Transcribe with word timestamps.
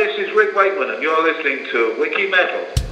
this 0.00 0.16
is 0.16 0.34
Rick 0.34 0.56
Wakeman, 0.56 0.88
and 0.88 1.02
you're 1.02 1.22
listening 1.22 1.66
to 1.72 1.94
Wiki 2.00 2.30
Metal. 2.30 2.89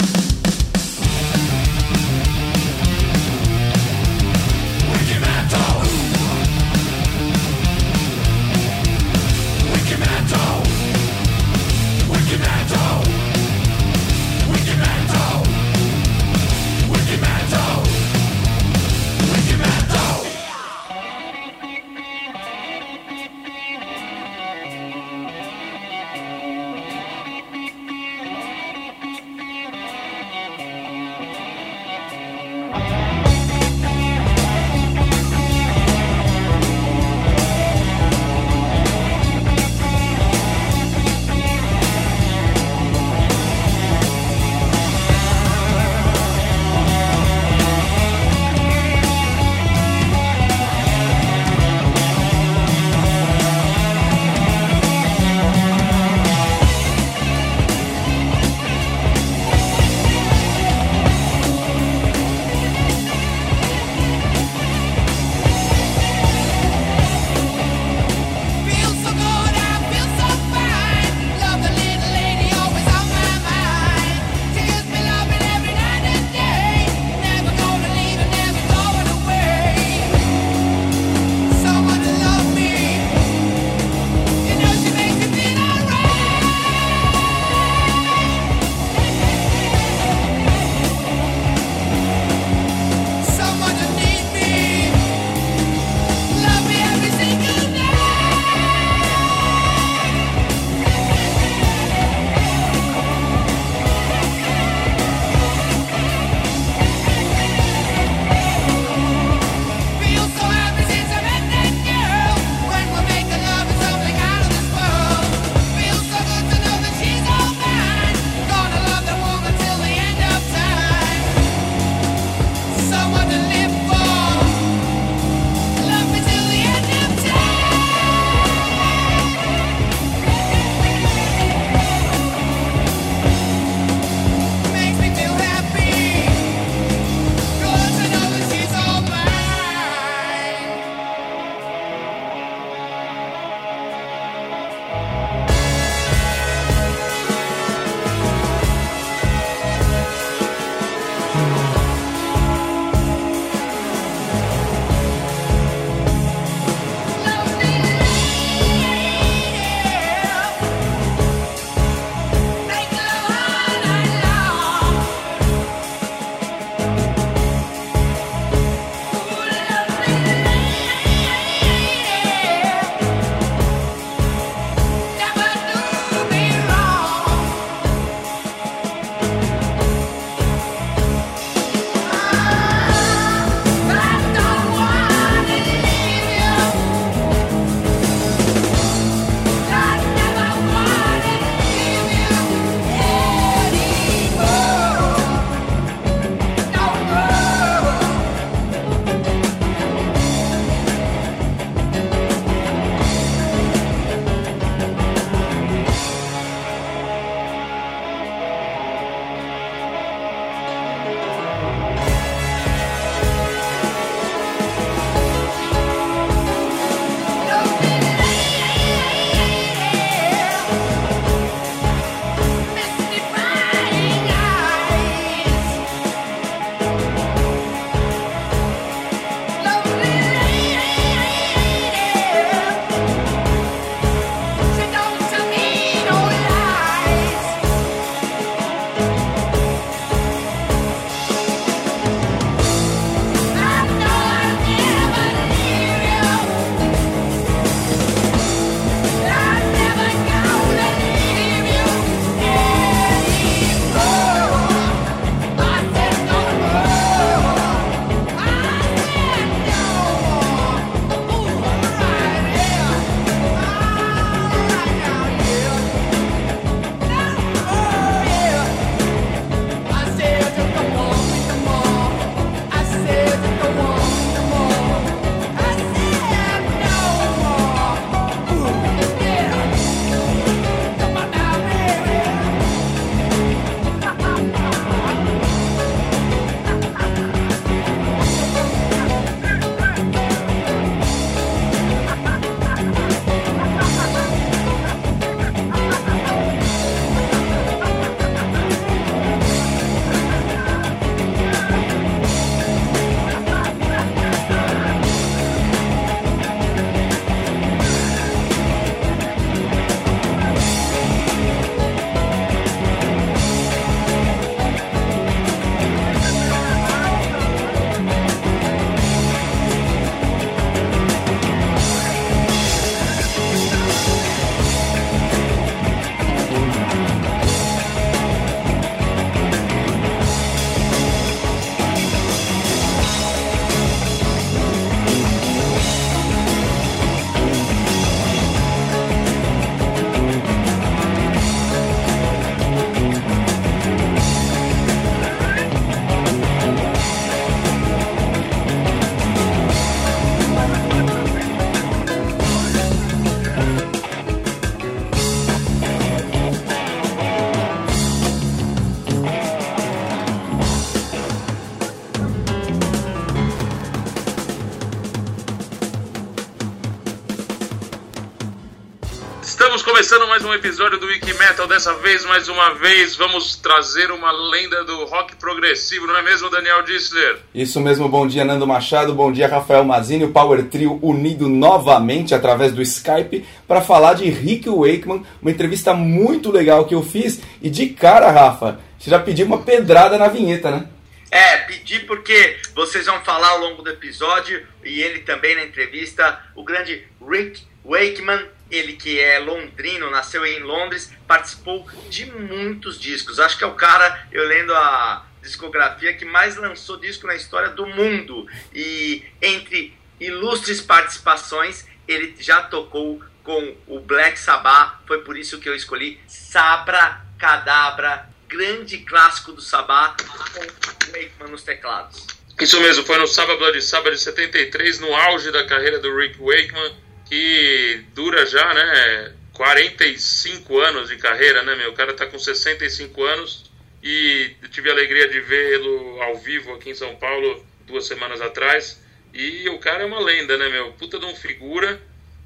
Começando 369.98 370.28
mais 370.28 370.44
um 370.44 370.54
episódio 370.54 370.96
do 370.96 371.06
Wiki 371.06 371.34
Metal, 371.34 371.66
dessa 371.66 371.92
vez, 371.94 372.24
mais 372.24 372.48
uma 372.48 372.72
vez, 372.74 373.16
vamos 373.16 373.56
trazer 373.56 374.12
uma 374.12 374.30
lenda 374.30 374.84
do 374.84 375.04
rock 375.06 375.34
progressivo, 375.34 376.06
não 376.06 376.16
é 376.16 376.22
mesmo, 376.22 376.48
Daniel 376.48 376.84
Dissler? 376.84 377.40
Isso 377.52 377.80
mesmo, 377.80 378.08
bom 378.08 378.24
dia, 378.24 378.44
Nando 378.44 378.64
Machado, 378.64 379.12
bom 379.12 379.32
dia, 379.32 379.48
Rafael 379.48 379.82
Mazini, 379.82 380.24
o 380.24 380.30
Power 380.30 380.62
Trio 380.66 381.00
unido 381.02 381.48
novamente 381.48 382.32
através 382.32 382.72
do 382.72 382.80
Skype 382.80 383.44
para 383.66 383.80
falar 383.80 384.14
de 384.14 384.30
Rick 384.30 384.70
Wakeman, 384.70 385.26
uma 385.42 385.50
entrevista 385.50 385.92
muito 385.92 386.52
legal 386.52 386.84
que 386.84 386.94
eu 386.94 387.02
fiz, 387.02 387.40
e 387.60 387.68
de 387.68 387.88
cara, 387.88 388.30
Rafa, 388.30 388.78
você 388.96 389.10
já 389.10 389.18
pediu 389.18 389.46
uma 389.46 389.62
pedrada 389.62 390.16
na 390.16 390.28
vinheta, 390.28 390.70
né? 390.70 390.86
É, 391.28 391.56
pedi 391.56 391.98
porque 392.00 392.56
vocês 392.72 393.06
vão 393.06 393.20
falar 393.24 393.48
ao 393.48 393.58
longo 393.58 393.82
do 393.82 393.90
episódio, 393.90 394.64
e 394.84 395.02
ele 395.02 395.18
também 395.22 395.56
na 395.56 395.64
entrevista, 395.64 396.40
o 396.54 396.62
grande 396.62 397.04
Rick 397.20 397.66
Wakeman, 397.84 398.46
ele 398.70 398.94
que 398.94 399.19
é 399.20 399.38
londrino, 399.38 400.11
nasceu 400.11 400.44
em 400.44 400.61
Londres, 400.61 401.12
participou 401.26 401.87
de 402.09 402.26
muitos 402.26 403.00
discos. 403.00 403.41
Acho 403.41 403.56
que 403.56 403.65
é 403.65 403.67
o 403.67 403.75
cara, 403.75 404.26
eu 404.31 404.47
lendo 404.47 404.75
a 404.75 405.26
discografia, 405.43 406.15
que 406.15 406.25
mais 406.25 406.56
lançou 406.56 406.97
disco 406.97 407.26
na 407.26 407.35
história 407.35 407.70
do 407.70 407.87
mundo. 407.87 408.47
E 408.75 409.25
entre 409.41 409.97
ilustres 410.20 410.81
participações, 410.81 411.87
ele 412.06 412.35
já 412.38 412.62
tocou 412.62 413.23
com 413.43 413.76
o 413.87 414.00
Black 414.00 414.38
Sabbath. 414.38 415.00
Foi 415.06 415.23
por 415.23 415.37
isso 415.37 415.59
que 415.59 415.69
eu 415.69 415.75
escolhi 415.75 416.20
Sabra 416.26 417.25
Cadabra, 417.38 418.29
grande 418.49 418.99
clássico 418.99 419.53
do 419.53 419.62
Sabbath, 419.62 420.23
com 420.25 421.12
Wakeman 421.12 421.50
nos 421.50 421.62
teclados. 421.62 422.26
Isso 422.61 422.81
mesmo, 422.81 423.05
foi 423.05 423.19
no 423.19 423.26
Sábado 423.26 423.59
Blood 423.59 423.81
Sabbath 423.81 424.15
de 424.15 424.20
73, 424.20 424.99
no 424.99 425.15
auge 425.15 425.53
da 425.53 425.65
carreira 425.65 426.00
do 426.00 426.15
Rick 426.17 426.38
Wakeman 426.41 427.07
que 427.28 428.04
dura 428.14 428.46
já, 428.46 428.72
né, 428.75 429.34
45 429.52 430.80
anos 430.80 431.08
de 431.08 431.16
carreira, 431.16 431.62
né, 431.62 431.75
meu? 431.75 431.90
O 431.90 431.94
cara 431.94 432.14
tá 432.14 432.26
com 432.26 432.38
65 432.38 433.25
anos 433.25 433.70
e 434.02 434.54
eu 434.62 434.69
tive 434.69 434.88
a 434.88 434.92
alegria 434.92 435.28
de 435.28 435.40
vê-lo 435.40 436.22
ao 436.22 436.38
vivo 436.38 436.75
aqui 436.75 436.90
em 436.90 436.94
São 436.94 437.16
Paulo 437.16 437.66
duas 437.86 438.06
semanas 438.06 438.40
atrás. 438.40 439.02
E 439.34 439.69
o 439.69 439.78
cara 439.78 440.04
é 440.04 440.06
uma 440.06 440.20
lenda, 440.20 440.56
né, 440.56 440.69
meu? 440.69 440.92
Puta 440.92 441.19
de 441.19 441.26
um 441.26 441.34
figura. 441.34 442.00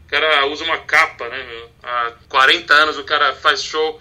O 0.07 0.09
cara 0.09 0.47
usa 0.47 0.65
uma 0.65 0.79
capa, 0.79 1.29
né, 1.29 1.45
meu? 1.45 1.71
Há 1.83 2.13
40 2.29 2.75
anos 2.75 2.99
o 2.99 3.05
cara 3.05 3.35
faz 3.37 3.63
show, 3.63 3.99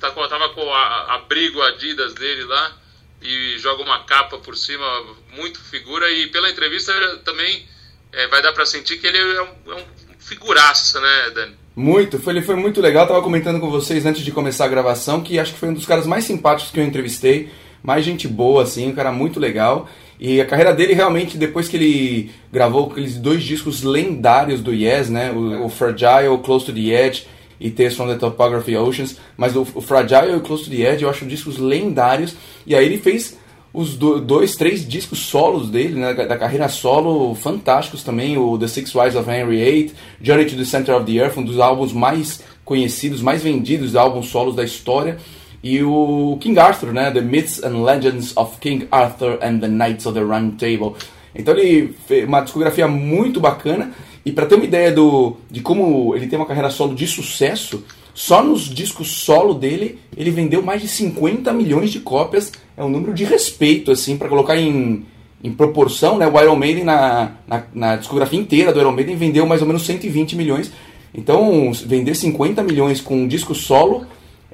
tá 0.00 0.10
tava 0.10 0.48
com 0.50 0.72
a, 0.72 1.14
abrigo 1.14 1.62
Adidas 1.62 2.14
dele 2.14 2.44
lá 2.44 2.78
e 3.22 3.58
joga 3.58 3.82
uma 3.82 4.04
capa 4.04 4.38
por 4.38 4.56
cima, 4.56 5.16
muito 5.30 5.62
figura. 5.62 6.10
E 6.10 6.26
pela 6.28 6.50
entrevista 6.50 6.92
também 7.18 7.68
é, 8.12 8.26
vai 8.28 8.42
dar 8.42 8.52
para 8.52 8.66
sentir 8.66 8.98
que 8.98 9.06
ele 9.06 9.18
é 9.18 9.42
um, 9.42 9.72
é 9.72 9.74
um 9.74 10.03
figuraça, 10.24 11.00
né, 11.00 11.30
Dani? 11.34 11.52
Muito, 11.76 12.18
foi, 12.18 12.34
ele 12.34 12.42
foi 12.42 12.54
muito 12.54 12.80
legal. 12.80 13.06
tava 13.06 13.22
comentando 13.22 13.60
com 13.60 13.70
vocês 13.70 14.06
antes 14.06 14.24
de 14.24 14.30
começar 14.30 14.64
a 14.64 14.68
gravação 14.68 15.20
que 15.20 15.38
acho 15.38 15.52
que 15.52 15.58
foi 15.58 15.68
um 15.68 15.74
dos 15.74 15.86
caras 15.86 16.06
mais 16.06 16.24
simpáticos 16.24 16.72
que 16.72 16.78
eu 16.78 16.84
entrevistei, 16.84 17.50
mais 17.82 18.04
gente 18.04 18.28
boa, 18.28 18.62
assim, 18.62 18.88
um 18.88 18.94
cara 18.94 19.12
muito 19.12 19.38
legal. 19.38 19.88
E 20.18 20.40
a 20.40 20.46
carreira 20.46 20.72
dele 20.72 20.94
realmente, 20.94 21.36
depois 21.36 21.68
que 21.68 21.76
ele 21.76 22.30
gravou 22.52 22.90
aqueles 22.90 23.16
dois 23.16 23.42
discos 23.42 23.82
lendários 23.82 24.60
do 24.60 24.72
Yes, 24.72 25.10
né? 25.10 25.32
O, 25.32 25.66
o 25.66 25.68
Fragile, 25.68 26.38
Close 26.42 26.64
to 26.64 26.72
the 26.72 26.80
Edge 26.80 27.26
e 27.60 27.70
Tales 27.70 27.96
from 27.96 28.06
the 28.06 28.14
Topography 28.14 28.76
Oceans. 28.76 29.18
Mas 29.36 29.56
o, 29.56 29.62
o 29.74 29.80
Fragile 29.80 30.36
e 30.36 30.40
Close 30.40 30.64
to 30.64 30.70
the 30.70 30.82
Edge 30.82 31.02
eu 31.02 31.10
acho 31.10 31.26
discos 31.26 31.58
lendários. 31.58 32.36
E 32.64 32.74
aí 32.74 32.86
ele 32.86 32.98
fez 32.98 33.36
os 33.74 33.96
do, 33.96 34.20
dois, 34.20 34.54
três 34.54 34.86
discos 34.86 35.18
solos 35.18 35.68
dele, 35.68 35.98
né, 35.98 36.14
da 36.14 36.38
carreira 36.38 36.68
solo, 36.68 37.34
fantásticos 37.34 38.04
também, 38.04 38.38
o 38.38 38.56
The 38.56 38.68
Six 38.68 38.94
Wives 38.94 39.16
of 39.16 39.28
Henry 39.28 39.56
VIII, 39.56 39.92
Journey 40.22 40.46
to 40.46 40.56
the 40.56 40.64
Center 40.64 40.94
of 40.94 41.04
the 41.04 41.18
Earth, 41.18 41.36
um 41.36 41.42
dos 41.42 41.58
álbuns 41.58 41.92
mais 41.92 42.40
conhecidos, 42.64 43.20
mais 43.20 43.42
vendidos 43.42 43.96
álbuns 43.96 44.28
solos 44.28 44.54
da 44.54 44.62
história, 44.62 45.18
e 45.60 45.82
o 45.82 46.38
King 46.40 46.56
Arthur, 46.60 46.92
né, 46.92 47.10
The 47.10 47.20
Myths 47.20 47.64
and 47.64 47.82
Legends 47.82 48.36
of 48.36 48.58
King 48.60 48.86
Arthur 48.92 49.40
and 49.42 49.58
the 49.58 49.66
Knights 49.66 50.06
of 50.06 50.16
the 50.16 50.24
Round 50.24 50.56
Table. 50.56 50.94
Então 51.34 51.52
ele 51.58 51.96
fez 52.06 52.28
uma 52.28 52.42
discografia 52.42 52.86
muito 52.86 53.40
bacana, 53.40 53.92
e 54.24 54.30
para 54.30 54.46
ter 54.46 54.54
uma 54.54 54.64
ideia 54.64 54.92
do, 54.92 55.36
de 55.50 55.60
como 55.60 56.14
ele 56.14 56.28
tem 56.28 56.38
uma 56.38 56.46
carreira 56.46 56.70
solo 56.70 56.94
de 56.94 57.08
sucesso, 57.08 57.82
só 58.14 58.40
nos 58.40 58.72
discos 58.72 59.08
solo 59.08 59.52
dele 59.52 59.98
ele 60.16 60.30
vendeu 60.30 60.62
mais 60.62 60.80
de 60.80 60.86
50 60.86 61.52
milhões 61.52 61.90
de 61.90 61.98
cópias 61.98 62.52
é 62.76 62.82
um 62.82 62.88
número 62.88 63.14
de 63.14 63.24
respeito, 63.24 63.90
assim, 63.90 64.16
para 64.16 64.28
colocar 64.28 64.56
em, 64.56 65.06
em 65.42 65.52
proporção, 65.52 66.18
né? 66.18 66.26
O 66.26 66.40
Iron 66.40 66.56
Maiden, 66.56 66.84
na, 66.84 67.32
na, 67.46 67.64
na, 67.72 67.96
discografia 67.96 68.38
inteira 68.38 68.72
do 68.72 68.80
Iron 68.80 68.92
Maiden, 68.92 69.16
vendeu 69.16 69.46
mais 69.46 69.60
ou 69.60 69.66
menos 69.66 69.84
120 69.84 70.36
milhões. 70.36 70.72
Então, 71.14 71.72
vender 71.72 72.14
50 72.14 72.62
milhões 72.62 73.00
com 73.00 73.22
um 73.22 73.28
disco 73.28 73.54
solo 73.54 74.06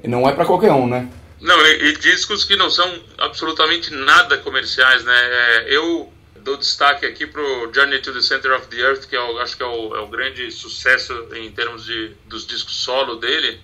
não 0.03 0.27
é 0.27 0.33
para 0.33 0.45
qualquer 0.45 0.71
um, 0.71 0.87
né? 0.87 1.07
Não, 1.39 1.59
e, 1.65 1.89
e, 1.89 1.97
discos 1.97 2.45
que 2.45 2.55
não 2.55 2.69
são 2.69 2.87
absolutamente 3.17 3.91
nada 3.91 4.37
comerciais, 4.37 5.03
né? 5.03 5.15
É, 5.15 5.75
eu 5.75 6.11
dou 6.43 6.57
destaque 6.57 7.05
aqui 7.05 7.25
pro 7.25 7.71
Journey 7.73 7.99
to 7.99 8.13
the 8.13 8.21
Center 8.21 8.55
of 8.55 8.67
the 8.67 8.77
Earth, 8.77 9.07
que 9.07 9.15
é 9.15 9.21
o, 9.21 9.39
acho 9.39 9.57
que 9.57 9.63
é 9.63 9.65
o, 9.65 9.95
é 9.95 10.01
o 10.01 10.07
grande 10.07 10.51
sucesso 10.51 11.13
em 11.35 11.49
termos 11.51 11.85
de, 11.85 12.11
dos 12.27 12.45
discos 12.45 12.75
solo 12.75 13.15
dele. 13.15 13.59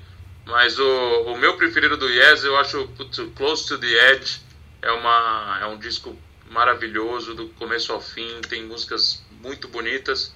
Mas 0.45 0.79
o, 0.79 1.21
o 1.27 1.37
meu 1.37 1.55
preferido 1.55 1.97
do 1.97 2.09
Yes, 2.09 2.43
eu 2.43 2.57
acho 2.57 2.89
Close 3.35 3.67
to 3.67 3.77
the 3.77 4.11
Edge 4.11 4.46
é, 4.81 4.91
uma, 4.91 5.59
é 5.61 5.65
um 5.65 5.77
disco 5.77 6.17
maravilhoso, 6.49 7.33
do 7.33 7.49
começo 7.49 7.91
ao 7.91 8.01
fim, 8.01 8.41
tem 8.49 8.63
músicas 8.63 9.23
muito 9.41 9.67
bonitas. 9.67 10.33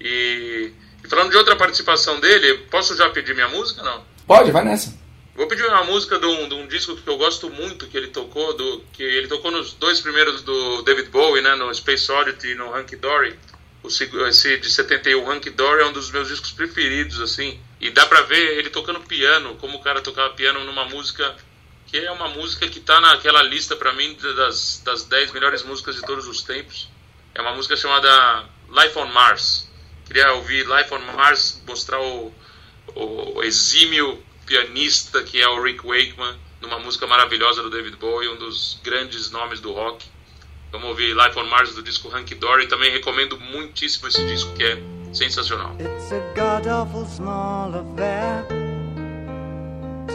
E, 0.00 0.72
e 1.02 1.08
falando 1.08 1.30
de 1.30 1.36
outra 1.36 1.56
participação 1.56 2.20
dele, 2.20 2.58
posso 2.70 2.96
já 2.96 3.08
pedir 3.10 3.34
minha 3.34 3.48
música 3.48 3.82
não? 3.82 4.04
Pode, 4.26 4.50
vai 4.50 4.64
nessa. 4.64 4.94
Vou 5.36 5.46
pedir 5.46 5.66
uma 5.66 5.84
música 5.84 6.18
de 6.18 6.24
um, 6.24 6.48
de 6.48 6.54
um, 6.54 6.66
disco 6.66 6.96
que 6.96 7.06
eu 7.06 7.18
gosto 7.18 7.50
muito 7.50 7.86
que 7.86 7.96
ele 7.96 8.08
tocou, 8.08 8.54
do, 8.54 8.82
que 8.92 9.02
ele 9.02 9.28
tocou 9.28 9.50
nos 9.50 9.74
dois 9.74 10.00
primeiros 10.00 10.42
do 10.42 10.82
David 10.82 11.10
Bowie, 11.10 11.42
né, 11.42 11.54
no 11.54 11.72
Space 11.74 12.10
Oddity 12.10 12.48
e 12.48 12.54
no 12.54 12.74
Hunky 12.74 12.96
Dory. 12.96 13.38
O, 13.82 13.88
esse 14.26 14.56
de 14.56 14.70
71, 14.70 15.30
Hunky 15.30 15.50
Dory, 15.50 15.82
é 15.82 15.86
um 15.86 15.92
dos 15.92 16.10
meus 16.10 16.28
discos 16.28 16.52
preferidos, 16.52 17.20
assim. 17.20 17.60
E 17.78 17.90
dá 17.90 18.06
pra 18.06 18.22
ver 18.22 18.58
ele 18.58 18.70
tocando 18.70 19.00
piano, 19.00 19.56
como 19.56 19.76
o 19.76 19.82
cara 19.82 20.00
tocava 20.00 20.32
piano 20.32 20.64
numa 20.64 20.86
música 20.86 21.36
que 21.96 22.04
é 22.04 22.12
uma 22.12 22.28
música 22.28 22.68
que 22.68 22.78
está 22.78 23.00
naquela 23.00 23.42
lista 23.42 23.74
para 23.74 23.90
mim 23.94 24.14
das, 24.36 24.82
das 24.84 25.04
10 25.04 25.32
melhores 25.32 25.62
músicas 25.62 25.96
de 25.96 26.02
todos 26.02 26.28
os 26.28 26.42
tempos. 26.42 26.90
É 27.34 27.40
uma 27.40 27.54
música 27.54 27.74
chamada 27.74 28.44
Life 28.68 28.98
on 28.98 29.06
Mars. 29.06 29.66
Queria 30.04 30.30
ouvir 30.34 30.66
Life 30.66 30.92
on 30.92 30.98
Mars, 31.14 31.62
mostrar 31.66 31.98
o, 31.98 32.34
o 32.94 33.42
exímio 33.42 34.22
pianista 34.44 35.22
que 35.22 35.40
é 35.40 35.48
o 35.48 35.62
Rick 35.62 35.86
Wakeman, 35.86 36.36
numa 36.60 36.78
música 36.78 37.06
maravilhosa 37.06 37.62
do 37.62 37.70
David 37.70 37.96
Bowie, 37.96 38.28
um 38.28 38.36
dos 38.36 38.78
grandes 38.84 39.30
nomes 39.30 39.60
do 39.60 39.72
rock. 39.72 40.04
Vamos 40.72 40.88
ouvir 40.88 41.16
Life 41.16 41.38
on 41.38 41.44
Mars 41.44 41.74
do 41.74 41.82
disco 41.82 42.14
Hunky 42.14 42.34
Dory. 42.34 42.66
Também 42.66 42.90
recomendo 42.90 43.40
muitíssimo 43.40 44.08
esse 44.08 44.22
disco 44.26 44.52
que 44.52 44.64
é 44.64 44.78
sensacional. 45.14 45.74
It's 45.80 46.12
a 46.12 46.20
god 46.34 46.66
awful 46.68 47.06
small 47.06 47.74
affair. 47.74 48.65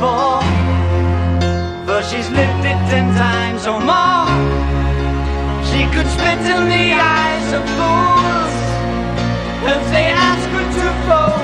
for 0.00 0.40
For 1.86 2.00
she's 2.08 2.30
lived 2.30 2.64
it 2.72 2.80
ten 2.90 3.06
times 3.14 3.66
or 3.66 3.80
more 3.80 4.28
She 5.70 5.80
could 5.94 6.08
spit 6.16 6.40
in 6.54 6.62
the 6.74 6.86
eyes 6.94 7.48
of 7.58 7.64
fools. 7.76 8.54
If 9.74 9.82
they 9.92 10.06
ask 10.28 10.48
her 10.56 10.66
to 10.78 10.86
focus 11.06 11.37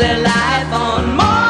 their 0.00 0.18
life 0.22 0.72
on 0.72 1.16
Mars. 1.16 1.40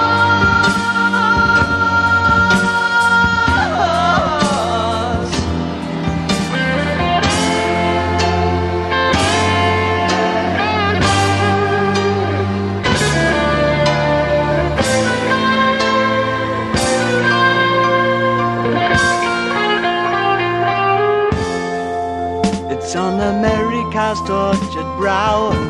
America's 23.21 24.21
tortured 24.27 24.97
brow 24.97 25.70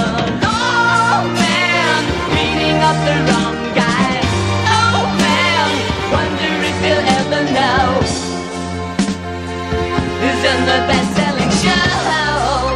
the 10.71 10.87
best-selling 10.87 11.51
show? 11.63 12.71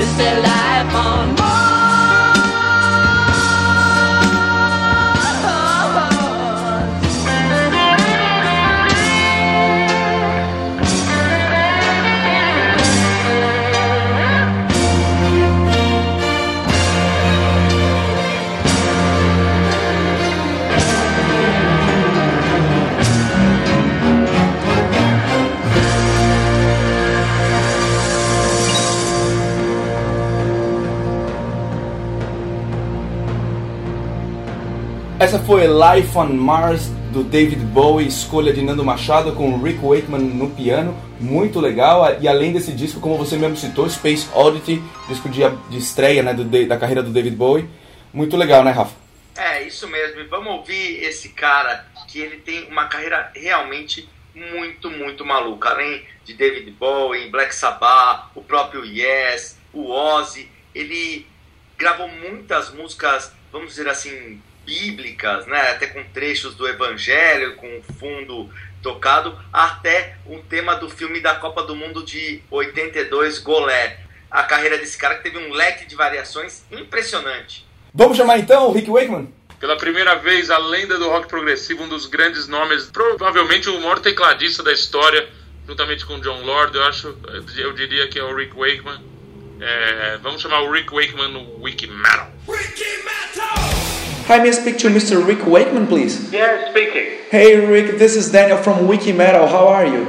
Is 0.00 0.10
there 0.16 0.40
life 0.40 0.94
on 0.94 1.69
Essa 35.20 35.38
foi 35.38 35.66
Life 35.66 36.16
on 36.16 36.32
Mars 36.32 36.86
do 37.12 37.22
David 37.22 37.62
Bowie, 37.62 38.06
escolha 38.06 38.54
de 38.54 38.62
Nando 38.62 38.82
Machado 38.82 39.34
com 39.34 39.62
Rick 39.62 39.78
Wakeman 39.84 40.18
no 40.18 40.48
piano, 40.48 40.96
muito 41.20 41.60
legal. 41.60 42.18
E 42.22 42.26
além 42.26 42.54
desse 42.54 42.72
disco, 42.72 43.00
como 43.00 43.18
você 43.18 43.36
mesmo 43.36 43.54
citou, 43.54 43.86
Space 43.86 44.26
Oddity, 44.34 44.82
disco 45.10 45.28
de, 45.28 45.42
de 45.68 45.76
estreia 45.76 46.22
né, 46.22 46.32
do, 46.32 46.42
da 46.66 46.78
carreira 46.78 47.02
do 47.02 47.10
David 47.10 47.36
Bowie, 47.36 47.68
muito 48.14 48.34
legal, 48.34 48.64
né, 48.64 48.70
Rafa? 48.70 48.96
É, 49.36 49.62
isso 49.62 49.86
mesmo. 49.88 50.20
E 50.20 50.24
vamos 50.24 50.54
ouvir 50.54 51.04
esse 51.04 51.28
cara 51.28 51.84
que 52.08 52.18
ele 52.18 52.38
tem 52.38 52.64
uma 52.68 52.86
carreira 52.86 53.30
realmente 53.34 54.08
muito, 54.34 54.90
muito 54.90 55.22
maluca. 55.22 55.68
Além 55.68 56.02
de 56.24 56.32
David 56.32 56.70
Bowie, 56.70 57.28
Black 57.28 57.54
Sabbath, 57.54 58.30
o 58.34 58.40
próprio 58.40 58.86
Yes, 58.86 59.58
o 59.70 59.90
Ozzy, 59.90 60.48
ele 60.74 61.26
gravou 61.76 62.08
muitas 62.08 62.72
músicas, 62.72 63.30
vamos 63.52 63.68
dizer 63.68 63.86
assim, 63.86 64.40
bíblicas, 64.70 65.46
né? 65.48 65.72
até 65.72 65.88
com 65.88 66.04
trechos 66.04 66.54
do 66.54 66.68
Evangelho, 66.68 67.56
com 67.56 67.82
fundo 67.98 68.48
tocado, 68.80 69.36
até 69.52 70.16
um 70.24 70.40
tema 70.40 70.76
do 70.76 70.88
filme 70.88 71.20
da 71.20 71.34
Copa 71.34 71.64
do 71.64 71.74
Mundo 71.74 72.04
de 72.04 72.40
82, 72.48 73.40
Golé. 73.40 73.98
A 74.30 74.44
carreira 74.44 74.78
desse 74.78 74.96
cara 74.96 75.16
que 75.16 75.24
teve 75.24 75.38
um 75.38 75.52
leque 75.52 75.86
de 75.86 75.96
variações 75.96 76.64
impressionante. 76.70 77.66
Vamos 77.92 78.16
chamar 78.16 78.38
então 78.38 78.68
o 78.68 78.72
Rick 78.72 78.88
Wakeman? 78.88 79.32
Pela 79.58 79.76
primeira 79.76 80.14
vez, 80.14 80.50
a 80.50 80.56
lenda 80.56 80.96
do 80.96 81.08
rock 81.08 81.26
progressivo, 81.26 81.82
um 81.82 81.88
dos 81.88 82.06
grandes 82.06 82.46
nomes, 82.46 82.86
provavelmente 82.86 83.68
o 83.68 83.80
maior 83.80 83.98
tecladista 83.98 84.62
da 84.62 84.72
história, 84.72 85.28
juntamente 85.66 86.06
com 86.06 86.20
John 86.20 86.42
Lord, 86.42 86.76
eu 86.76 86.84
acho, 86.84 87.18
eu 87.58 87.72
diria 87.72 88.06
que 88.08 88.20
é 88.20 88.22
o 88.22 88.34
Rick 88.34 88.54
Wakeman. 88.56 89.02
É, 89.60 90.18
vamos 90.22 90.40
chamar 90.40 90.62
o 90.62 90.70
Rick 90.70 90.94
Wakeman 90.94 91.28
no 91.28 91.60
Wiki 91.60 91.88
Metal. 91.88 92.30
Wiki 92.46 93.02
Metal! 93.04 94.09
Hi, 94.30 94.38
may 94.38 94.50
I 94.50 94.52
speak 94.52 94.78
to 94.78 94.88
Mr. 94.88 95.26
Rick 95.26 95.44
Wakeman, 95.44 95.88
please? 95.88 96.32
Yeah, 96.32 96.70
speaking. 96.70 97.18
Hey, 97.32 97.66
Rick, 97.66 97.98
this 97.98 98.14
is 98.14 98.30
Daniel 98.30 98.58
from 98.58 98.86
Wiki 98.86 99.10
Metal. 99.10 99.48
How 99.48 99.66
are 99.66 99.84
you? 99.84 100.04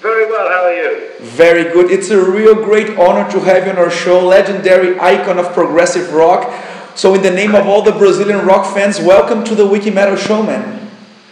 Very 0.00 0.24
well, 0.30 0.48
how 0.48 0.64
are 0.64 0.72
you? 0.72 1.10
Very 1.20 1.64
good. 1.64 1.90
It's 1.90 2.08
a 2.08 2.18
real 2.18 2.54
great 2.54 2.96
honor 2.96 3.30
to 3.30 3.40
have 3.40 3.66
you 3.66 3.72
on 3.72 3.76
our 3.76 3.90
show, 3.90 4.26
legendary 4.26 4.98
icon 4.98 5.38
of 5.38 5.52
progressive 5.52 6.14
rock. 6.14 6.50
So, 6.94 7.12
in 7.12 7.20
the 7.20 7.30
name 7.30 7.54
of 7.54 7.66
all 7.66 7.82
the 7.82 7.92
Brazilian 7.92 8.46
rock 8.46 8.74
fans, 8.74 8.98
welcome 8.98 9.44
to 9.44 9.54
the 9.54 9.66
Wiki 9.66 9.90
Metal 9.90 10.16
Show, 10.16 10.42
man. 10.42 10.90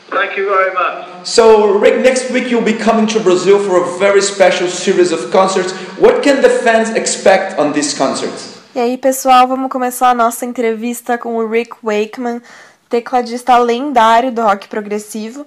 Thank 0.09 0.37
you 0.37 0.51
very 0.51 0.75
much. 0.75 1.27
So, 1.27 1.79
Rick, 1.79 2.03
next 2.03 2.31
week 2.31 2.51
you'll 2.51 2.61
be 2.61 2.75
coming 2.75 3.07
to 3.07 3.21
Brazil 3.21 3.59
for 3.59 3.83
a 3.83 3.99
very 3.99 4.21
special 4.21 4.69
series 4.69 5.13
of 5.13 5.31
concerts. 5.31 5.73
What 5.97 6.23
can 6.23 6.43
the 6.43 6.51
fans 6.51 6.91
expect 6.91 7.59
on 7.59 7.73
these 7.73 7.97
concerts? 7.97 8.58
E 8.75 8.81
aí, 8.81 8.99
pessoal, 8.99 9.49
vamos 9.49 9.73
começar 9.73 10.11
a 10.11 10.15
nossa 10.15 10.45
entrevista 10.45 11.17
com 11.17 11.37
o 11.37 11.49
Rick 11.49 11.75
Wakeman, 11.83 12.43
tecladista 12.91 13.57
lendário 13.57 14.31
do 14.31 14.43
rock 14.43 14.69
progressivo. 14.69 15.47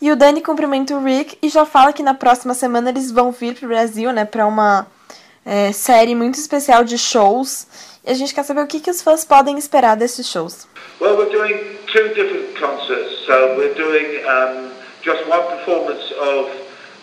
E 0.00 0.12
o 0.12 0.16
Dani 0.16 0.42
cumprimenta 0.42 0.94
o 0.94 1.02
Rick 1.02 1.38
e 1.42 1.48
já 1.48 1.64
fala 1.64 1.90
que 1.90 2.02
na 2.02 2.12
próxima 2.12 2.52
semana 2.52 2.90
eles 2.90 3.10
vão 3.10 3.32
vir 3.32 3.54
para 3.54 3.64
o 3.64 3.68
Brasil, 3.68 4.12
né, 4.12 4.26
para 4.26 4.46
uma 4.46 4.86
é, 5.44 5.72
série 5.72 6.14
muito 6.14 6.34
especial 6.34 6.84
de 6.84 6.98
shows. 6.98 7.66
E 8.04 8.10
a 8.10 8.14
gente 8.14 8.34
quer 8.34 8.44
saber 8.44 8.60
o 8.60 8.66
que, 8.66 8.78
que 8.78 8.90
os 8.90 9.00
fãs 9.00 9.24
podem 9.24 9.56
esperar 9.56 9.96
desses 9.96 10.28
shows. 10.28 10.68
Well, 11.00 11.16
we're 11.16 11.32
doing 11.32 11.56
two 11.86 12.08
different 12.14 12.60
concerts. 12.60 13.24
So 13.24 13.56
we're 13.56 13.74
doing 13.74 14.20
um, 14.26 14.70
just 15.02 15.26
one 15.26 15.46
performance 15.48 16.12
of 16.12 16.50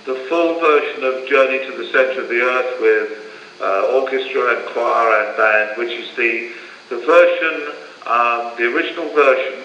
the 0.06 0.14
full 0.30 0.60
version 0.60 1.04
of 1.04 1.28
Journey 1.28 1.66
to 1.66 1.72
the 1.78 1.92
Center 1.92 2.22
of 2.22 2.30
the 2.30 2.42
Earth 2.42 2.80
with 2.80 3.27
uh, 3.62 4.00
orchestra 4.02 4.58
and 4.58 4.66
choir 4.70 5.26
and 5.26 5.38
band, 5.38 5.78
which 5.78 5.92
is 5.92 6.16
the, 6.16 6.52
the 6.90 6.98
version, 7.06 7.74
um, 8.06 8.54
the 8.58 8.72
original 8.74 9.10
version, 9.14 9.64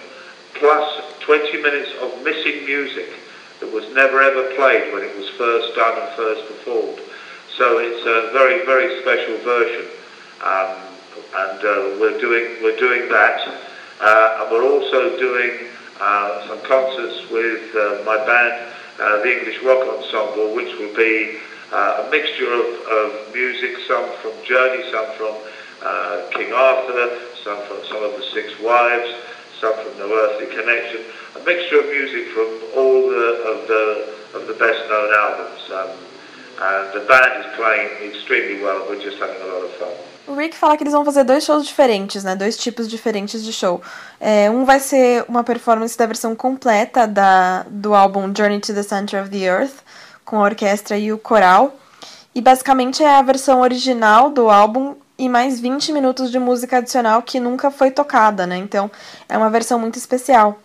plus 0.54 1.02
20 1.20 1.62
minutes 1.62 1.90
of 2.00 2.22
missing 2.24 2.64
music 2.64 3.10
that 3.60 3.72
was 3.72 3.84
never 3.94 4.20
ever 4.20 4.54
played 4.54 4.92
when 4.92 5.02
it 5.02 5.16
was 5.16 5.28
first 5.30 5.74
done 5.74 5.98
and 6.00 6.16
first 6.16 6.46
performed. 6.48 7.00
So 7.56 7.78
it's 7.78 8.02
a 8.06 8.32
very, 8.32 8.64
very 8.64 9.00
special 9.02 9.36
version. 9.44 9.86
Um, 10.42 10.92
and 11.34 11.58
uh, 11.60 11.96
we're 12.00 12.18
doing 12.18 12.62
we're 12.62 12.76
doing 12.76 13.08
that, 13.08 13.40
uh, 14.00 14.40
and 14.42 14.50
we're 14.50 14.64
also 14.64 15.16
doing 15.18 15.68
uh, 16.00 16.46
some 16.48 16.60
concerts 16.62 17.30
with 17.30 17.74
uh, 17.74 18.02
my 18.04 18.16
band, 18.26 18.72
uh, 19.00 19.22
the 19.22 19.38
English 19.38 19.62
Rock 19.62 19.80
Ensemble, 19.86 20.54
which 20.54 20.76
will 20.78 20.94
be 20.94 21.38
a 21.72 22.08
mixture 22.10 22.52
of, 22.52 22.66
of 22.86 23.34
music, 23.34 23.76
some 23.88 24.04
from 24.20 24.32
Journey, 24.44 24.84
some 24.90 25.08
from 25.16 25.34
uh, 25.82 26.28
King 26.30 26.52
Arthur, 26.52 27.18
some 27.42 27.60
from 27.66 27.84
some 27.88 28.02
of 28.04 28.12
the 28.16 28.24
Six 28.32 28.58
Wives, 28.60 29.10
some 29.60 29.74
from 29.74 29.96
The 29.98 30.08
Earthly 30.12 30.46
Connection, 30.54 31.00
a 31.36 31.44
mixture 31.44 31.80
of 31.80 31.86
music 31.86 32.28
from 32.34 32.48
all 32.76 33.08
the, 33.08 33.26
of 33.50 33.68
the 33.68 34.12
of 34.34 34.46
the 34.46 34.54
best 34.54 34.80
known 34.88 35.12
albums. 35.12 35.62
Um, 35.70 35.90
and 36.60 36.92
the 36.92 37.00
band 37.08 37.44
is 37.44 37.56
playing 37.56 38.12
extremely 38.12 38.62
well, 38.62 38.86
we're 38.88 39.02
just 39.02 39.18
having 39.18 39.40
a 39.42 39.46
lot 39.46 39.64
of 39.64 39.72
fun. 39.72 39.92
O 40.28 40.34
Rick 40.34 40.56
fala 40.56 40.76
que 40.76 40.84
eles 40.84 40.92
vão 40.92 41.04
fazer 41.04 41.24
dois 41.24 41.44
shows 41.44 41.66
diferentes, 41.66 42.22
né? 42.22 42.36
Dois 42.36 42.56
tipos 42.56 42.88
diferentes 42.88 43.42
de 43.44 43.52
show. 43.52 43.82
É, 44.20 44.48
um 44.48 44.64
vai 44.64 44.78
ser 44.78 45.24
uma 45.28 45.42
performance 45.42 45.98
da 45.98 46.06
versão 46.06 46.36
completa 46.36 47.08
da, 47.08 47.64
do 47.68 47.92
álbum 47.92 48.32
Journey 48.36 48.60
to 48.60 48.72
the 48.72 48.84
Center 48.84 49.20
of 49.20 49.30
the 49.30 49.48
Earth, 49.50 49.81
com 50.32 50.38
a 50.38 50.44
orquestra 50.44 50.96
e 50.96 51.12
o 51.12 51.18
coral. 51.18 51.76
E 52.34 52.40
basicamente 52.40 53.02
é 53.02 53.16
a 53.16 53.20
versão 53.20 53.60
original 53.60 54.30
do 54.30 54.48
álbum 54.48 54.94
e 55.18 55.28
mais 55.28 55.60
20 55.60 55.92
minutos 55.92 56.30
de 56.30 56.38
música 56.38 56.78
adicional 56.78 57.20
que 57.20 57.38
nunca 57.38 57.70
foi 57.70 57.90
tocada, 57.90 58.46
né? 58.46 58.56
Então 58.56 58.90
é 59.28 59.36
uma 59.36 59.50
versão 59.50 59.78
muito 59.78 59.98
especial. 59.98 60.58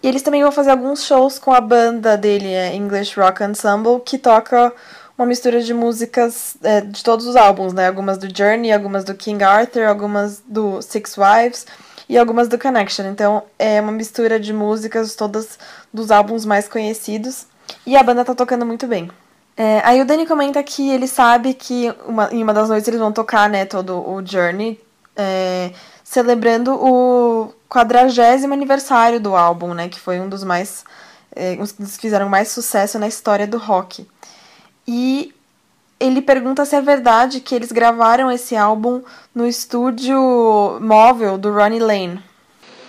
E 0.00 0.06
eles 0.06 0.22
também 0.22 0.40
vão 0.44 0.52
fazer 0.52 0.70
alguns 0.70 1.02
shows 1.02 1.36
com 1.36 1.52
a 1.52 1.60
banda 1.60 2.16
dele, 2.16 2.54
a 2.54 2.72
English 2.72 3.18
Rock 3.18 3.42
Ensemble, 3.42 4.00
que 4.06 4.18
toca 4.18 4.72
uma 5.18 5.26
mistura 5.26 5.60
de 5.60 5.74
músicas 5.74 6.56
é, 6.62 6.80
de 6.80 7.02
todos 7.02 7.26
os 7.26 7.34
álbuns, 7.34 7.72
né? 7.72 7.88
Algumas 7.88 8.18
do 8.18 8.28
Journey, 8.32 8.72
algumas 8.72 9.02
do 9.02 9.16
King 9.16 9.42
Arthur, 9.42 9.82
algumas 9.82 10.40
do 10.46 10.80
Six 10.80 11.16
Wives 11.18 11.66
e 12.08 12.16
algumas 12.16 12.46
do 12.46 12.56
Connection. 12.56 13.06
Então 13.06 13.42
é 13.58 13.80
uma 13.80 13.90
mistura 13.90 14.38
de 14.38 14.52
músicas 14.52 15.16
todas 15.16 15.58
dos 15.92 16.12
álbuns 16.12 16.44
mais 16.44 16.68
conhecidos 16.68 17.48
e 17.86 17.96
a 17.96 18.02
banda 18.02 18.24
tá 18.24 18.34
tocando 18.34 18.64
muito 18.64 18.86
bem. 18.86 19.10
É, 19.56 19.80
aí 19.84 20.00
o 20.00 20.04
Danny 20.04 20.24
comenta 20.24 20.62
que 20.62 20.88
ele 20.88 21.08
sabe 21.08 21.52
que 21.52 21.92
uma, 22.06 22.32
em 22.32 22.42
uma 22.42 22.54
das 22.54 22.68
noites 22.68 22.86
eles 22.86 23.00
vão 23.00 23.12
tocar, 23.12 23.48
né, 23.48 23.64
todo 23.64 23.98
o 23.98 24.24
Journey, 24.24 24.80
é, 25.16 25.72
celebrando 26.04 26.74
o 26.74 27.52
quadragésimo 27.68 28.54
aniversário 28.54 29.18
do 29.18 29.34
álbum, 29.34 29.74
né, 29.74 29.88
que 29.88 29.98
foi 29.98 30.20
um 30.20 30.28
dos 30.28 30.44
mais, 30.44 30.84
é, 31.34 31.54
um 31.54 31.64
dos 31.82 31.96
que 31.96 32.02
fizeram 32.02 32.28
mais 32.28 32.48
sucesso 32.48 32.98
na 33.00 33.08
história 33.08 33.48
do 33.48 33.58
rock. 33.58 34.06
E 34.86 35.34
ele 35.98 36.22
pergunta 36.22 36.64
se 36.64 36.76
é 36.76 36.80
verdade 36.80 37.40
que 37.40 37.54
eles 37.54 37.72
gravaram 37.72 38.30
esse 38.30 38.56
álbum 38.56 39.02
no 39.34 39.46
estúdio 39.46 40.78
móvel 40.80 41.36
do 41.36 41.52
Ronnie 41.52 41.80
Lane. 41.80 42.22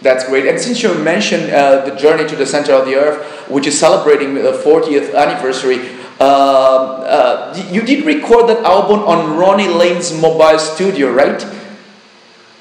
That's 0.02 0.24
great. 0.26 0.46
And 0.46 0.60
since 0.60 0.82
you 0.82 0.94
mentioned 0.94 1.52
uh, 1.52 1.86
the 1.86 1.96
journey 1.96 2.28
to 2.30 2.36
the 2.36 2.46
center 2.46 2.74
of 2.74 2.86
the 2.86 2.96
earth, 2.96 3.50
which 3.50 3.68
is 3.68 3.78
celebrating 3.78 4.34
the 4.34 4.54
40th 4.54 5.14
anniversary, 5.14 6.00
uh, 6.20 6.24
uh, 6.24 7.68
you 7.70 7.82
did 7.82 8.06
record 8.06 8.48
that 8.48 8.64
album 8.64 9.00
on 9.02 9.38
Ronnie 9.38 9.68
Lane's 9.68 10.14
mobile 10.14 10.60
studio, 10.60 11.12
right? 11.12 11.44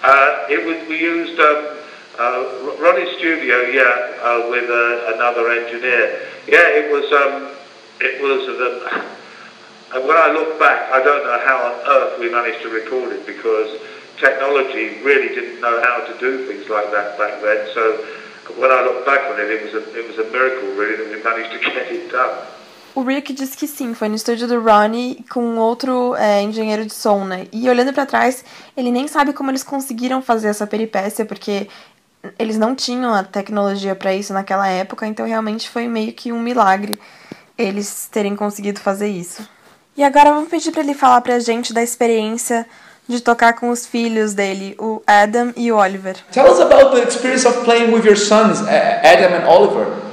Uh, 0.02 0.46
it 0.48 0.64
was 0.64 0.88
we 0.88 1.00
used 1.00 1.38
um, 1.40 1.76
uh, 2.18 2.76
Ronnie's 2.78 3.16
studio, 3.18 3.62
yeah, 3.62 4.14
uh, 4.22 4.46
with 4.50 4.70
another 5.14 5.50
engineer. 5.50 6.22
Yeah, 6.46 6.66
it 6.74 6.90
was 6.90 7.06
um, 7.12 7.54
it 8.00 8.22
was 8.22 8.46
the. 8.46 9.04
And 9.90 10.06
when 10.06 10.18
I 10.18 10.30
look 10.30 10.60
back, 10.60 10.92
I 10.92 11.02
don't 11.02 11.24
know 11.24 11.40
how 11.46 11.64
on 11.64 11.80
earth 11.88 12.20
we 12.20 12.30
managed 12.30 12.60
to 12.60 12.68
record 12.68 13.10
it 13.10 13.26
because 13.26 13.80
technology 14.20 15.00
really 15.02 15.34
didn't 15.34 15.60
know 15.60 15.80
how 15.82 16.04
to 16.06 16.12
do 16.18 16.46
things 16.46 16.68
like 16.68 16.90
that 16.90 17.18
back 17.18 17.40
then. 17.40 17.66
So 17.74 17.82
when 18.58 18.70
I 18.70 18.82
look 18.82 19.04
back 19.04 19.30
on 19.30 19.40
it, 19.40 19.50
it 19.50 19.64
was 19.64 19.74
a, 19.74 19.82
it 19.98 20.06
was 20.06 20.18
a 20.18 20.30
miracle 20.30 20.68
really 20.76 20.96
that 20.96 21.08
we 21.10 21.22
managed 21.22 21.52
to 21.52 21.58
get 21.70 21.90
it 21.90 22.10
done. 22.10 22.46
O 22.94 23.02
Rick 23.02 23.32
diz 23.32 23.54
que 23.54 23.68
sim, 23.68 23.94
foi 23.94 24.08
no 24.08 24.16
estúdio 24.16 24.48
do 24.48 24.60
Ronnie 24.60 25.24
com 25.30 25.56
outro 25.56 26.16
é, 26.16 26.42
engenheiro 26.42 26.84
de 26.84 26.92
som, 26.92 27.24
né? 27.24 27.46
E 27.52 27.68
olhando 27.68 27.92
para 27.92 28.04
trás, 28.04 28.44
ele 28.76 28.90
nem 28.90 29.06
sabe 29.06 29.32
como 29.32 29.50
eles 29.50 29.62
conseguiram 29.62 30.20
fazer 30.20 30.48
essa 30.48 30.66
peripécia, 30.66 31.24
porque 31.24 31.68
eles 32.36 32.58
não 32.58 32.74
tinham 32.74 33.14
a 33.14 33.22
tecnologia 33.22 33.94
para 33.94 34.12
isso 34.14 34.32
naquela 34.32 34.66
época, 34.66 35.06
então 35.06 35.26
realmente 35.26 35.68
foi 35.68 35.86
meio 35.86 36.12
que 36.12 36.32
um 36.32 36.40
milagre 36.40 36.98
eles 37.56 38.08
terem 38.10 38.34
conseguido 38.34 38.80
fazer 38.80 39.08
isso. 39.08 39.48
E 39.96 40.02
agora 40.02 40.32
vamos 40.32 40.48
pedir 40.48 40.72
para 40.72 40.80
ele 40.80 40.94
falar 40.94 41.20
pra 41.20 41.38
gente 41.38 41.72
da 41.72 41.82
experiência 41.82 42.66
de 43.08 43.22
tocar 43.22 43.54
com 43.54 43.70
os 43.70 43.86
filhos 43.86 44.34
dele, 44.34 44.76
o 44.78 45.02
Adam 45.06 45.52
e 45.56 45.72
o 45.72 45.78
Oliver. 45.78 46.16
Tell 46.30 46.46
us 46.46 46.60
about 46.60 46.94
the 46.94 47.02
experience 47.02 47.46
of 47.46 47.64
playing 47.64 47.90
with 47.92 48.04
your 48.04 48.16
sons, 48.16 48.60
Adam 48.68 49.32
and 49.32 49.46
Oliver. 49.46 50.08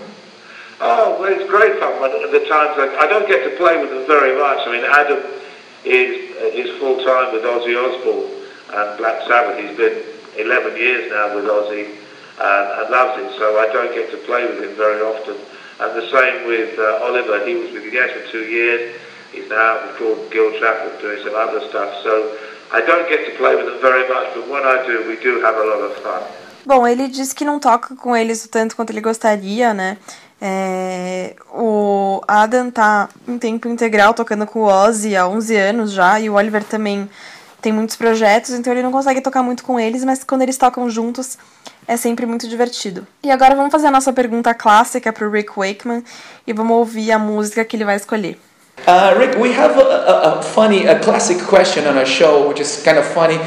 Oh, 0.80 1.18
well, 1.20 1.32
it's 1.32 1.50
great 1.50 1.78
fun. 1.80 1.94
But 2.00 2.16
at 2.16 2.32
the 2.32 2.40
times, 2.48 2.80
I, 2.80 3.04
I 3.04 3.08
don't 3.08 3.28
get 3.28 3.44
to 3.44 3.58
play 3.58 3.80
with 3.82 3.90
them 3.90 4.08
very 4.08 4.38
much. 4.40 4.66
I 4.66 4.72
mean, 4.72 4.86
Adam 4.86 5.20
is 5.84 6.36
is 6.56 6.80
full 6.80 7.04
time 7.04 7.34
with 7.34 7.44
Ozzy 7.44 7.76
Osbourne 7.76 8.32
and 8.74 8.98
Black 8.98 9.22
Sabbath. 9.28 9.60
He's 9.60 9.76
been 9.78 10.04
11 10.38 10.76
years 10.78 11.12
now 11.12 11.36
with 11.36 11.46
Ozzy 11.46 11.96
and, 12.40 12.66
and 12.80 12.90
loves 12.90 13.20
it. 13.22 13.38
So 13.38 13.60
I 13.60 13.68
don't 13.72 13.94
get 13.94 14.12
to 14.12 14.18
play 14.26 14.46
with 14.46 14.64
him 14.64 14.76
very 14.76 15.02
often. 15.02 15.36
And 15.80 15.92
the 15.96 16.08
same 16.08 16.48
with 16.48 16.80
uh, 16.80 17.04
Oliver. 17.04 17.46
He 17.46 17.56
was 17.56 17.72
with 17.72 17.92
Yes 17.92 18.12
for 18.12 18.32
two 18.32 18.44
years. 18.44 18.96
He's 19.32 19.50
now 19.50 19.80
called 19.98 20.32
Gil 20.32 20.58
Trafford 20.60 21.00
doing 21.02 21.22
some 21.24 21.36
other 21.36 21.68
stuff. 21.68 21.92
So 22.04 22.38
I 22.74 22.82
don't 22.82 23.08
get 23.08 23.26
to 23.26 23.38
play 23.38 23.56
with 23.56 23.66
them 23.66 23.80
very 23.82 24.08
much, 24.08 24.34
but 24.34 24.48
when 24.50 24.64
I 24.64 24.86
do, 24.86 25.08
we 25.08 25.16
do 25.18 25.46
have 25.46 25.58
a 25.58 25.64
lot 25.64 25.84
of 25.84 25.96
fun. 26.02 26.22
Bom, 26.66 26.88
ele 26.88 27.08
disse 27.08 27.36
que 27.36 27.46
não 27.46 27.60
toca 27.60 27.96
com 27.96 28.16
eles 28.16 28.44
o 28.44 28.50
tanto 28.50 28.76
quanto 28.76 28.90
ele 28.90 29.02
gostaria, 29.02 29.74
né? 29.74 29.98
É, 30.42 31.36
o 31.54 32.22
Adam 32.28 32.72
tá 32.72 33.08
em 33.28 33.38
tempo 33.38 33.68
integral 33.68 34.14
tocando 34.14 34.46
com 34.48 34.60
o 34.60 34.66
Ozzy 34.66 35.16
há 35.16 35.28
11 35.28 35.56
anos 35.56 35.92
já, 35.92 36.20
e 36.20 36.30
o 36.30 36.34
Oliver 36.34 36.64
também 36.64 37.10
tem 37.62 37.72
muitos 37.72 37.96
projetos, 37.96 38.52
então 38.52 38.74
ele 38.74 38.84
não 38.84 38.92
consegue 38.92 39.22
tocar 39.22 39.42
muito 39.42 39.64
com 39.64 39.80
eles, 39.80 40.04
mas 40.04 40.24
quando 40.24 40.42
eles 40.42 40.58
tocam 40.58 40.90
juntos 40.90 41.38
é 41.88 41.98
sempre 41.98 42.26
muito 42.26 42.48
divertido. 42.48 43.08
E 43.24 43.32
agora 43.32 43.56
vamos 43.56 43.72
fazer 43.72 43.88
a 43.88 43.92
nossa 43.92 44.12
pergunta 44.12 44.54
clássica 44.54 45.14
para 45.14 45.28
o 45.28 45.32
Rick 45.32 45.52
Wakeman 45.56 46.04
e 46.46 46.54
vamos 46.54 46.78
ouvir 46.78 47.12
a 47.12 47.20
música 47.20 47.64
que 47.64 47.76
ele 47.76 47.86
vai 47.86 47.96
escolher. 47.96 48.40
Uh, 48.88 49.16
Rick, 49.18 49.40
we 49.40 49.52
have 49.52 49.78
a, 49.78 49.82
a, 49.82 50.40
a, 50.40 50.44
funny, 50.44 50.86
a 50.86 51.00
classic 51.00 51.40
question 51.48 51.88
on 51.88 51.98
our 51.98 52.06
show, 52.06 52.48
which 52.48 52.60
is 52.60 52.84
kind 52.84 53.00
of 53.00 53.06
funny, 53.06 53.38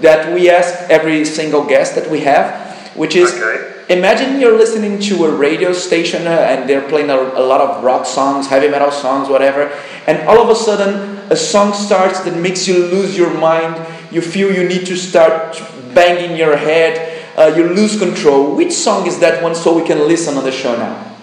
that 0.00 0.34
we 0.34 0.48
ask 0.48 0.88
every 0.90 1.22
single 1.22 1.64
guest 1.66 1.94
that 1.96 2.10
we 2.10 2.20
have, 2.20 2.72
which 2.96 3.14
is 3.14 3.30
okay. 3.34 3.94
imagine 3.94 4.40
you're 4.40 4.56
listening 4.56 4.98
to 4.98 5.26
a 5.26 5.30
radio 5.30 5.74
station 5.74 6.26
uh, 6.26 6.30
and 6.30 6.68
they're 6.68 6.88
playing 6.88 7.10
a, 7.10 7.16
a, 7.16 7.44
lot 7.44 7.60
of 7.60 7.84
rock 7.84 8.06
songs, 8.06 8.46
heavy 8.46 8.68
metal 8.68 8.90
songs, 8.90 9.28
whatever, 9.28 9.70
and 10.06 10.26
all 10.26 10.40
of 10.40 10.48
a 10.48 10.54
sudden 10.54 11.18
a 11.30 11.36
song 11.36 11.74
starts 11.74 12.20
that 12.20 12.34
makes 12.34 12.66
you 12.66 12.86
lose 12.86 13.18
your 13.18 13.32
mind, 13.38 13.76
you 14.10 14.22
feel 14.22 14.50
you 14.50 14.66
need 14.66 14.86
to 14.86 14.96
start 14.96 15.60
banging 15.94 16.38
your 16.38 16.56
head, 16.56 17.22
uh, 17.36 17.52
you 17.54 17.68
lose 17.68 17.98
control. 17.98 18.56
Which 18.56 18.72
song 18.72 19.06
is 19.06 19.18
that 19.18 19.42
one 19.42 19.54
so 19.54 19.78
we 19.78 19.86
can 19.86 20.08
listen 20.08 20.38
on 20.38 20.44
the 20.44 20.52
show 20.52 20.74
now? 20.74 21.15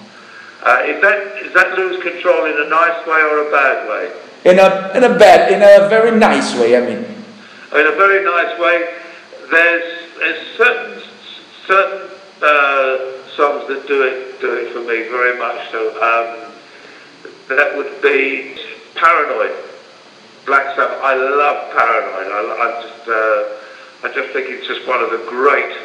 Uh, 0.63 0.81
is 0.87 1.01
that 1.01 1.19
is 1.43 1.53
that 1.53 1.77
lose 1.77 2.01
control 2.01 2.45
in 2.45 2.55
a 2.55 2.69
nice 2.69 3.05
way 3.05 3.19
or 3.19 3.47
a 3.47 3.51
bad 3.51 3.89
way? 3.89 4.11
In 4.45 4.59
a 4.59 4.95
in 4.95 5.03
a 5.03 5.17
bad 5.19 5.51
in 5.51 5.61
a 5.61 5.89
very 5.89 6.17
nice 6.17 6.55
way. 6.55 6.77
I 6.77 6.79
mean. 6.79 7.03
In 7.03 7.87
a 7.87 7.95
very 7.99 8.23
nice 8.23 8.57
way. 8.57 8.87
There's 9.51 10.09
there's 10.19 10.57
certain 10.57 11.03
certain 11.67 12.09
uh, 12.41 13.27
songs 13.35 13.67
that 13.67 13.83
do 13.87 14.03
it 14.03 14.39
do 14.39 14.55
it 14.55 14.71
for 14.71 14.79
me 14.79 15.03
very 15.11 15.37
much. 15.37 15.69
So 15.69 15.79
um, 15.99 16.53
that 17.49 17.75
would 17.75 18.01
be 18.01 18.55
Paranoid. 18.95 19.51
Black 20.45 20.75
Sabbath. 20.75 20.99
I 21.01 21.15
love 21.15 21.71
Paranoid. 21.75 22.31
I, 22.31 22.39
I 22.39 22.81
just 22.81 23.07
uh, 23.09 24.07
I 24.07 24.13
just 24.15 24.31
think 24.31 24.47
it's 24.49 24.67
just 24.67 24.87
one 24.87 25.03
of 25.03 25.11
the 25.11 25.25
great 25.27 25.75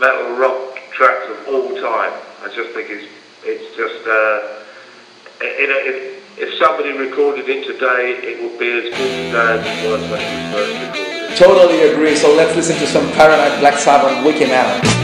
metal 0.00 0.36
rock 0.36 0.80
tracks 0.90 1.30
of 1.30 1.54
all 1.54 1.68
time. 1.78 2.12
I 2.42 2.50
just 2.54 2.74
think 2.74 2.90
it's 2.90 3.17
it's 3.44 3.76
just, 3.76 4.06
uh, 4.06 5.44
you 5.44 5.68
know, 5.68 5.80
if, 5.86 6.38
if 6.38 6.54
somebody 6.58 6.92
recorded 6.96 7.48
it 7.48 7.66
today, 7.66 8.18
it 8.22 8.42
would 8.42 8.58
be 8.58 8.70
as 8.70 8.96
good 8.96 9.34
as 9.34 9.66
it 9.66 9.90
was 9.90 10.02
when 10.10 10.20
it 10.20 10.52
was 10.52 10.66
first 10.66 10.96
recorded. 10.96 11.36
Totally 11.36 11.92
agree. 11.92 12.16
So 12.16 12.34
let's 12.34 12.54
listen 12.56 12.76
to 12.78 12.86
some 12.86 13.10
Paranoid 13.12 13.60
Black 13.60 13.78
Sabbath 13.78 14.24
Wiki 14.24 14.46
Man. 14.46 14.97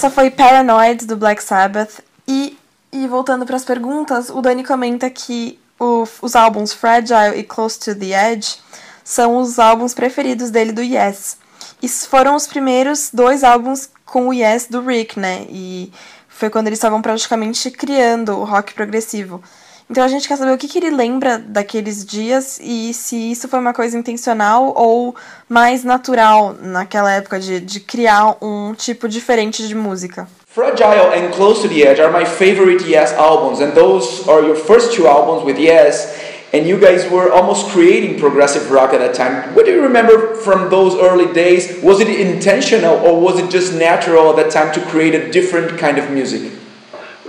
Essa 0.00 0.08
foi 0.08 0.30
Paranoid 0.30 1.04
do 1.04 1.14
Black 1.14 1.44
Sabbath. 1.44 2.00
E, 2.26 2.56
e 2.90 3.06
voltando 3.06 3.44
para 3.44 3.56
as 3.56 3.66
perguntas, 3.66 4.30
o 4.30 4.40
Dani 4.40 4.64
comenta 4.64 5.10
que 5.10 5.60
o, 5.78 6.08
os 6.22 6.34
álbuns 6.34 6.72
Fragile 6.72 7.36
e 7.36 7.44
Close 7.44 7.78
to 7.78 7.94
the 7.94 8.32
Edge 8.32 8.56
são 9.04 9.36
os 9.36 9.58
álbuns 9.58 9.92
preferidos 9.92 10.48
dele 10.48 10.72
do 10.72 10.80
Yes. 10.80 11.36
E 11.82 11.86
foram 11.86 12.34
os 12.34 12.46
primeiros 12.46 13.10
dois 13.12 13.44
álbuns 13.44 13.90
com 14.06 14.28
o 14.28 14.32
Yes 14.32 14.68
do 14.70 14.80
Rick, 14.80 15.20
né? 15.20 15.44
E 15.50 15.92
foi 16.30 16.48
quando 16.48 16.68
eles 16.68 16.78
estavam 16.78 17.02
praticamente 17.02 17.70
criando 17.70 18.38
o 18.38 18.44
rock 18.44 18.72
progressivo. 18.72 19.42
Então 19.90 20.04
a 20.04 20.08
gente 20.08 20.28
quer 20.28 20.36
saber 20.36 20.52
o 20.52 20.56
que, 20.56 20.68
que 20.68 20.78
ele 20.78 20.90
lembra 20.90 21.36
daqueles 21.36 22.04
dias 22.04 22.60
e 22.62 22.94
se 22.94 23.32
isso 23.32 23.48
foi 23.48 23.58
uma 23.58 23.74
coisa 23.74 23.98
intencional 23.98 24.72
ou 24.76 25.16
mais 25.48 25.82
natural 25.82 26.54
naquela 26.62 27.12
época 27.12 27.40
de, 27.40 27.58
de 27.58 27.80
criar 27.80 28.36
um 28.40 28.72
tipo 28.72 29.08
diferente 29.08 29.66
de 29.66 29.74
música. 29.74 30.28
Fragile 30.46 31.12
and 31.16 31.32
Close 31.32 31.62
to 31.62 31.68
the 31.68 31.82
Edge 31.82 32.00
are 32.00 32.12
my 32.12 32.24
favorite 32.24 32.84
Yes 32.88 33.12
albums, 33.14 33.60
and 33.60 33.72
those 33.72 34.28
are 34.28 34.46
your 34.46 34.56
first 34.56 34.94
two 34.94 35.08
albums 35.08 35.44
with 35.44 35.58
Yes. 35.58 36.30
And 36.52 36.66
you 36.66 36.78
guys 36.78 37.08
were 37.08 37.32
almost 37.32 37.70
creating 37.70 38.18
progressive 38.18 38.72
rock 38.72 38.92
at 38.92 38.98
that 38.98 39.14
time. 39.14 39.54
What 39.54 39.66
do 39.66 39.72
you 39.72 39.82
remember 39.82 40.34
from 40.34 40.68
those 40.68 40.96
early 40.96 41.32
days? 41.32 41.80
Was 41.82 42.00
it 42.00 42.08
intentional 42.08 42.96
or 42.96 43.20
was 43.20 43.38
it 43.38 43.50
just 43.50 43.72
natural 43.72 44.30
at 44.30 44.36
that 44.36 44.50
time 44.50 44.72
to 44.74 44.80
create 44.90 45.14
a 45.14 45.30
different 45.30 45.78
kind 45.78 45.96
of 45.98 46.10
music? 46.10 46.59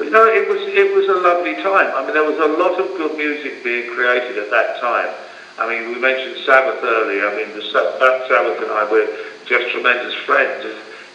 No, 0.10 0.26
it 0.26 0.50
was 0.50 0.62
it 0.66 0.96
was 0.96 1.06
a 1.08 1.20
lovely 1.22 1.54
time. 1.62 1.94
I 1.94 2.02
mean, 2.02 2.14
there 2.14 2.26
was 2.26 2.40
a 2.40 2.50
lot 2.58 2.80
of 2.80 2.98
good 2.98 3.18
music 3.18 3.64
being 3.64 3.94
created 3.94 4.38
at 4.38 4.50
that 4.50 4.82
time. 4.82 5.14
I 5.60 5.70
mean, 5.70 5.94
we 5.94 6.00
mentioned 6.02 6.42
Sabbath 6.46 6.82
earlier. 6.82 7.30
I 7.30 7.36
mean, 7.38 7.54
the 7.54 7.62
Sabbath 7.70 8.62
and 8.62 8.72
I 8.72 8.90
were 8.90 9.06
just 9.46 9.70
tremendous 9.72 10.16
friends. 10.26 10.66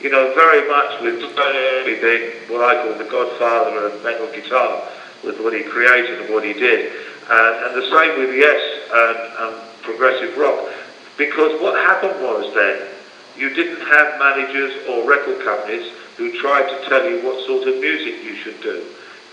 You 0.01 0.11
know, 0.11 0.31
very 0.35 0.69
much 0.69 1.01
with 1.03 1.19
being 1.19 2.31
what 2.47 2.63
I 2.63 2.79
call 2.85 2.95
the 2.95 3.11
godfather 3.11 3.91
of 3.91 4.05
metal 4.05 4.31
guitar, 4.31 4.87
with 5.25 5.41
what 5.41 5.53
he 5.53 5.65
created 5.65 6.21
and 6.21 6.33
what 6.33 6.45
he 6.45 6.53
did, 6.53 6.93
and, 7.29 7.55
and 7.65 7.73
the 7.75 7.89
same 7.91 8.19
with 8.21 8.37
Yes 8.37 8.61
and, 8.93 9.19
and 9.41 9.83
progressive 9.83 10.37
rock. 10.37 10.69
Because 11.17 11.61
what 11.61 11.75
happened 11.83 12.21
was 12.23 12.53
then, 12.55 12.87
you 13.37 13.51
didn't 13.51 13.81
have 13.89 14.19
managers 14.19 14.87
or 14.89 15.09
record 15.09 15.43
companies 15.45 15.91
who 16.17 16.33
tried 16.41 16.69
to 16.69 16.89
tell 16.89 17.09
you 17.09 17.25
what 17.25 17.45
sort 17.47 17.69
of 17.69 17.81
music 17.81 18.25
you 18.25 18.37
should 18.37 18.61
do. 18.63 18.85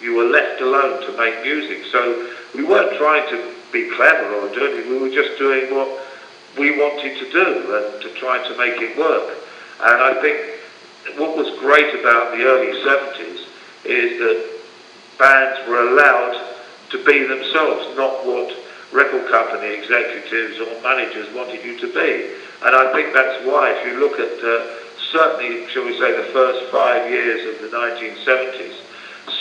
You 0.02 0.16
were 0.16 0.26
left 0.26 0.62
alone 0.62 1.02
to 1.02 1.18
make 1.18 1.42
music. 1.44 1.86
So 1.92 2.30
we 2.54 2.64
weren't 2.64 2.98
trying 2.98 3.28
to 3.30 3.54
be 3.72 3.90
clever 3.96 4.36
or 4.36 4.50
anything. 4.50 4.92
We 4.92 5.00
were 5.00 5.10
just 5.10 5.38
doing 5.40 5.74
what 5.74 5.88
we 6.58 6.78
wanted 6.78 7.18
to 7.20 7.32
do 7.32 7.76
and 7.76 8.02
to 8.02 8.10
try 8.20 8.46
to 8.48 8.58
make 8.58 8.82
it 8.82 8.98
work. 8.98 9.38
And 9.82 10.02
I 10.02 10.22
think 10.22 11.18
what 11.18 11.36
was 11.38 11.58
great 11.60 12.00
about 12.00 12.36
the 12.36 12.44
early 12.44 12.74
70s 12.84 13.48
is 13.86 14.20
that 14.20 14.54
bands 15.18 15.68
were 15.68 15.90
allowed 15.90 16.54
to 16.92 17.04
be 17.04 17.24
themselves, 17.24 17.96
not 17.98 18.26
what 18.26 18.56
record 18.92 19.30
company 19.32 19.74
executives 19.74 20.60
or 20.60 20.82
managers 20.82 21.34
wanted 21.34 21.64
you 21.66 21.80
to 21.80 21.88
be. 21.88 22.36
And 22.64 22.76
I 22.76 22.94
think 22.94 23.14
that's 23.14 23.46
why, 23.46 23.72
if 23.72 23.88
you 23.88 24.00
look 24.00 24.20
at 24.20 24.38
uh, 24.44 24.83
certainly, 25.14 25.70
shall 25.70 25.86
we 25.86 25.94
say, 26.00 26.12
the 26.18 26.34
first 26.34 26.72
five 26.72 27.10
years 27.10 27.56
of 27.56 27.62
the 27.62 27.78
1970s, 27.78 28.74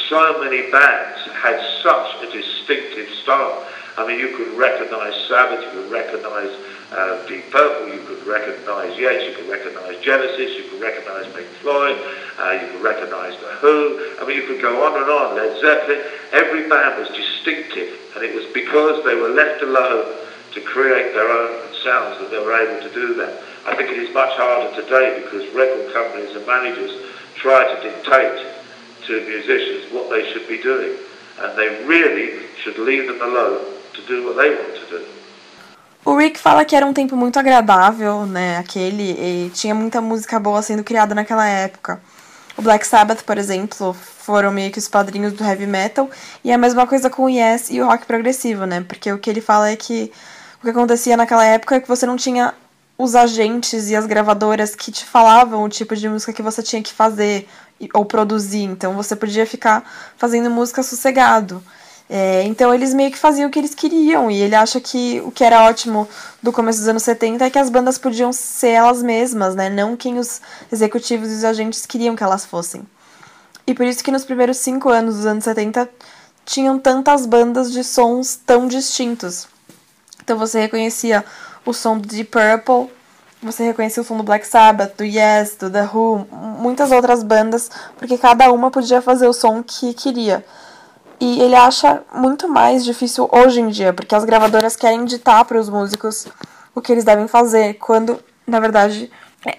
so 0.09 0.39
many 0.45 0.71
bands 0.71 1.19
had 1.33 1.59
such 1.83 2.23
a 2.23 2.31
distinctive 2.31 3.09
style. 3.25 3.67
I 3.97 4.07
mean, 4.07 4.21
you 4.21 4.37
could 4.37 4.53
recognise 4.57 5.17
Sabbath, 5.27 5.65
you 5.65 5.83
could 5.83 5.91
recognise 5.91 6.53
uh, 6.93 7.27
Deep 7.27 7.51
Purple, 7.51 7.89
you 7.89 8.05
could 8.05 8.25
recognise 8.27 8.97
Yes, 8.99 9.25
you 9.25 9.35
could 9.35 9.49
recognise 9.49 9.97
Genesis, 10.05 10.53
you 10.57 10.69
could 10.69 10.81
recognise 10.81 11.25
Pink 11.33 11.49
Floyd, 11.65 11.97
uh, 12.39 12.53
you 12.61 12.69
could 12.69 12.83
recognise 12.85 13.33
The 13.41 13.49
Who. 13.65 14.17
I 14.21 14.27
mean, 14.27 14.37
you 14.37 14.47
could 14.47 14.61
go 14.61 14.85
on 14.85 15.01
and 15.01 15.11
on. 15.11 15.37
Led 15.37 15.59
Zeppelin. 15.61 16.05
Every 16.33 16.69
band 16.69 17.01
was 17.01 17.09
distinctive, 17.09 17.97
and 18.15 18.23
it 18.23 18.35
was 18.35 18.45
because 18.53 19.03
they 19.05 19.15
were 19.15 19.31
left 19.31 19.63
alone 19.63 20.13
to 20.53 20.61
create 20.61 21.15
their 21.15 21.29
own 21.29 21.73
sounds 21.83 22.21
that 22.21 22.31
they 22.31 22.39
were 22.39 22.53
able 22.53 22.87
to 22.87 22.93
do 22.95 23.15
that. 23.15 23.43
I 23.67 23.77
think 23.77 23.91
it 23.91 23.99
is 23.99 24.13
much 24.13 24.35
harder 24.37 24.75
today 24.75 25.23
because 25.23 25.47
record 25.55 25.93
companies 25.93 26.35
and 26.35 26.45
managers 26.47 26.93
try 27.37 27.63
to 27.73 27.81
dictate 27.81 28.47
to 29.07 29.13
musicians 29.27 29.93
what 29.93 30.11
they 30.11 30.33
should 30.33 30.47
be 30.49 30.59
doing. 30.59 30.97
And 31.41 31.57
they 31.57 31.85
really 31.87 32.47
should 32.63 32.79
leave 32.79 33.07
them 33.07 33.23
alone 33.23 33.65
to 33.95 34.01
do 34.07 34.27
what 34.27 34.37
they 34.37 34.51
want 34.51 34.75
to 34.75 34.99
do. 34.99 35.05
O 36.05 36.17
Rick 36.17 36.39
fala 36.39 36.65
que 36.65 36.75
era 36.75 36.85
um 36.85 36.93
tempo 36.93 37.15
muito 37.17 37.39
agradável, 37.39 38.27
né? 38.27 38.59
Aquele, 38.59 39.13
e 39.13 39.51
tinha 39.55 39.75
muita 39.75 40.01
música 40.01 40.41
boa 40.41 40.61
sendo 40.61 40.83
criada 40.83 41.15
naquela 41.15 41.47
época. 41.47 42.01
O 42.57 42.63
Black 42.63 42.85
Sabbath, 42.85 43.23
por 43.23 43.39
exemplo, 43.39 43.95
foram 43.95 44.51
meio 44.51 44.73
que 44.73 44.79
os 44.79 44.89
padrinhos 44.89 45.33
do 45.33 45.45
heavy 45.45 45.67
metal, 45.67 46.11
e 46.45 46.51
é 46.51 46.55
a 46.55 46.59
mesma 46.59 46.87
coisa 46.87 47.09
com 47.09 47.25
o 47.25 47.31
Yes 47.31 47.71
e 47.71 47.81
o 47.81 47.87
rock 47.87 48.05
progressivo, 48.05 48.67
né? 48.67 48.85
Porque 48.87 49.13
o 49.13 49.19
que 49.19 49.31
ele 49.31 49.41
fala 49.41 49.71
é 49.71 49.77
que 49.77 50.13
o 50.61 50.65
que 50.65 50.71
acontecia 50.71 51.17
naquela 51.17 51.45
época 51.47 51.77
é 51.77 51.81
que 51.81 51.89
você 51.89 52.05
não 52.05 52.17
tinha 52.17 52.53
os 53.03 53.15
agentes 53.15 53.91
e 53.91 53.97
as 53.97 54.07
gravadoras 54.07 54.75
que 54.75 54.93
te 54.93 55.05
falavam 55.05 55.65
o 55.65 55.69
tipo 55.69 55.97
de 55.97 56.09
música 56.09 56.33
que 56.33 56.43
você 56.43 56.63
tinha 56.63 56.83
que 56.83 56.93
fazer 56.93 57.49
ou 57.93 58.05
produzir. 58.05 58.63
Então 58.63 58.95
você 58.95 59.17
podia 59.17 59.47
ficar 59.47 59.83
fazendo 60.17 60.51
música 60.51 60.83
sossegado. 60.83 61.63
É, 62.09 62.43
então 62.45 62.75
eles 62.75 62.93
meio 62.93 63.11
que 63.11 63.19
faziam 63.19 63.49
o 63.49 63.51
que 63.51 63.59
eles 63.59 63.75
queriam. 63.75 64.31
E 64.31 64.41
ele 64.41 64.55
acha 64.55 64.81
que 64.81 65.21
o 65.25 65.31
que 65.31 65.43
era 65.43 65.65
ótimo 65.65 66.09
do 66.43 66.53
começo 66.53 66.79
dos 66.79 66.89
anos 66.89 67.03
70 67.03 67.45
é 67.45 67.51
que 67.51 67.59
as 67.59 67.71
bandas 67.71 67.99
podiam 67.99 68.33
ser 68.33 68.69
elas 68.69 69.03
mesmas, 69.03 69.55
né? 69.55 69.69
Não 69.69 69.97
quem 69.97 70.19
os 70.19 70.41
executivos 70.71 71.31
e 71.31 71.35
os 71.37 71.45
agentes 71.45 71.87
queriam 71.87 72.15
que 72.15 72.23
elas 72.23 72.45
fossem. 72.45 72.87
E 73.67 73.75
por 73.75 73.87
isso 73.87 74.05
que 74.05 74.11
nos 74.11 74.25
primeiros 74.25 74.59
cinco 74.59 74.89
anos 74.89 75.17
dos 75.17 75.27
anos 75.27 75.45
70 75.45 75.89
tinham 76.45 76.79
tantas 76.79 77.27
bandas 77.27 77.73
de 77.73 77.83
sons 77.83 78.39
tão 78.47 78.69
distintos. 78.69 79.49
Então 80.23 80.39
você 80.39 80.61
reconhecia 80.61 81.25
o 81.65 81.73
som 81.73 81.99
do 81.99 82.07
Deep 82.07 82.31
Purple, 82.31 82.91
você 83.43 83.65
reconhecia 83.65 84.03
o 84.03 84.07
som 84.07 84.17
do 84.17 84.23
Black 84.23 84.47
Sabbath, 84.47 84.97
do 84.97 85.05
Yes, 85.05 85.57
do 85.57 85.69
The 85.69 85.89
Who, 85.93 86.27
muitas 86.59 86.93
outras 86.93 87.23
bandas, 87.23 87.71
porque 87.99 88.17
cada 88.17 88.53
uma 88.53 88.71
podia 88.71 89.03
fazer 89.03 89.27
o 89.27 89.33
som 89.33 89.63
que 89.63 89.93
queria. 89.95 90.45
E 91.21 91.41
ele 91.41 91.55
acha 91.55 92.03
muito 92.15 92.49
mais 92.49 92.85
difícil 92.85 93.29
hoje 93.33 93.61
em 93.61 93.69
dia, 93.69 93.93
porque 93.93 94.15
as 94.15 94.25
gravadoras 94.25 94.77
querem 94.77 95.05
ditar 95.05 95.45
para 95.45 95.59
os 95.59 95.69
músicos 95.69 96.27
o 96.75 96.81
que 96.81 96.93
eles 96.93 97.05
devem 97.05 97.29
fazer, 97.29 97.75
quando, 97.75 98.19
na 98.47 98.61
verdade, 98.61 99.11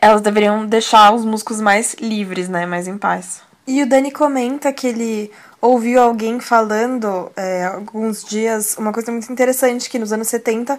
elas 0.02 0.22
deveriam 0.22 0.66
deixar 0.66 1.14
os 1.14 1.26
músicos 1.26 1.60
mais 1.60 1.94
livres, 1.96 2.50
né, 2.50 2.66
mais 2.66 2.88
em 2.88 2.98
paz. 2.98 3.42
E 3.66 3.82
o 3.82 3.88
Dani 3.88 4.12
comenta 4.12 4.74
que 4.74 4.88
ele 4.88 5.32
ouviu 5.62 6.02
alguém 6.02 6.40
falando 6.40 7.32
é, 7.36 7.66
alguns 7.66 8.24
dias 8.24 8.76
uma 8.78 8.92
coisa 8.92 9.12
muito 9.12 9.32
interessante, 9.32 9.90
que 9.90 9.98
nos 9.98 10.12
anos 10.12 10.28
70 10.28 10.78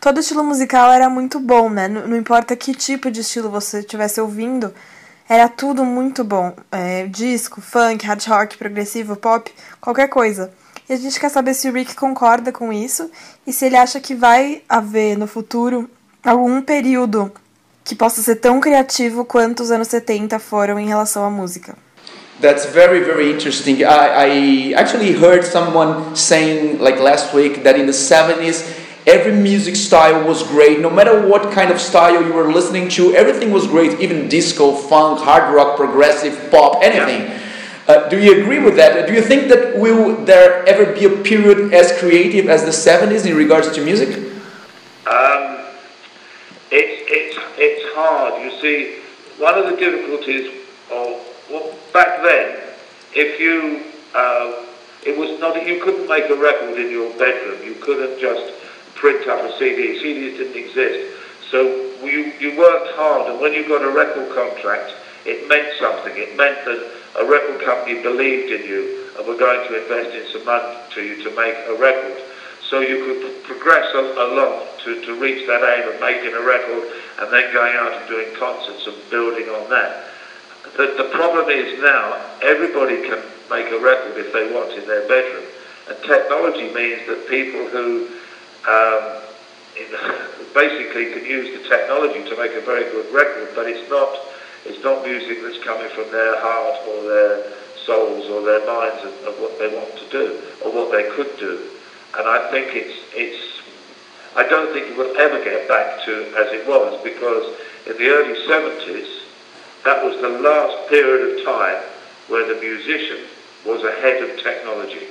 todo 0.00 0.20
estilo 0.20 0.44
musical 0.44 0.92
era 0.92 1.08
muito 1.08 1.40
bom, 1.40 1.68
né? 1.68 1.88
Não, 1.88 2.08
não 2.08 2.16
importa 2.16 2.56
que 2.56 2.74
tipo 2.74 3.10
de 3.10 3.20
estilo 3.20 3.50
você 3.50 3.80
estivesse 3.80 4.20
ouvindo, 4.20 4.72
era 5.28 5.48
tudo 5.48 5.84
muito 5.84 6.24
bom. 6.24 6.54
É, 6.72 7.06
disco, 7.06 7.60
funk, 7.60 8.06
hard 8.06 8.24
rock, 8.26 8.56
progressivo, 8.56 9.16
pop, 9.16 9.50
qualquer 9.80 10.08
coisa. 10.08 10.50
E 10.88 10.92
a 10.94 10.96
gente 10.96 11.20
quer 11.20 11.28
saber 11.28 11.52
se 11.52 11.68
o 11.68 11.72
Rick 11.72 11.94
concorda 11.94 12.50
com 12.50 12.72
isso 12.72 13.10
e 13.46 13.52
se 13.52 13.66
ele 13.66 13.76
acha 13.76 14.00
que 14.00 14.14
vai 14.14 14.62
haver 14.66 15.18
no 15.18 15.26
futuro 15.26 15.88
algum 16.24 16.62
período 16.62 17.30
que 17.84 17.94
possa 17.94 18.22
ser 18.22 18.36
tão 18.36 18.58
criativo 18.58 19.24
quanto 19.24 19.62
os 19.62 19.70
anos 19.70 19.88
70 19.88 20.38
foram 20.38 20.78
em 20.78 20.86
relação 20.86 21.24
à 21.24 21.30
música. 21.30 21.76
That's 22.40 22.66
very, 22.66 23.00
very 23.00 23.32
interesting. 23.32 23.82
I, 23.82 24.72
I 24.72 24.74
actually 24.74 25.12
heard 25.12 25.44
someone 25.44 26.14
saying, 26.14 26.78
like 26.78 27.00
last 27.02 27.34
week, 27.34 27.64
that 27.64 27.78
in 27.78 27.86
the 27.86 27.92
70s, 27.92 28.64
Every 29.08 29.32
music 29.32 29.74
style 29.74 30.28
was 30.28 30.42
great. 30.42 30.80
No 30.80 30.90
matter 30.90 31.26
what 31.26 31.50
kind 31.50 31.70
of 31.70 31.80
style 31.80 32.22
you 32.22 32.30
were 32.30 32.52
listening 32.52 32.90
to, 32.90 33.14
everything 33.14 33.50
was 33.50 33.66
great. 33.66 33.98
Even 34.00 34.28
disco, 34.28 34.74
funk, 34.74 35.20
hard 35.20 35.54
rock, 35.54 35.78
progressive, 35.78 36.50
pop, 36.50 36.82
anything. 36.82 37.40
Uh, 37.88 38.06
do 38.10 38.20
you 38.20 38.42
agree 38.42 38.58
with 38.58 38.76
that? 38.76 39.08
Do 39.08 39.14
you 39.14 39.22
think 39.22 39.48
that 39.48 39.78
will 39.78 40.14
there 40.26 40.62
ever 40.68 40.92
be 40.92 41.06
a 41.06 41.22
period 41.22 41.72
as 41.72 41.98
creative 41.98 42.50
as 42.50 42.64
the 42.64 42.70
70s 42.70 43.24
in 43.24 43.34
regards 43.34 43.70
to 43.72 43.82
music? 43.82 44.10
Um, 45.06 45.64
it's, 46.70 47.00
it's, 47.08 47.38
it's 47.56 47.94
hard. 47.94 48.42
You 48.42 48.60
see, 48.60 48.98
one 49.38 49.54
of 49.54 49.70
the 49.70 49.76
difficulties 49.76 50.52
of 50.92 51.24
well, 51.50 51.74
back 51.94 52.22
then, 52.22 52.60
if 53.14 53.40
you, 53.40 53.84
uh, 54.14 54.66
it 55.06 55.16
was 55.16 55.40
not, 55.40 55.66
you 55.66 55.82
couldn't 55.82 56.06
make 56.06 56.28
a 56.28 56.36
record 56.36 56.78
in 56.78 56.90
your 56.90 57.10
bedroom. 57.16 57.64
You 57.64 57.74
couldn't 57.76 58.20
just 58.20 58.57
print 58.98 59.26
up 59.28 59.40
a 59.42 59.58
CD. 59.58 59.98
CDs 60.02 60.36
didn't 60.36 60.58
exist. 60.58 61.14
So 61.50 61.62
you, 62.04 62.34
you 62.38 62.58
worked 62.58 62.94
hard, 62.94 63.30
and 63.30 63.40
when 63.40 63.54
you 63.54 63.66
got 63.66 63.82
a 63.82 63.90
record 63.90 64.34
contract, 64.34 64.92
it 65.24 65.48
meant 65.48 65.72
something. 65.80 66.12
It 66.16 66.36
meant 66.36 66.64
that 66.66 66.90
a 67.18 67.24
record 67.24 67.64
company 67.64 68.02
believed 68.02 68.52
in 68.52 68.66
you 68.66 69.10
and 69.16 69.26
were 69.26 69.38
going 69.38 69.66
to 69.68 69.82
invest 69.82 70.14
in 70.14 70.26
some 70.32 70.44
money 70.44 70.76
to 70.94 71.02
you 71.02 71.22
to 71.24 71.30
make 71.34 71.54
a 71.66 71.74
record. 71.78 72.22
So 72.68 72.80
you 72.80 73.06
could 73.06 73.44
progress 73.44 73.94
along 73.94 74.66
to, 74.84 75.00
to 75.06 75.14
reach 75.14 75.46
that 75.46 75.64
aim 75.64 75.88
of 75.88 76.00
making 76.00 76.34
a 76.34 76.44
record 76.44 76.84
and 77.18 77.32
then 77.32 77.52
going 77.52 77.74
out 77.76 77.92
and 77.94 78.08
doing 78.08 78.34
concerts 78.36 78.86
and 78.86 78.96
building 79.10 79.48
on 79.48 79.70
that. 79.70 80.04
the, 80.76 80.94
the 80.98 81.08
problem 81.10 81.48
is 81.48 81.80
now 81.80 82.20
everybody 82.42 83.08
can 83.08 83.22
make 83.50 83.72
a 83.72 83.78
record 83.80 84.18
if 84.18 84.32
they 84.32 84.52
want 84.52 84.72
in 84.72 84.86
their 84.86 85.08
bedroom. 85.08 85.44
And 85.88 85.96
technology 86.04 86.72
means 86.74 87.06
that 87.08 87.26
people 87.28 87.66
who 87.68 88.08
um, 88.68 89.22
basically 90.54 91.12
can 91.12 91.24
use 91.24 91.56
the 91.56 91.68
technology 91.68 92.28
to 92.28 92.36
make 92.36 92.52
a 92.52 92.60
very 92.60 92.84
good 92.90 93.12
record, 93.12 93.48
but 93.54 93.66
it's 93.66 93.88
not 93.88 94.12
it's 94.64 94.82
not 94.82 95.06
music 95.06 95.38
that's 95.42 95.62
coming 95.64 95.88
from 95.94 96.10
their 96.10 96.38
heart 96.40 96.76
or 96.86 97.04
their 97.04 97.52
souls 97.86 98.28
or 98.28 98.42
their 98.42 98.66
minds 98.66 99.02
of, 99.04 99.12
of 99.24 99.40
what 99.40 99.58
they 99.58 99.68
want 99.68 99.96
to 99.96 100.06
do 100.10 100.42
or 100.60 100.72
what 100.72 100.90
they 100.92 101.08
could 101.14 101.38
do. 101.38 101.70
And 102.18 102.26
I 102.26 102.50
think 102.50 102.74
it's 102.74 102.98
it's 103.14 103.62
I 104.36 104.42
don't 104.42 104.72
think 104.72 104.88
it 104.88 104.96
will 104.96 105.16
ever 105.16 105.42
get 105.42 105.68
back 105.68 106.04
to 106.04 106.12
as 106.36 106.52
it 106.52 106.66
was 106.66 107.00
because 107.02 107.56
in 107.86 107.96
the 107.96 108.08
early 108.08 108.34
70s 108.46 109.22
that 109.84 110.04
was 110.04 110.20
the 110.20 110.28
last 110.28 110.88
period 110.90 111.38
of 111.38 111.44
time 111.44 111.82
where 112.26 112.46
the 112.52 112.60
musician 112.60 113.24
was 113.64 113.82
ahead 113.84 114.22
of 114.22 114.42
technology. 114.42 115.06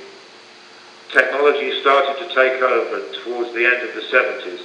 Technology 1.11 1.79
started 1.81 2.17
to 2.19 2.27
take 2.35 2.61
over 2.61 2.99
towards 3.23 3.53
the 3.53 3.65
end 3.65 3.81
of 3.87 3.95
the 3.95 4.01
70s 4.01 4.61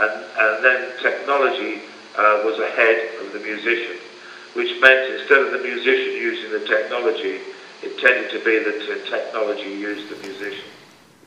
and, 0.00 0.12
and 0.38 0.64
then 0.64 0.92
technology 1.02 1.80
uh, 2.16 2.42
was 2.44 2.58
ahead 2.58 3.16
of 3.20 3.32
the 3.32 3.40
musician, 3.40 3.96
which 4.54 4.80
meant 4.80 5.10
instead 5.18 5.40
of 5.40 5.52
the 5.52 5.62
musician 5.62 6.12
using 6.20 6.50
the 6.50 6.64
technology, 6.66 7.40
it 7.82 7.98
tended 7.98 8.30
to 8.30 8.38
be 8.44 8.58
that 8.58 8.78
the 8.88 8.98
technology 9.08 9.70
used 9.70 10.08
the 10.08 10.16
musician. 10.26 10.64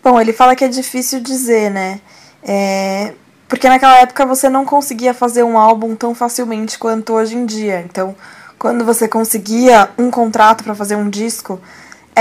Bom, 0.02 0.20
ele 0.20 0.34
fala 0.34 0.56
que 0.56 0.64
é 0.64 0.68
difícil 0.68 1.20
dizer, 1.20 1.70
né? 1.70 2.00
É, 2.42 3.14
porque 3.48 3.68
naquela 3.68 3.98
época 4.00 4.26
você 4.26 4.48
não 4.50 4.64
conseguia 4.64 5.14
fazer 5.14 5.44
um 5.44 5.58
álbum 5.58 5.96
tão 5.96 6.16
facilmente 6.16 6.80
quanto 6.80 7.14
hoje 7.14 7.36
em 7.36 7.46
dia. 7.46 7.82
Então, 7.82 8.16
quando 8.58 8.86
você 8.86 9.08
conseguia 9.08 9.90
um 9.98 10.10
contrato 10.10 10.64
para 10.64 10.76
fazer 10.76 10.96
um 10.96 11.10
disco, 11.10 11.60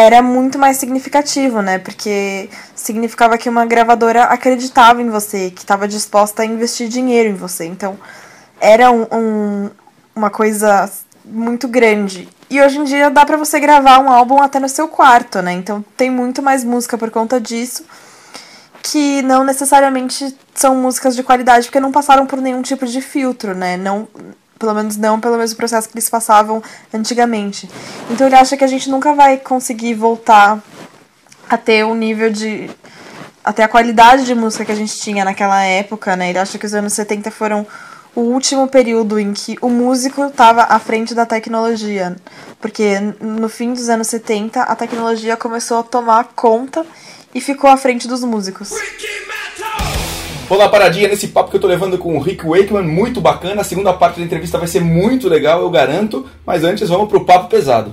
era 0.00 0.22
muito 0.22 0.58
mais 0.58 0.76
significativo, 0.76 1.62
né? 1.62 1.78
Porque 1.78 2.48
significava 2.74 3.38
que 3.38 3.48
uma 3.48 3.66
gravadora 3.66 4.24
acreditava 4.24 5.02
em 5.02 5.08
você, 5.08 5.50
que 5.50 5.60
estava 5.60 5.88
disposta 5.88 6.42
a 6.42 6.46
investir 6.46 6.88
dinheiro 6.88 7.28
em 7.30 7.34
você. 7.34 7.64
Então, 7.64 7.98
era 8.60 8.90
um, 8.90 9.06
um, 9.12 9.70
uma 10.14 10.30
coisa 10.30 10.90
muito 11.24 11.68
grande. 11.68 12.28
E 12.50 12.60
hoje 12.60 12.78
em 12.78 12.84
dia 12.84 13.10
dá 13.10 13.26
para 13.26 13.36
você 13.36 13.60
gravar 13.60 13.98
um 13.98 14.10
álbum 14.10 14.40
até 14.40 14.58
no 14.58 14.68
seu 14.68 14.88
quarto, 14.88 15.42
né? 15.42 15.52
Então, 15.52 15.84
tem 15.96 16.10
muito 16.10 16.42
mais 16.42 16.64
música 16.64 16.96
por 16.96 17.10
conta 17.10 17.40
disso, 17.40 17.84
que 18.82 19.22
não 19.22 19.44
necessariamente 19.44 20.34
são 20.54 20.74
músicas 20.74 21.14
de 21.14 21.22
qualidade, 21.22 21.66
porque 21.66 21.80
não 21.80 21.92
passaram 21.92 22.26
por 22.26 22.40
nenhum 22.40 22.62
tipo 22.62 22.86
de 22.86 23.00
filtro, 23.00 23.54
né? 23.54 23.76
Não 23.76 24.08
pelo 24.58 24.74
menos 24.74 24.96
não 24.96 25.20
pelo 25.20 25.38
mesmo 25.38 25.56
processo 25.56 25.88
que 25.88 25.94
eles 25.94 26.10
passavam 26.10 26.62
antigamente. 26.92 27.68
Então 28.10 28.26
ele 28.26 28.36
acha 28.36 28.56
que 28.56 28.64
a 28.64 28.68
gente 28.68 28.90
nunca 28.90 29.14
vai 29.14 29.38
conseguir 29.38 29.94
voltar 29.94 30.62
a 31.48 31.56
ter 31.56 31.84
o 31.84 31.94
nível 31.94 32.30
de. 32.30 32.70
até 33.44 33.62
a 33.64 33.68
qualidade 33.68 34.24
de 34.24 34.34
música 34.34 34.64
que 34.64 34.72
a 34.72 34.76
gente 34.76 34.98
tinha 34.98 35.24
naquela 35.24 35.62
época, 35.62 36.16
né? 36.16 36.30
Ele 36.30 36.38
acha 36.38 36.58
que 36.58 36.66
os 36.66 36.74
anos 36.74 36.92
70 36.92 37.30
foram 37.30 37.66
o 38.14 38.20
último 38.20 38.66
período 38.66 39.18
em 39.18 39.32
que 39.32 39.56
o 39.62 39.68
músico 39.68 40.24
estava 40.24 40.62
à 40.62 40.78
frente 40.78 41.14
da 41.14 41.24
tecnologia. 41.24 42.16
Porque 42.60 42.98
no 43.20 43.48
fim 43.48 43.72
dos 43.72 43.88
anos 43.88 44.08
70 44.08 44.62
a 44.62 44.74
tecnologia 44.74 45.36
começou 45.36 45.78
a 45.78 45.82
tomar 45.82 46.24
conta 46.34 46.84
e 47.34 47.40
ficou 47.40 47.70
à 47.70 47.76
frente 47.76 48.08
dos 48.08 48.24
músicos. 48.24 48.72
Vou 50.48 50.56
dar 50.56 50.70
paradinha 50.70 51.08
nesse 51.08 51.28
papo 51.28 51.50
que 51.50 51.56
eu 51.56 51.60
tô 51.60 51.66
levando 51.66 51.98
com 51.98 52.16
o 52.16 52.20
Rick 52.20 52.46
Wakeman, 52.46 52.82
muito 52.84 53.20
bacana. 53.20 53.60
A 53.60 53.64
segunda 53.64 53.92
parte 53.92 54.18
da 54.18 54.24
entrevista 54.24 54.56
vai 54.56 54.66
ser 54.66 54.80
muito 54.80 55.28
legal, 55.28 55.60
eu 55.60 55.68
garanto. 55.68 56.24
Mas 56.46 56.64
antes 56.64 56.88
vamos 56.88 57.06
pro 57.06 57.22
papo 57.22 57.50
pesado. 57.50 57.92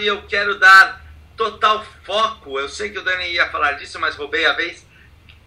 E 0.00 0.06
eu 0.06 0.22
quero 0.22 0.58
dar 0.58 1.04
total 1.36 1.84
foco. 2.04 2.58
Eu 2.58 2.68
sei 2.68 2.90
que 2.90 2.98
o 2.98 3.02
Dani 3.02 3.32
ia 3.32 3.48
falar 3.50 3.72
disso, 3.72 3.98
mas 4.00 4.16
roubei 4.16 4.46
a 4.46 4.52
vez 4.52 4.84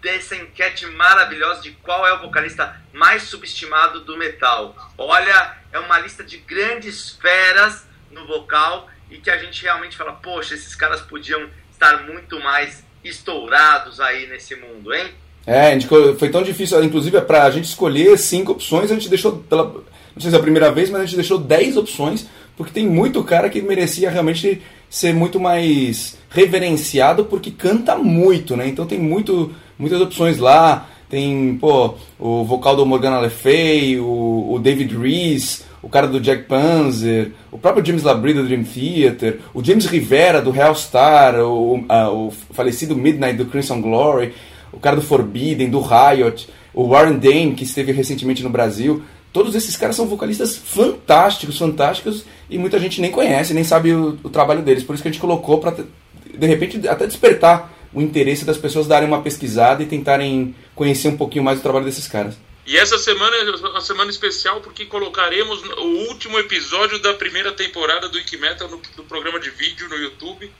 dessa 0.02 0.36
enquete 0.36 0.86
maravilhosa 0.86 1.62
de 1.62 1.72
qual 1.72 2.08
é 2.08 2.14
o 2.14 2.22
vocalista 2.22 2.80
mais 2.94 3.24
subestimado 3.24 4.02
do 4.02 4.16
metal. 4.18 4.76
Olha, 4.98 5.58
é 5.72 5.80
uma 5.80 6.00
lista 6.00 6.24
de 6.24 6.38
grandes 6.38 7.12
feras 7.12 7.86
no 8.12 8.26
vocal 8.28 8.88
e 9.10 9.18
que 9.18 9.30
a 9.30 9.38
gente 9.38 9.64
realmente 9.64 9.98
fala, 9.98 10.14
poxa, 10.14 10.54
esses 10.54 10.76
caras 10.76 11.02
podiam 11.02 11.50
estar 11.72 12.04
muito 12.04 12.40
mais 12.40 12.84
estourados 13.04 14.00
aí 14.00 14.28
nesse 14.28 14.56
mundo, 14.56 14.94
hein? 14.94 15.12
É, 15.46 15.72
gente, 15.72 15.88
foi 15.88 16.30
tão 16.30 16.44
difícil, 16.44 16.84
inclusive, 16.84 17.22
para 17.22 17.44
a 17.44 17.50
gente 17.50 17.66
escolher 17.66 18.18
cinco 18.18 18.52
opções, 18.52 18.92
a 18.92 18.96
gente 18.96 19.08
deixou, 19.08 19.38
pela, 19.44 19.64
não 19.64 20.22
sei 20.22 20.30
se 20.30 20.36
é 20.36 20.40
a 20.40 20.42
primeira 20.42 20.72
vez, 20.72 20.90
mas 20.90 21.02
a 21.02 21.06
gente 21.06 21.16
deixou 21.16 21.38
dez 21.38 21.78
opções 21.78 22.28
porque 22.58 22.74
tem 22.74 22.88
muito 22.88 23.24
cara 23.24 23.50
que 23.50 23.62
merecia 23.62 24.10
realmente 24.10 24.62
ser 24.90 25.14
muito 25.14 25.40
mais 25.40 26.18
reverenciado 26.30 27.26
porque 27.26 27.52
canta 27.52 27.96
muito, 27.96 28.58
né? 28.58 28.68
Então 28.68 28.86
tem 28.86 29.00
muito, 29.00 29.52
muitas 29.78 30.02
opções 30.02 30.40
lá. 30.40 30.90
Tem, 31.08 31.56
pô, 31.56 31.94
o 32.20 32.44
vocal 32.44 32.76
do 32.76 32.86
Morgana 32.86 33.22
Le 33.22 33.30
Fay, 33.30 33.98
o, 34.00 34.54
o 34.54 34.60
David 34.60 34.98
Reese, 34.98 35.62
o 35.82 35.88
cara 35.88 36.08
do 36.08 36.20
Jack 36.20 36.44
Panzer, 36.44 37.32
o 37.50 37.58
próprio 37.58 37.86
James 37.86 38.04
Labrie 38.04 38.34
do 38.34 38.44
Dream 38.44 38.64
Theater, 38.64 39.40
o 39.54 39.64
James 39.64 39.86
Rivera 39.86 40.42
do 40.42 40.54
Hellstar, 40.54 41.36
o, 41.40 41.86
a, 41.88 42.12
o 42.12 42.32
falecido 42.52 42.96
Midnight 42.96 43.38
do 43.38 43.46
Crimson 43.46 43.80
Glory, 43.82 44.34
o 44.74 44.80
cara 44.80 44.98
do 44.98 45.02
Forbidden, 45.02 45.70
do 45.70 45.80
Riot, 45.80 46.50
o 46.74 46.90
Warren 46.90 47.18
Dane, 47.18 47.54
que 47.54 47.64
esteve 47.64 47.94
recentemente 47.94 48.44
no 48.44 48.50
Brasil. 48.50 49.02
Todos 49.38 49.54
esses 49.54 49.78
caras 49.78 49.96
são 49.96 50.08
vocalistas 50.08 50.58
fantásticos, 50.58 51.60
fantásticos, 51.60 52.26
e 52.50 52.58
muita 52.58 52.80
gente 52.80 53.00
nem 53.00 53.12
conhece, 53.12 53.54
nem 53.54 53.64
sabe 53.64 53.94
o, 53.94 54.18
o 54.24 54.32
trabalho 54.32 54.64
deles. 54.64 54.84
Por 54.84 54.96
isso 54.96 55.04
que 55.04 55.10
a 55.10 55.12
gente 55.12 55.22
colocou 55.22 55.60
para, 55.60 55.78
de 56.26 56.48
repente, 56.48 56.88
até 56.88 57.06
despertar 57.06 57.72
o 57.94 58.02
interesse 58.02 58.44
das 58.44 58.58
pessoas 58.58 58.88
darem 58.88 59.08
uma 59.08 59.22
pesquisada 59.22 59.84
e 59.84 59.86
tentarem 59.86 60.56
conhecer 60.74 61.10
um 61.10 61.16
pouquinho 61.16 61.44
mais 61.44 61.60
o 61.60 61.62
trabalho 61.62 61.86
desses 61.86 62.08
caras. 62.08 62.36
E 62.66 62.78
essa 62.78 62.98
semana 62.98 63.36
é 63.36 63.44
uma 63.70 63.80
semana 63.80 64.10
especial 64.10 64.60
porque 64.60 64.86
colocaremos 64.86 65.62
o 65.62 66.10
último 66.10 66.40
episódio 66.40 66.98
da 66.98 67.14
primeira 67.14 67.52
temporada 67.52 68.10
do 68.10 68.18
Wikimetal 68.18 68.68
no, 68.68 68.82
no 68.98 69.04
programa 69.04 69.40
de 69.40 69.52
vídeo 69.52 69.88
no 69.88 69.98
YouTube. 69.98 70.52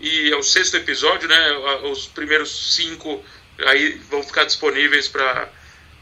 E 0.00 0.32
é 0.32 0.36
o 0.36 0.42
sexto 0.42 0.76
episódio, 0.76 1.28
né? 1.28 1.52
Os 1.84 2.06
primeiros 2.06 2.74
cinco 2.74 3.22
aí 3.64 4.00
vão 4.10 4.24
ficar 4.24 4.42
disponíveis 4.42 5.06
para 5.06 5.48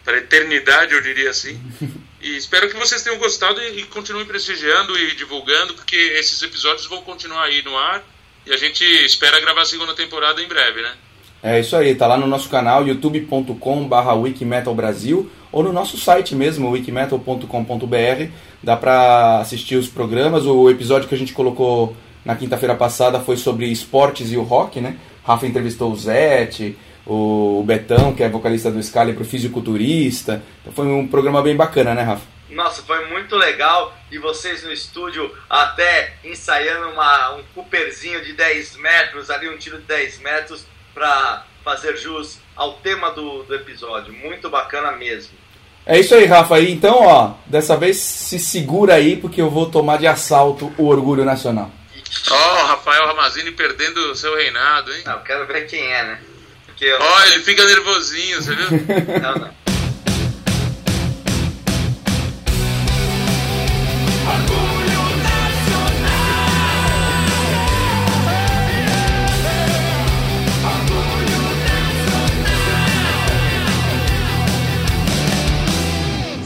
a 0.07 0.13
eternidade, 0.13 0.95
eu 0.95 1.03
diria 1.03 1.31
assim. 1.31 1.61
E 2.23 2.37
espero 2.37 2.71
que 2.71 2.77
vocês 2.77 3.03
tenham 3.03 3.19
gostado 3.19 3.61
e, 3.61 3.81
e 3.81 3.83
continuem 3.87 4.25
prestigiando 4.25 4.97
e 4.97 5.17
divulgando, 5.17 5.75
porque 5.75 5.97
esses 5.97 6.41
episódios 6.41 6.87
vão 6.87 7.03
continuar 7.03 7.43
aí 7.43 7.65
no 7.65 7.77
ar. 7.77 8.01
E 8.47 8.53
a 8.53 8.57
gente 8.57 8.85
espera 8.85 9.41
gravar 9.41 9.63
a 9.63 9.65
segunda 9.65 9.93
temporada 9.93 10.41
em 10.41 10.47
breve, 10.47 10.83
né? 10.83 10.93
É 11.43 11.59
isso 11.59 11.75
aí, 11.75 11.97
tá 11.97 12.07
lá 12.07 12.17
no 12.17 12.29
nosso 12.29 12.49
canal 12.49 12.87
youtube.com/barra 12.87 14.15
wikimetalbrasil 14.15 15.29
ou 15.51 15.65
no 15.65 15.73
nosso 15.73 15.99
site 15.99 16.37
mesmo, 16.37 16.71
wikimetal.com.br. 16.71 18.31
Dá 18.63 18.77
para 18.77 19.41
assistir 19.41 19.75
os 19.75 19.89
programas. 19.89 20.47
O 20.47 20.71
episódio 20.71 21.09
que 21.09 21.15
a 21.17 21.19
gente 21.19 21.33
colocou 21.33 21.97
na 22.25 22.37
quinta-feira 22.37 22.77
passada 22.77 23.19
foi 23.19 23.37
sobre 23.37 23.67
esportes 23.67 24.31
e 24.31 24.37
o 24.37 24.43
rock, 24.43 24.81
né? 24.81 24.97
Rafa 25.25 25.45
entrevistou 25.45 25.91
o 25.91 25.97
Zete, 25.97 26.77
o 27.07 27.63
Betão, 27.67 28.15
que 28.15 28.23
é 28.23 28.29
vocalista 28.29 28.71
do 28.71 28.79
o 28.79 29.25
fisiculturista. 29.25 30.43
Então 30.61 30.73
foi 30.73 30.87
um 30.87 31.07
programa 31.07 31.43
bem 31.43 31.57
bacana, 31.57 31.95
né, 31.95 32.03
Rafa? 32.03 32.27
Nossa, 32.51 32.83
foi 32.83 33.07
muito 33.07 33.35
legal. 33.37 33.97
E 34.11 34.19
vocês 34.19 34.63
no 34.63 34.73
estúdio 34.73 35.31
até 35.49 36.15
ensaiando 36.25 36.91
uma, 36.91 37.35
um 37.35 37.43
Cooperzinho 37.55 38.23
de 38.23 38.35
10 38.35 38.77
metros, 38.77 39.31
ali 39.31 39.49
um 39.49 39.57
tiro 39.57 39.79
de 39.79 39.85
10 39.85 40.21
metros, 40.21 40.67
para 40.95 41.45
fazer 41.65 41.97
jus 41.97 42.39
ao 42.55 42.75
tema 42.75 43.11
do, 43.11 43.43
do 43.45 43.55
episódio. 43.55 44.13
Muito 44.13 44.51
bacana 44.51 44.93
mesmo. 44.93 45.33
É 45.85 45.99
isso 45.99 46.15
aí, 46.15 46.27
Rafa. 46.27 46.61
E 46.61 46.71
então, 46.71 46.95
ó, 47.03 47.35
dessa 47.47 47.77
vez 47.77 47.97
se 47.97 48.39
segura 48.39 48.95
aí, 48.95 49.17
porque 49.17 49.41
eu 49.41 49.51
vou 49.51 49.71
tomar 49.71 49.99
de 49.99 50.07
assalto 50.07 50.73
o 50.79 50.87
orgulho 50.87 51.25
nacional. 51.25 51.71
Ó, 52.31 52.35
oh, 52.35 52.67
Rafael 52.67 53.07
Ramazini 53.07 53.51
perdendo 53.51 54.13
o 54.13 54.15
seu 54.15 54.37
reinado, 54.37 54.93
hein? 54.93 55.03
Não, 55.07 55.23
quero 55.23 55.47
ver 55.47 55.67
quem 55.67 55.93
é, 55.93 56.05
né? 56.05 56.21
Ó, 56.91 56.99
oh, 56.99 57.27
ele 57.27 57.43
fica 57.45 57.65
nervosinho, 57.65 58.43
você 58.43 58.55
viu? 58.55 58.71
não, 59.23 59.35
não. 59.37 59.62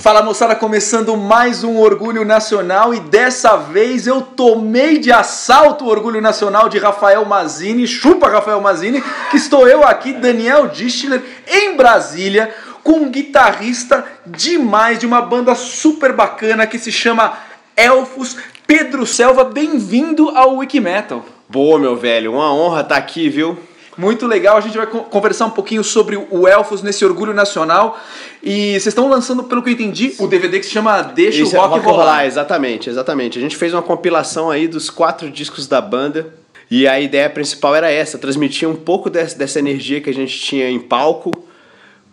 Fala 0.07 0.23
moçada, 0.23 0.55
começando 0.55 1.17
mais 1.17 1.65
um 1.65 1.79
Orgulho 1.79 2.25
Nacional 2.25 2.95
e 2.95 3.01
dessa 3.01 3.57
vez 3.57 4.07
eu 4.07 4.23
tomei 4.23 4.99
de 4.99 5.11
assalto 5.11 5.85
o 5.85 5.89
Orgulho 5.89 6.21
Nacional 6.21 6.69
de 6.69 6.79
Rafael 6.79 7.25
Mazini, 7.25 7.89
chupa 7.89 8.29
Rafael 8.29 8.61
Mazini, 8.61 9.03
que 9.33 9.37
estou 9.37 9.67
eu 9.67 9.83
aqui, 9.83 10.13
Daniel 10.13 10.69
Distler, 10.69 11.21
em 11.49 11.77
Brasília, 11.77 12.55
com 12.85 13.01
um 13.01 13.11
guitarrista 13.11 14.07
demais 14.25 15.01
de 15.01 15.07
uma 15.07 15.21
banda 15.21 15.57
super 15.57 16.13
bacana 16.13 16.69
que 16.69 16.79
se 16.79 16.93
chama 16.93 17.37
Elfos, 17.77 18.37
Pedro 18.65 19.05
Selva, 19.05 19.43
bem-vindo 19.43 20.29
ao 20.29 20.59
Wikimetal. 20.59 21.27
Boa, 21.49 21.81
meu 21.81 21.97
velho, 21.97 22.35
uma 22.35 22.55
honra 22.55 22.83
estar 22.83 22.97
aqui, 22.97 23.29
viu? 23.29 23.59
Muito 23.97 24.27
legal, 24.27 24.59
a 24.59 24.61
gente 24.61 24.77
vai 24.77 24.87
conversar 24.87 25.47
um 25.47 25.51
pouquinho 25.51 25.83
sobre 25.83 26.17
o 26.17 26.47
Elfos 26.47 26.83
nesse 26.83 27.05
Orgulho 27.05 27.33
Nacional. 27.33 27.99
E 28.43 28.73
vocês 28.73 28.89
estão 28.89 29.09
lançando, 29.09 29.45
pelo 29.45 29.63
que 29.63 29.71
eu 29.71 29.73
entendi, 29.73 30.15
o 30.19 30.27
DVD 30.27 30.61
que 30.61 30.67
se 30.67 30.73
chama 30.73 31.01
Deixa 31.03 31.43
Isso 31.43 31.57
o 31.57 31.61
Rock, 31.61 31.73
é 31.73 31.77
rock 31.77 31.87
rolar. 31.87 32.05
rolar. 32.05 32.27
Exatamente, 32.27 32.91
exatamente. 32.91 33.39
A 33.39 33.41
gente 33.41 33.57
fez 33.57 33.73
uma 33.73 33.83
compilação 33.83 34.51
aí 34.51 34.69
dos 34.69 34.91
quatro 34.91 35.31
discos 35.31 35.67
da 35.67 35.81
banda. 35.81 36.33
E 36.71 36.87
a 36.87 37.01
ideia 37.01 37.31
principal 37.31 37.75
era 37.75 37.91
essa, 37.91 38.19
transmitir 38.19 38.69
um 38.69 38.75
pouco 38.75 39.09
dessa, 39.09 39.39
dessa 39.39 39.59
energia 39.59 40.01
que 40.01 40.11
a 40.11 40.15
gente 40.15 40.39
tinha 40.39 40.69
em 40.69 40.81
palco 40.81 41.31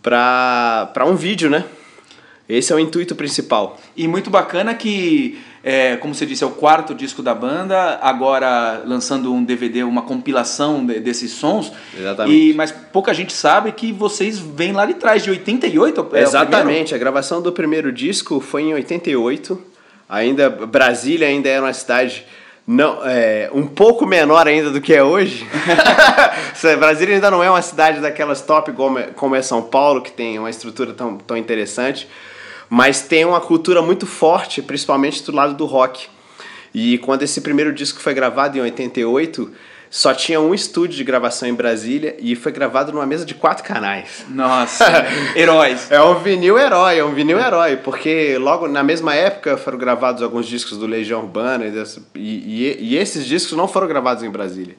para 0.00 1.04
um 1.06 1.16
vídeo, 1.16 1.50
né? 1.50 1.64
Esse 2.48 2.72
é 2.72 2.76
o 2.76 2.78
intuito 2.78 3.14
principal. 3.14 3.78
E 3.96 4.06
muito 4.06 4.30
bacana 4.30 4.74
que, 4.74 5.38
é, 5.64 5.96
como 5.96 6.14
você 6.14 6.26
disse, 6.26 6.44
é 6.44 6.46
o 6.46 6.50
quarto 6.50 6.94
disco 6.94 7.22
da 7.22 7.34
banda, 7.34 7.98
agora 8.02 8.82
lançando 8.84 9.32
um 9.32 9.42
DVD, 9.42 9.82
uma 9.82 10.02
compilação 10.02 10.84
de, 10.84 11.00
desses 11.00 11.30
sons. 11.32 11.72
Exatamente. 11.98 12.50
E, 12.50 12.52
mas 12.52 12.70
pouca 12.70 13.14
gente 13.14 13.32
sabe 13.32 13.72
que 13.72 13.90
vocês 13.90 14.38
vêm 14.38 14.72
lá 14.72 14.84
de 14.84 14.94
trás, 14.94 15.22
de 15.22 15.30
88 15.30 16.08
é? 16.12 16.20
Exatamente, 16.20 16.94
a 16.94 16.98
gravação 16.98 17.40
do 17.40 17.50
primeiro 17.50 17.90
disco 17.90 18.40
foi 18.40 18.64
em 18.64 18.74
88. 18.74 19.58
Ainda 20.06 20.50
Brasília 20.50 21.28
ainda 21.28 21.48
era 21.48 21.62
uma 21.62 21.72
cidade 21.72 22.26
não, 22.66 23.00
é, 23.04 23.50
um 23.52 23.66
pouco 23.66 24.06
menor 24.06 24.46
ainda 24.46 24.70
do 24.70 24.82
que 24.82 24.92
é 24.92 25.02
hoje. 25.02 25.46
Brasília 26.78 27.14
ainda 27.14 27.30
não 27.30 27.42
é 27.42 27.48
uma 27.48 27.62
cidade 27.62 28.00
daquelas 28.00 28.42
top 28.42 28.72
como 28.72 28.98
é, 28.98 29.04
como 29.04 29.34
é 29.34 29.40
São 29.40 29.62
Paulo, 29.62 30.02
que 30.02 30.12
tem 30.12 30.38
uma 30.38 30.50
estrutura 30.50 30.92
tão, 30.92 31.16
tão 31.16 31.36
interessante, 31.38 32.06
mas 32.68 33.02
tem 33.02 33.24
uma 33.24 33.40
cultura 33.40 33.82
muito 33.82 34.06
forte, 34.06 34.62
principalmente 34.62 35.22
do 35.22 35.32
lado 35.32 35.54
do 35.54 35.66
rock. 35.66 36.08
E 36.74 36.98
quando 36.98 37.22
esse 37.22 37.40
primeiro 37.40 37.72
disco 37.72 38.00
foi 38.00 38.14
gravado 38.14 38.58
em 38.58 38.60
88, 38.60 39.52
só 39.94 40.12
tinha 40.12 40.40
um 40.40 40.52
estúdio 40.52 40.96
de 40.96 41.04
gravação 41.04 41.48
em 41.48 41.54
Brasília 41.54 42.16
e 42.18 42.34
foi 42.34 42.50
gravado 42.50 42.90
numa 42.90 43.06
mesa 43.06 43.24
de 43.24 43.32
quatro 43.32 43.62
canais. 43.62 44.24
Nossa, 44.28 44.84
heróis. 45.36 45.88
É 45.88 46.02
um 46.02 46.18
vinil 46.18 46.58
herói, 46.58 46.98
é 46.98 47.04
um 47.04 47.14
vinil 47.14 47.38
herói, 47.38 47.76
porque 47.76 48.36
logo 48.38 48.66
na 48.66 48.82
mesma 48.82 49.14
época 49.14 49.56
foram 49.56 49.78
gravados 49.78 50.20
alguns 50.20 50.46
discos 50.46 50.78
do 50.78 50.86
Legião 50.86 51.20
Urbana 51.20 51.64
e, 51.66 52.18
e, 52.18 52.76
e 52.80 52.96
esses 52.96 53.24
discos 53.24 53.56
não 53.56 53.68
foram 53.68 53.86
gravados 53.86 54.24
em 54.24 54.30
Brasília. 54.30 54.74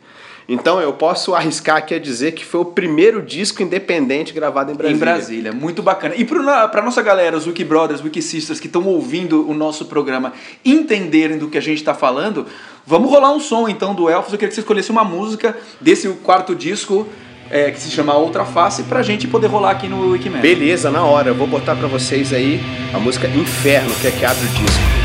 Então 0.48 0.80
eu 0.80 0.94
posso 0.94 1.34
arriscar 1.34 1.78
aqui 1.78 1.96
a 1.96 2.00
dizer 2.00 2.34
que 2.34 2.46
foi 2.46 2.62
o 2.62 2.66
primeiro 2.66 3.22
disco 3.22 3.64
independente 3.64 4.32
gravado 4.32 4.72
em 4.72 4.76
Brasília. 4.76 4.96
Em 4.96 5.00
Brasília, 5.00 5.52
muito 5.52 5.82
bacana. 5.82 6.14
E 6.16 6.24
para 6.24 6.82
nossa 6.84 7.02
galera, 7.02 7.36
os 7.36 7.48
Wiki 7.48 7.64
Brothers, 7.64 8.04
Wiki 8.04 8.22
Sisters 8.22 8.60
que 8.60 8.68
estão 8.68 8.86
ouvindo 8.86 9.50
o 9.50 9.54
nosso 9.54 9.86
programa 9.86 10.34
entenderem 10.64 11.38
do 11.38 11.50
que 11.50 11.58
a 11.58 11.62
gente 11.62 11.80
está 11.80 11.96
falando, 11.96 12.46
vamos 12.86 13.10
rolar 13.10 13.34
um 13.34 13.40
som 13.40 13.68
então 13.68 13.96
do 13.96 14.08
Elfos. 14.08 14.34
Eu 14.34 14.38
queria 14.38 14.50
que 14.50 14.56
você 14.56 14.62
escolhesse 14.62 14.92
uma 14.92 15.04
música 15.04 15.58
desse 15.82 16.08
quarto 16.24 16.56
disco. 16.56 17.08
É, 17.48 17.70
que 17.70 17.80
se 17.80 17.92
chama 17.92 18.16
Outra 18.16 18.44
Face, 18.44 18.82
pra 18.82 19.04
gente 19.04 19.28
poder 19.28 19.46
rolar 19.46 19.70
aqui 19.70 19.88
no 19.88 20.14
Wikimedia. 20.14 20.42
Beleza, 20.42 20.90
na 20.90 21.06
hora. 21.06 21.30
Eu 21.30 21.36
vou 21.36 21.46
botar 21.46 21.76
pra 21.76 21.88
vocês 21.88 22.34
aí 22.34 22.60
a 22.92 22.98
música 22.98 23.28
Inferno, 23.28 23.94
que 24.02 24.08
é 24.08 24.12
que 24.12 24.26
abre 24.26 24.46
o 24.46 24.48
disco. 24.48 25.05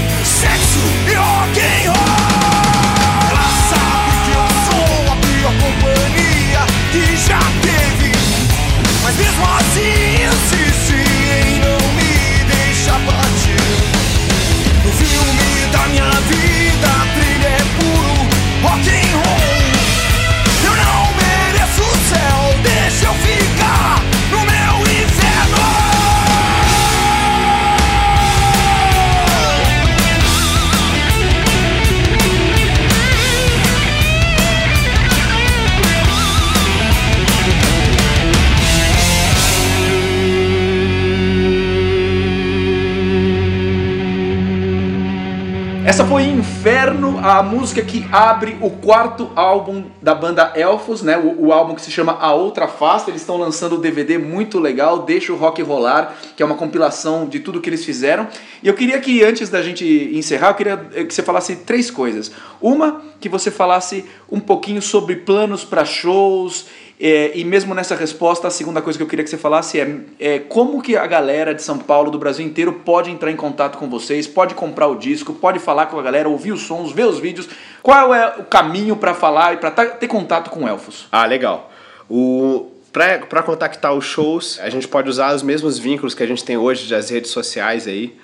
Essa 45.91 46.05
foi 46.05 46.23
Inferno, 46.23 47.19
a 47.21 47.43
música 47.43 47.81
que 47.81 48.07
abre 48.13 48.57
o 48.61 48.69
quarto 48.69 49.29
álbum 49.35 49.87
da 50.01 50.15
banda 50.15 50.53
Elfos, 50.55 51.01
né? 51.01 51.17
O, 51.17 51.47
o 51.47 51.51
álbum 51.51 51.75
que 51.75 51.81
se 51.81 51.91
chama 51.91 52.13
A 52.13 52.33
Outra 52.33 52.65
Face. 52.65 53.09
Eles 53.09 53.19
estão 53.19 53.35
lançando 53.35 53.73
o 53.73 53.77
um 53.77 53.81
DVD 53.81 54.17
muito 54.17 54.57
legal, 54.57 54.99
Deixa 54.99 55.33
o 55.33 55.35
Rock 55.35 55.61
Rolar, 55.61 56.15
que 56.37 56.41
é 56.41 56.45
uma 56.45 56.55
compilação 56.55 57.27
de 57.27 57.41
tudo 57.41 57.59
que 57.59 57.69
eles 57.69 57.83
fizeram. 57.83 58.25
E 58.63 58.69
eu 58.69 58.73
queria 58.73 59.01
que, 59.01 59.21
antes 59.21 59.49
da 59.49 59.61
gente 59.61 59.83
encerrar, 60.13 60.51
eu 60.51 60.55
queria 60.55 60.77
que 60.77 61.13
você 61.13 61.21
falasse 61.21 61.57
três 61.57 61.91
coisas. 61.91 62.31
Uma, 62.61 63.01
que 63.19 63.27
você 63.27 63.51
falasse 63.51 64.05
um 64.31 64.39
pouquinho 64.39 64.81
sobre 64.81 65.17
planos 65.17 65.65
para 65.65 65.83
shows 65.83 66.67
é, 67.03 67.31
e 67.33 67.43
mesmo 67.43 67.73
nessa 67.73 67.95
resposta, 67.95 68.47
a 68.47 68.51
segunda 68.51 68.79
coisa 68.79 68.99
que 68.99 69.01
eu 69.01 69.07
queria 69.07 69.23
que 69.23 69.29
você 69.29 69.37
falasse 69.37 69.79
é, 69.79 69.97
é, 70.19 70.37
como 70.37 70.83
que 70.83 70.95
a 70.95 71.07
galera 71.07 71.51
de 71.51 71.63
São 71.63 71.79
Paulo, 71.79 72.11
do 72.11 72.19
Brasil 72.19 72.45
inteiro, 72.45 72.73
pode 72.85 73.09
entrar 73.09 73.31
em 73.31 73.35
contato 73.35 73.79
com 73.79 73.89
vocês, 73.89 74.27
pode 74.27 74.53
comprar 74.53 74.85
o 74.85 74.95
disco, 74.95 75.33
pode 75.33 75.57
falar 75.57 75.87
com 75.87 75.97
a 75.97 76.03
galera, 76.03 76.29
ouvir 76.29 76.51
os 76.51 76.61
sons, 76.61 76.91
ver 76.91 77.07
os 77.07 77.17
vídeos. 77.17 77.49
Qual 77.81 78.13
é 78.13 78.35
o 78.37 78.43
caminho 78.43 78.95
para 78.95 79.15
falar 79.15 79.55
e 79.55 79.57
para 79.57 79.71
ter 79.71 80.07
contato 80.07 80.51
com 80.51 80.67
Elfos? 80.67 81.07
Ah, 81.11 81.25
legal. 81.25 81.71
O, 82.07 82.69
para 82.93 83.41
contactar 83.41 83.95
os 83.95 84.05
shows, 84.05 84.59
a 84.59 84.69
gente 84.69 84.87
pode 84.87 85.09
usar 85.09 85.33
os 85.33 85.41
mesmos 85.41 85.79
vínculos 85.79 86.13
que 86.13 86.21
a 86.21 86.27
gente 86.27 86.43
tem 86.43 86.55
hoje 86.55 86.87
das 86.87 87.09
redes 87.09 87.31
sociais 87.31 87.87
aí. 87.87 88.15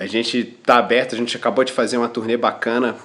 A 0.00 0.06
gente 0.06 0.42
tá 0.64 0.78
aberto, 0.78 1.14
a 1.14 1.18
gente 1.18 1.36
acabou 1.36 1.62
de 1.62 1.72
fazer 1.72 1.96
uma 1.96 2.08
turnê 2.08 2.36
bacana 2.36 2.96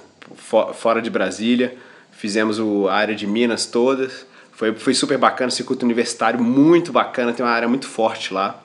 fora 0.74 1.00
de 1.00 1.08
Brasília. 1.08 1.76
Fizemos 2.10 2.58
o, 2.58 2.88
a 2.88 2.94
área 2.94 3.14
de 3.14 3.24
Minas 3.24 3.66
todas. 3.66 4.31
Foi, 4.62 4.72
foi 4.74 4.94
super 4.94 5.18
bacana, 5.18 5.50
circuito 5.50 5.84
universitário 5.84 6.40
muito 6.40 6.92
bacana, 6.92 7.32
tem 7.32 7.44
uma 7.44 7.50
área 7.50 7.66
muito 7.66 7.88
forte 7.88 8.32
lá. 8.32 8.62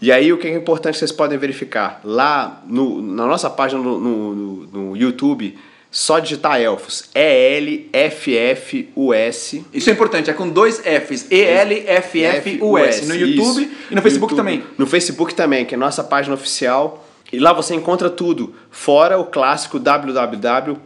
E 0.00 0.12
aí 0.12 0.32
o 0.32 0.38
que 0.38 0.46
é 0.46 0.54
importante 0.54 0.96
vocês 0.98 1.10
podem 1.10 1.36
verificar, 1.36 2.00
lá 2.04 2.62
no, 2.64 3.02
na 3.02 3.26
nossa 3.26 3.50
página 3.50 3.82
no, 3.82 3.98
no, 3.98 4.66
no 4.66 4.96
YouTube, 4.96 5.58
só 5.90 6.20
digitar 6.20 6.60
Elfos, 6.60 7.10
E-L-F-F-U-S. 7.12 7.96
Isso 9.74 9.90
é 9.90 9.92
importante, 9.92 10.30
é 10.30 10.32
com 10.32 10.48
dois 10.48 10.78
Fs, 10.78 11.26
E-L-F-F-U-S, 11.28 13.06
no 13.06 13.16
YouTube 13.16 13.64
Isso. 13.64 13.74
e 13.90 13.96
no 13.96 14.02
Facebook 14.02 14.32
YouTube. 14.32 14.36
também. 14.36 14.62
No 14.78 14.86
Facebook 14.86 15.34
também, 15.34 15.64
que 15.64 15.74
é 15.74 15.76
a 15.76 15.80
nossa 15.80 16.04
página 16.04 16.36
oficial. 16.36 17.04
E 17.32 17.40
lá 17.40 17.52
você 17.52 17.74
encontra 17.74 18.08
tudo, 18.08 18.54
fora 18.70 19.18
o 19.18 19.24
clássico 19.24 19.80
www.elfos.com. 19.80 20.76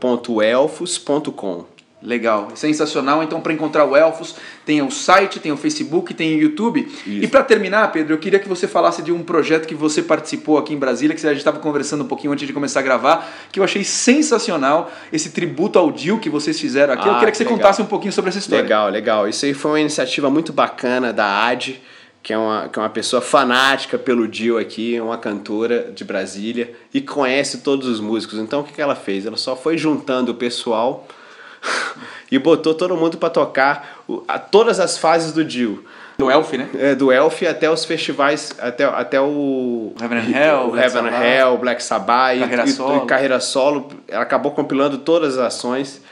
Legal, 2.03 2.49
sensacional. 2.55 3.23
Então, 3.23 3.43
para 3.43 3.53
encontrar 3.53 3.85
o 3.85 3.95
Elfos, 3.95 4.35
tem 4.65 4.81
o 4.81 4.91
site, 4.91 5.39
tem 5.39 5.53
o 5.53 5.57
Facebook, 5.57 6.15
tem 6.15 6.39
o 6.39 6.41
YouTube. 6.41 6.81
Isso. 6.81 7.09
E 7.09 7.29
para 7.29 7.45
terminar, 7.45 7.93
Pedro, 7.93 8.15
eu 8.15 8.19
queria 8.19 8.39
que 8.39 8.49
você 8.49 8.67
falasse 8.67 9.03
de 9.03 9.13
um 9.13 9.23
projeto 9.23 9.67
que 9.67 9.75
você 9.75 10.03
participou 10.03 10.57
aqui 10.57 10.73
em 10.73 10.79
Brasília, 10.79 11.15
que 11.15 11.27
a 11.27 11.31
gente 11.31 11.39
estava 11.39 11.59
conversando 11.59 12.03
um 12.03 12.07
pouquinho 12.07 12.33
antes 12.33 12.47
de 12.47 12.55
começar 12.55 12.81
a 12.81 12.83
gravar, 12.83 13.31
que 13.53 13.61
eu 13.61 13.65
achei 13.65 13.85
sensacional, 13.85 14.91
esse 15.13 15.31
tributo 15.31 15.79
ao 15.79 15.93
Dio 15.93 16.19
que 16.19 16.31
vocês 16.31 16.59
fizeram 16.59 16.95
aqui. 16.95 17.07
Ah, 17.07 17.13
eu 17.13 17.15
queria 17.17 17.31
que 17.33 17.37
você 17.37 17.45
legal. 17.45 17.59
contasse 17.59 17.83
um 17.83 17.87
pouquinho 17.87 18.13
sobre 18.13 18.31
essa 18.31 18.39
história. 18.39 18.63
Legal, 18.63 18.89
legal. 18.89 19.29
Isso 19.29 19.45
aí 19.45 19.53
foi 19.53 19.73
uma 19.73 19.81
iniciativa 19.81 20.31
muito 20.31 20.55
bacana 20.55 21.13
da 21.13 21.27
AD, 21.49 21.83
que 22.23 22.33
é 22.33 22.39
uma, 22.39 22.67
que 22.71 22.79
é 22.79 22.83
uma 22.83 22.89
pessoa 22.89 23.21
fanática 23.21 23.99
pelo 23.99 24.27
Dio 24.27 24.57
aqui, 24.57 24.99
uma 24.99 25.19
cantora 25.19 25.93
de 25.95 26.03
Brasília 26.03 26.73
e 26.95 27.03
conhece 27.03 27.59
todos 27.59 27.87
os 27.87 28.01
músicos. 28.01 28.39
Então, 28.39 28.61
o 28.61 28.65
que 28.65 28.81
ela 28.81 28.95
fez? 28.95 29.27
Ela 29.27 29.37
só 29.37 29.55
foi 29.55 29.77
juntando 29.77 30.33
o 30.33 30.35
pessoal 30.35 31.07
e 32.31 32.39
botou 32.39 32.75
todo 32.75 32.97
mundo 32.97 33.19
para 33.19 33.31
tocar 33.31 34.03
a, 34.27 34.39
todas 34.39 34.81
as 34.81 34.99
fases 34.99 35.33
do 35.33 35.45
Dio. 35.45 35.85
Do 36.19 36.31
Elf, 36.31 36.53
né? 36.53 36.69
É, 36.79 36.95
do 36.95 37.11
Elf 37.11 37.43
até 37.45 37.71
os 37.71 37.85
festivais, 37.85 38.53
até, 38.59 38.85
até 38.85 39.21
o. 39.21 39.95
Heaven 40.01 40.19
and 40.19 40.39
Hell, 40.39 40.71
o 40.71 40.79
Heaven 40.79 41.09
and 41.09 41.25
Hell, 41.25 41.59
Black 41.59 41.83
Sabbath 41.83 42.39
carreira 42.39 42.65
e, 42.65 42.73
solo. 42.73 43.05
e 43.05 43.07
carreira 43.07 43.41
solo. 43.41 43.89
Ela 44.07 44.23
acabou 44.23 44.53
compilando 44.53 44.99
todas 44.99 45.39
as 45.39 45.47
ações 45.47 46.03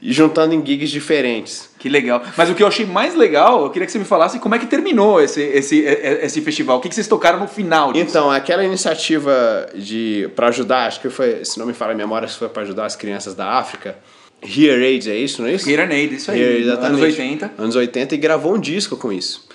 e 0.00 0.12
juntando 0.12 0.54
em 0.54 0.64
gigs 0.64 0.92
diferentes. 0.92 1.68
Que 1.80 1.88
legal. 1.88 2.22
Mas 2.36 2.48
o 2.48 2.54
que 2.54 2.62
eu 2.62 2.68
achei 2.68 2.86
mais 2.86 3.16
legal, 3.16 3.64
eu 3.64 3.70
queria 3.70 3.86
que 3.86 3.92
você 3.92 3.98
me 3.98 4.04
falasse 4.04 4.38
como 4.38 4.54
é 4.54 4.58
que 4.58 4.66
terminou 4.66 5.20
esse, 5.20 5.42
esse, 5.42 5.80
esse 5.80 6.40
festival. 6.42 6.78
O 6.78 6.80
que, 6.80 6.88
que 6.88 6.94
vocês 6.94 7.08
tocaram 7.08 7.40
no 7.40 7.48
final 7.48 7.92
disso? 7.92 8.06
Então, 8.08 8.30
aquela 8.30 8.64
iniciativa 8.64 9.66
de 9.74 10.30
para 10.36 10.46
ajudar, 10.48 10.86
acho 10.86 11.00
que 11.00 11.10
foi, 11.10 11.44
se 11.44 11.58
não 11.58 11.66
me 11.66 11.72
fala 11.72 11.92
a 11.92 11.94
memória, 11.96 12.28
se 12.28 12.36
foi 12.36 12.48
para 12.48 12.62
ajudar 12.62 12.86
as 12.86 12.94
crianças 12.94 13.34
da 13.34 13.54
África 13.54 13.96
Hear 14.42 14.80
Aid, 14.80 15.10
é 15.10 15.16
isso, 15.16 15.42
não 15.42 15.48
é 15.48 15.54
isso? 15.54 15.68
Hear 15.68 15.90
Aid, 15.90 16.14
isso 16.14 16.30
aí. 16.30 16.68
Anos 16.68 17.00
80. 17.00 17.52
Anos 17.58 17.76
80 17.76 18.14
e 18.14 18.18
gravou 18.18 18.54
um 18.54 18.58
disco 18.58 18.96
com 18.96 19.12
isso. 19.12 19.48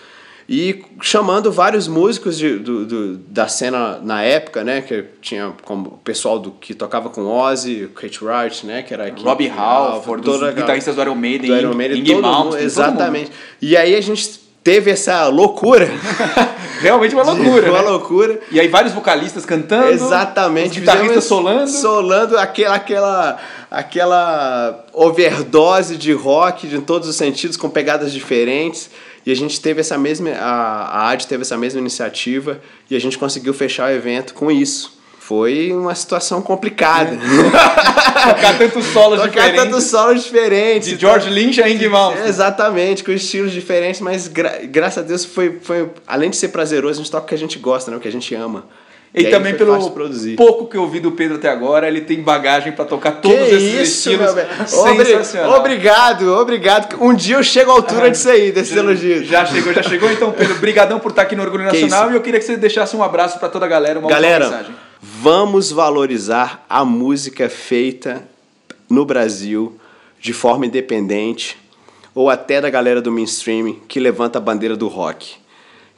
E 0.47 0.83
chamando 1.01 1.51
vários 1.51 1.87
músicos 1.87 2.37
de, 2.37 2.59
do, 2.59 2.85
do, 2.85 3.17
da 3.17 3.47
cena 3.47 3.99
na 4.03 4.21
época, 4.21 4.63
né? 4.63 4.79
Que 4.81 5.03
tinha 5.19 5.53
como 5.63 5.89
o 5.89 5.97
pessoal 5.97 6.37
do, 6.37 6.51
que 6.51 6.75
tocava 6.75 7.09
com 7.09 7.25
Ozzy, 7.25 7.89
Kate 7.95 8.23
Wright, 8.23 8.63
né? 8.63 8.83
Que 8.83 8.93
era 8.93 9.07
aqui, 9.07 9.23
Robbie 9.23 9.49
Halford, 9.49 10.23
todos 10.23 10.53
guitarristas 10.53 10.95
do 10.95 11.01
Iron 11.01 11.15
Maiden, 11.15 11.49
do 11.49 11.57
Iron 11.57 11.73
Maiden 11.73 11.99
Ing, 11.99 12.21
mundo, 12.21 12.57
exatamente. 12.59 13.31
E 13.59 13.75
aí 13.75 13.95
a 13.95 14.01
gente 14.01 14.44
teve 14.65 14.89
essa 14.89 15.27
loucura. 15.27 15.87
Realmente 16.81 17.13
uma 17.13 17.23
loucura. 17.23 17.69
uma 17.69 17.83
né? 17.83 17.87
loucura. 17.87 18.39
E 18.51 18.59
aí 18.59 18.67
vários 18.67 18.93
vocalistas 18.93 19.45
cantando. 19.45 19.91
Exatamente. 19.91 20.79
Guitarristas 20.79 21.23
solando. 21.25 21.69
Solando 21.69 22.37
aquela, 22.37 22.75
aquela, 22.75 23.37
aquela 23.69 24.85
overdose 24.91 25.95
de 25.95 26.11
rock 26.13 26.67
de 26.67 26.81
todos 26.81 27.07
os 27.07 27.15
sentidos, 27.15 27.55
com 27.55 27.69
pegadas 27.69 28.11
diferentes. 28.11 28.89
E 29.23 29.31
a 29.31 29.35
gente 29.35 29.61
teve 29.61 29.81
essa 29.81 29.99
mesma. 29.99 30.31
A, 30.31 31.03
a 31.03 31.09
AD 31.11 31.27
teve 31.27 31.43
essa 31.43 31.55
mesma 31.55 31.79
iniciativa 31.79 32.59
e 32.89 32.95
a 32.95 32.99
gente 32.99 33.19
conseguiu 33.19 33.53
fechar 33.53 33.91
o 33.91 33.93
evento 33.93 34.33
com 34.33 34.49
isso. 34.49 34.94
Foi 35.27 35.71
uma 35.71 35.95
situação 35.95 36.39
complicada. 36.39 37.17
Tocar 37.17 38.59
tantos 38.59 38.85
solos 38.85 39.19
Tocar 39.19 39.29
diferentes. 39.31 39.63
tantos 39.63 39.83
solos 39.85 40.23
diferentes. 40.23 40.89
De 40.89 40.99
George 40.99 41.31
Lynch 41.31 41.59
a 41.63 41.67
Ing 41.67 41.87
Malmsteen. 41.87 42.29
Exatamente, 42.29 43.03
com 43.03 43.11
estilos 43.11 43.51
diferentes, 43.51 44.01
mas 44.01 44.27
gra 44.27 44.59
graças 44.65 45.03
a 45.03 45.07
Deus 45.07 45.25
foi, 45.25 45.57
foi. 45.63 45.89
Além 46.05 46.29
de 46.29 46.35
ser 46.35 46.49
prazeroso, 46.49 46.99
a 46.99 47.03
gente 47.03 47.09
toca 47.11 47.23
o 47.23 47.27
que 47.27 47.33
a 47.33 47.37
gente 47.39 47.57
gosta, 47.57 47.89
né? 47.89 47.97
o 47.97 47.99
que 47.99 48.07
a 48.07 48.11
gente 48.11 48.35
ama. 48.35 48.65
E, 49.15 49.23
e 49.23 49.31
também 49.31 49.55
pelo 49.55 49.79
pouco 50.35 50.67
que 50.67 50.77
eu 50.77 50.87
vi 50.87 50.99
do 50.99 51.11
Pedro 51.11 51.37
até 51.37 51.49
agora, 51.49 51.87
ele 51.87 52.01
tem 52.01 52.21
bagagem 52.21 52.73
para 52.73 52.85
tocar 52.85 53.13
todos 53.13 53.47
que 53.47 53.55
esses 53.55 53.73
isso, 53.73 54.11
estilos. 54.11 54.29
Sensacional. 54.67 55.57
Obrigado, 55.57 56.33
obrigado. 56.35 57.03
Um 57.03 57.15
dia 57.15 57.37
eu 57.37 57.43
chego 57.43 57.71
à 57.71 57.73
altura 57.73 58.05
ah, 58.05 58.09
disso 58.09 58.29
aí, 58.29 58.51
desses 58.51 58.77
elogios. 58.77 59.25
Já 59.25 59.43
chegou, 59.43 59.73
já 59.73 59.81
chegou. 59.81 60.11
Então, 60.11 60.31
Pedro, 60.31 60.53
brigadão 60.59 60.99
por 60.99 61.09
estar 61.09 61.23
aqui 61.23 61.35
no 61.35 61.41
Orgulho 61.41 61.63
Nacional 61.63 62.11
e 62.11 62.13
eu 62.13 62.21
queria 62.21 62.39
que 62.39 62.45
você 62.45 62.57
deixasse 62.57 62.95
um 62.95 63.01
abraço 63.01 63.39
para 63.39 63.49
toda 63.49 63.65
a 63.65 63.69
galera, 63.69 63.97
uma 63.97 64.07
galera, 64.07 64.45
mensagem. 64.45 64.84
Vamos 65.01 65.71
valorizar 65.71 66.65
a 66.69 66.83
música 66.85 67.49
feita 67.49 68.27
no 68.89 69.05
Brasil 69.05 69.79
de 70.19 70.33
forma 70.33 70.65
independente 70.65 71.57
ou 72.13 72.29
até 72.29 72.61
da 72.61 72.69
galera 72.69 73.01
do 73.01 73.11
mainstream 73.11 73.75
que 73.87 73.99
levanta 73.99 74.37
a 74.37 74.41
bandeira 74.41 74.75
do 74.75 74.87
rock. 74.87 75.35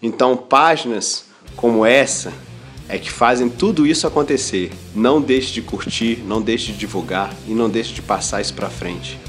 Então, 0.02 0.36
páginas 0.36 1.26
como 1.56 1.86
essa 1.86 2.34
é 2.90 2.98
que 2.98 3.12
fazem 3.12 3.50
tudo 3.50 3.86
isso 3.86 4.08
acontecer. 4.08 4.72
Não 4.96 5.22
deixe 5.22 5.54
de 5.54 5.62
curtir, 5.62 6.24
não 6.26 6.42
deixe 6.42 6.72
de 6.72 6.78
divulgar 6.78 7.34
e 7.48 7.52
não 7.52 7.70
deixe 7.70 7.94
de 7.94 8.02
passar 8.02 8.42
isso 8.42 8.54
para 8.54 8.70
frente. 8.70 9.20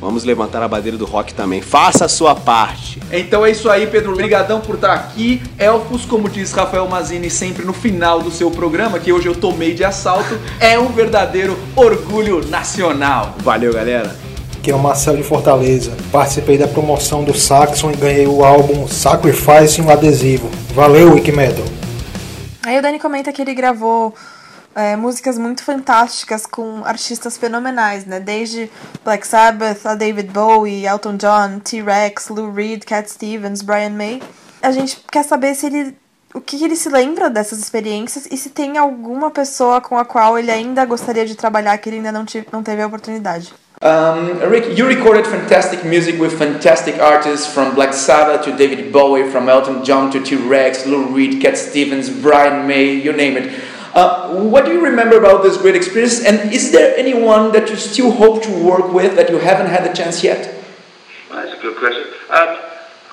Vamos 0.00 0.24
levantar 0.24 0.62
a 0.62 0.68
bandeira 0.68 0.98
do 0.98 1.06
rock 1.06 1.32
também. 1.32 1.62
Faça 1.62 2.04
a 2.04 2.08
sua 2.08 2.34
parte. 2.34 3.00
Então 3.10 3.46
é 3.46 3.50
isso 3.50 3.70
aí, 3.70 3.86
Pedro. 3.86 4.12
Obrigadão 4.12 4.60
por 4.60 4.74
estar 4.74 4.92
aqui. 4.92 5.42
Elfos, 5.58 6.04
como 6.04 6.28
diz 6.28 6.52
Rafael 6.52 6.86
Mazini 6.86 7.30
sempre 7.30 7.64
no 7.64 7.72
final 7.72 8.20
do 8.20 8.30
seu 8.30 8.50
programa, 8.50 8.98
que 8.98 9.12
hoje 9.12 9.26
eu 9.26 9.34
tomei 9.34 9.74
de 9.74 9.84
assalto, 9.84 10.38
é 10.60 10.78
um 10.78 10.88
verdadeiro 10.88 11.56
orgulho 11.74 12.46
nacional. 12.46 13.34
Valeu, 13.38 13.72
galera. 13.72 14.14
Aqui 14.58 14.70
é 14.70 14.74
o 14.74 14.78
Marcelo 14.78 15.16
de 15.16 15.22
Fortaleza. 15.22 15.92
Participei 16.12 16.58
da 16.58 16.68
promoção 16.68 17.24
do 17.24 17.32
Saxon 17.32 17.92
e 17.92 17.96
ganhei 17.96 18.26
o 18.26 18.44
álbum 18.44 18.86
Sacrifice 18.86 19.80
e 19.80 19.82
um 19.82 19.90
adesivo. 19.90 20.50
Valeu, 20.74 21.14
Wikimetal. 21.14 21.64
Aí 22.64 22.76
o 22.76 22.82
Dani 22.82 22.98
comenta 22.98 23.32
que 23.32 23.40
ele 23.40 23.54
gravou 23.54 24.12
é, 24.76 24.94
músicas 24.94 25.38
muito 25.38 25.64
fantásticas 25.64 26.44
com 26.44 26.84
artistas 26.84 27.38
fenomenais, 27.38 28.04
né? 28.04 28.20
Desde 28.20 28.70
Black 29.02 29.26
Sabbath, 29.26 29.86
a 29.86 29.94
David 29.94 30.30
Bowie, 30.30 30.86
Elton 30.86 31.16
John, 31.16 31.60
T-Rex, 31.60 32.28
Lou 32.28 32.52
Reed, 32.52 32.84
Cat 32.84 33.10
Stevens, 33.10 33.62
Brian 33.62 33.90
May. 33.90 34.22
A 34.60 34.70
gente 34.70 35.02
quer 35.10 35.24
saber 35.24 35.54
se 35.54 35.66
ele 35.66 35.96
o 36.34 36.40
que 36.40 36.62
ele 36.62 36.76
se 36.76 36.90
lembra 36.90 37.30
dessas 37.30 37.58
experiências 37.58 38.28
e 38.30 38.36
se 38.36 38.50
tem 38.50 38.76
alguma 38.76 39.30
pessoa 39.30 39.80
com 39.80 39.96
a 39.96 40.04
qual 40.04 40.38
ele 40.38 40.50
ainda 40.50 40.84
gostaria 40.84 41.24
de 41.24 41.34
trabalhar 41.34 41.78
que 41.78 41.88
ele 41.88 41.96
ainda 41.96 42.12
não, 42.12 42.26
tive, 42.26 42.46
não 42.52 42.62
teve 42.62 42.82
a 42.82 42.86
oportunidade. 42.86 43.54
Um, 43.82 44.50
Rick, 44.50 44.78
you 44.78 44.86
recorded 44.86 45.26
fantastic 45.26 45.82
music 45.84 46.20
with 46.20 46.36
fantastic 46.36 47.00
artists 47.00 47.46
from 47.46 47.74
Black 47.74 47.94
Sabbath 47.94 48.42
to 48.44 48.52
David 48.52 48.90
Bowie, 48.90 49.30
from 49.30 49.48
Elton 49.48 49.82
John 49.82 50.10
to 50.10 50.20
T-Rex, 50.20 50.84
Lou 50.84 51.14
Reed, 51.14 51.40
Cat 51.40 51.56
Stevens, 51.56 52.10
Brian 52.10 52.66
May, 52.66 52.92
you 52.92 53.12
name 53.12 53.38
it. 53.38 53.50
Uh, 53.96 54.28
what 54.44 54.66
do 54.66 54.72
you 54.72 54.84
remember 54.84 55.16
about 55.16 55.42
this 55.42 55.56
great 55.56 55.74
experience? 55.74 56.22
And 56.22 56.52
is 56.52 56.70
there 56.70 56.94
anyone 56.98 57.50
that 57.52 57.70
you 57.70 57.76
still 57.76 58.10
hope 58.12 58.42
to 58.42 58.52
work 58.62 58.92
with 58.92 59.16
that 59.16 59.30
you 59.30 59.38
haven't 59.38 59.68
had 59.72 59.88
the 59.88 59.94
chance 59.96 60.22
yet? 60.22 60.52
That's 61.32 61.56
a 61.56 61.62
good 61.62 61.78
question. 61.78 62.04
Um, 62.28 62.60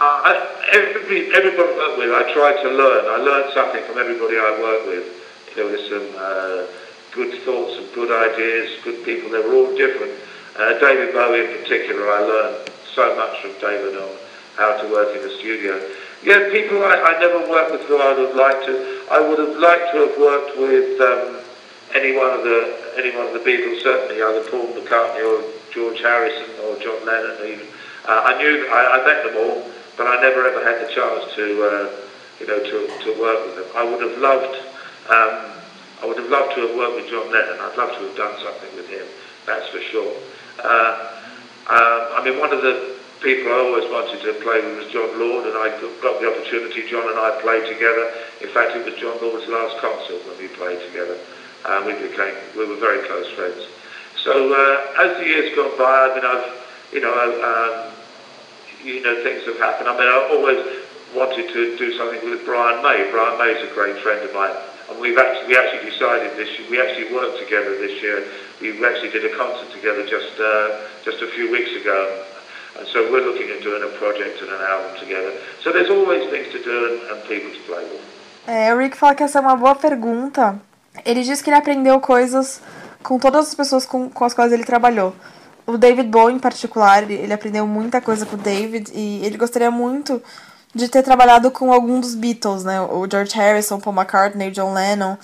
I, 0.03 0.43
every, 0.73 1.31
everybody 1.31 1.71
I 1.71 1.87
work 1.87 1.97
with, 1.97 2.11
I 2.11 2.33
try 2.35 2.61
to 2.63 2.69
learn. 2.69 3.05
I 3.07 3.15
learn 3.23 3.53
something 3.53 3.81
from 3.87 3.97
everybody 3.97 4.35
I 4.35 4.59
work 4.59 4.83
with. 4.91 5.07
There 5.55 5.63
were 5.63 5.79
some 5.87 6.07
uh, 6.19 6.67
good 7.15 7.31
thoughts 7.47 7.79
and 7.79 7.87
good 7.95 8.11
ideas, 8.11 8.75
good 8.83 9.05
people. 9.05 9.31
They 9.31 9.39
were 9.39 9.55
all 9.55 9.71
different. 9.77 10.11
Uh, 10.59 10.77
David 10.83 11.13
Bowie 11.13 11.47
in 11.47 11.63
particular, 11.63 12.11
I 12.11 12.19
learned 12.27 12.71
so 12.91 13.15
much 13.15 13.39
from 13.39 13.55
David 13.63 13.95
on 13.95 14.11
how 14.57 14.75
to 14.83 14.91
work 14.91 15.15
in 15.15 15.23
the 15.23 15.31
studio. 15.39 15.79
Yeah, 16.23 16.47
people 16.55 16.79
I, 16.79 16.95
I 17.03 17.19
never 17.19 17.43
worked 17.51 17.71
with 17.71 17.83
who 17.83 17.99
I 17.99 18.15
would 18.15 18.31
have 18.31 18.35
liked 18.35 18.65
to. 18.65 19.03
I 19.11 19.19
would 19.19 19.39
have 19.39 19.59
liked 19.59 19.91
to 19.91 20.07
have 20.07 20.15
worked 20.15 20.55
with 20.55 20.95
um, 21.03 21.43
any 21.91 22.15
one 22.15 22.31
of 22.31 22.47
the 22.47 22.95
any 22.95 23.11
one 23.11 23.27
of 23.27 23.33
the 23.35 23.43
Beatles, 23.43 23.83
certainly 23.83 24.23
either 24.23 24.47
Paul 24.47 24.71
McCartney 24.71 25.19
or 25.19 25.43
George 25.75 25.99
Harrison 25.99 26.47
or 26.63 26.79
John 26.79 26.95
Lennon. 27.05 27.35
Even 27.43 27.67
uh, 28.07 28.23
I 28.23 28.37
knew 28.39 28.67
I, 28.71 29.03
I 29.03 29.05
met 29.05 29.19
them 29.27 29.35
all, 29.35 29.67
but 29.97 30.07
I 30.07 30.21
never 30.21 30.47
ever 30.47 30.63
had 30.63 30.87
the 30.87 30.93
chance 30.95 31.27
to 31.35 31.45
uh, 31.59 31.91
you 32.39 32.47
know 32.47 32.59
to, 32.63 32.77
to 33.03 33.09
work 33.19 33.43
with 33.43 33.55
them. 33.59 33.67
I 33.75 33.83
would 33.83 33.99
have 33.99 34.17
loved 34.17 34.55
um, 35.11 35.59
I 35.99 36.05
would 36.07 36.17
have 36.17 36.29
loved 36.31 36.55
to 36.55 36.67
have 36.67 36.75
worked 36.75 37.03
with 37.03 37.11
John 37.11 37.31
Lennon. 37.31 37.59
I'd 37.59 37.75
love 37.75 37.99
to 37.99 38.07
have 38.07 38.15
done 38.15 38.39
something 38.39 38.71
with 38.79 38.87
him. 38.87 39.03
That's 39.45 39.67
for 39.67 39.79
sure. 39.91 40.15
Uh, 40.63 41.19
um, 41.67 42.01
I 42.15 42.21
mean, 42.23 42.39
one 42.39 42.53
of 42.53 42.61
the 42.61 42.95
people 43.23 43.49
I 43.51 43.63
always 43.63 43.87
wanted 43.89 44.19
to 44.21 44.33
play 44.43 44.59
with 44.61 44.83
was 44.83 44.91
John 44.91 45.07
Lord, 45.17 45.47
and 45.47 45.55
I 45.55 45.71
got 46.03 46.19
the 46.19 46.27
opportunity. 46.27 46.83
John 46.91 47.07
and 47.07 47.17
I 47.17 47.39
played 47.41 47.65
together. 47.71 48.11
In 48.43 48.51
fact, 48.51 48.75
it 48.75 48.83
was 48.83 48.99
John 48.99 49.15
Lord's 49.23 49.47
last 49.47 49.79
concert 49.79 50.19
when 50.27 50.37
we 50.37 50.51
played 50.51 50.83
together. 50.91 51.17
and 51.65 51.85
we 51.85 51.93
became 51.93 52.35
we 52.57 52.65
were 52.65 52.75
very 52.75 53.05
close 53.07 53.29
friends. 53.31 53.63
So 54.23 54.53
uh, 54.53 55.03
as 55.03 55.17
the 55.17 55.25
years 55.25 55.55
gone 55.55 55.77
by, 55.77 56.11
I 56.11 56.15
mean, 56.15 56.25
I've 56.25 56.63
you 56.93 57.01
know, 57.01 57.15
um, 57.15 57.93
you 58.83 59.01
know, 59.01 59.23
things 59.23 59.43
have 59.45 59.57
happened. 59.57 59.89
I 59.89 59.97
mean, 59.97 60.07
I 60.07 60.29
always 60.29 60.61
wanted 61.15 61.51
to 61.53 61.77
do 61.77 61.97
something 61.97 62.29
with 62.29 62.45
Brian 62.45 62.83
May. 62.83 63.09
Brian 63.09 63.37
May 63.39 63.57
is 63.57 63.69
a 63.69 63.73
great 63.73 63.97
friend 64.03 64.21
of 64.21 64.33
mine, 64.33 64.53
and 64.89 64.99
we've 64.99 65.17
actually 65.17 65.47
we 65.47 65.57
actually 65.57 65.89
decided 65.89 66.35
this. 66.37 66.51
year. 66.59 66.69
We 66.69 66.81
actually 66.81 67.13
worked 67.13 67.39
together 67.39 67.77
this 67.79 68.01
year. 68.01 68.27
We 68.61 68.85
actually 68.85 69.09
did 69.09 69.25
a 69.25 69.35
concert 69.35 69.71
together 69.71 70.05
just 70.05 70.39
uh, 70.39 70.83
just 71.03 71.21
a 71.21 71.27
few 71.27 71.51
weeks 71.51 71.71
ago. 71.79 72.25
And 72.79 72.85
so 72.87 72.99
we're 73.11 73.25
looking 73.25 73.49
at 73.51 73.61
doing 73.61 73.83
a 73.83 73.97
project 73.99 74.41
and 74.41 74.49
an 74.49 74.61
album 74.61 74.99
together. 74.99 75.31
So 75.61 75.71
there's 75.71 75.89
always 75.89 76.29
things 76.29 76.51
to 76.51 76.59
do 76.63 76.85
and, 76.87 77.11
and 77.11 77.27
people 77.27 77.51
to 77.51 77.59
play 77.67 77.83
with. 77.83 78.01
É, 78.47 78.73
o 78.73 78.77
Rick 78.77 78.97
fala 78.97 79.15
que 79.15 79.23
essa 79.23 79.39
é 79.39 79.41
uma 79.41 79.55
boa 79.55 79.75
pergunta. 79.75 80.59
Ele 81.05 81.23
diz 81.23 81.41
que 81.41 81.49
ele 81.49 81.57
aprendeu 81.57 81.99
coisas 81.99 82.61
com 83.01 83.17
todas 83.19 83.47
as 83.47 83.55
pessoas 83.55 83.85
com, 83.85 84.09
com 84.09 84.25
as 84.25 84.33
quais 84.33 84.51
ele 84.51 84.63
trabalhou. 84.63 85.15
O 85.65 85.77
David 85.77 86.09
Bowie, 86.09 86.35
em 86.35 86.39
particular, 86.39 87.09
ele 87.09 87.31
aprendeu 87.31 87.65
muita 87.65 88.01
coisa 88.01 88.25
com 88.25 88.35
o 88.35 88.39
David 88.39 88.91
e 88.93 89.25
ele 89.25 89.37
gostaria 89.37 89.71
muito 89.71 90.21
de 90.75 90.89
ter 90.89 91.03
trabalhado 91.03 91.51
com 91.51 91.71
algum 91.71 91.99
dos 91.99 92.15
Beatles, 92.15 92.63
né? 92.63 92.81
O 92.81 93.07
George 93.09 93.35
Harrison, 93.35 93.79
Paul 93.79 93.95
McCartney, 93.95 94.51
John 94.51 94.73
Lennon. 94.73 95.15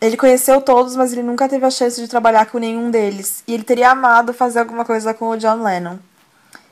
Ele 0.00 0.16
conheceu 0.16 0.60
todos, 0.60 0.96
mas 0.96 1.12
ele 1.12 1.22
nunca 1.22 1.48
teve 1.48 1.66
a 1.66 1.70
chance 1.70 2.00
de 2.00 2.08
trabalhar 2.08 2.46
com 2.46 2.58
nenhum 2.58 2.90
deles. 2.90 3.42
E 3.46 3.52
ele 3.52 3.64
teria 3.64 3.90
amado 3.90 4.32
fazer 4.32 4.60
alguma 4.60 4.84
coisa 4.84 5.12
com 5.12 5.28
o 5.28 5.36
John 5.36 5.62
Lennon. 5.62 5.98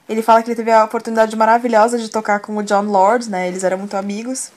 Ele 0.09 0.23
fala 0.23 0.43
que 0.43 0.51
ele 0.51 0.57
teve 0.57 0.71
a 0.71 0.85
oportunidade 0.85 1.37
maravilhosa 1.37 1.99
de 1.99 2.09
tocar 2.09 2.41
com 2.41 2.57
o 2.57 2.63
John 2.63 2.83
Lord, 2.83 3.31
né? 3.31 3.49
Eles 3.49 3.65
eram 3.65 3.79
muito 3.79 3.97
amigos. 3.97 4.51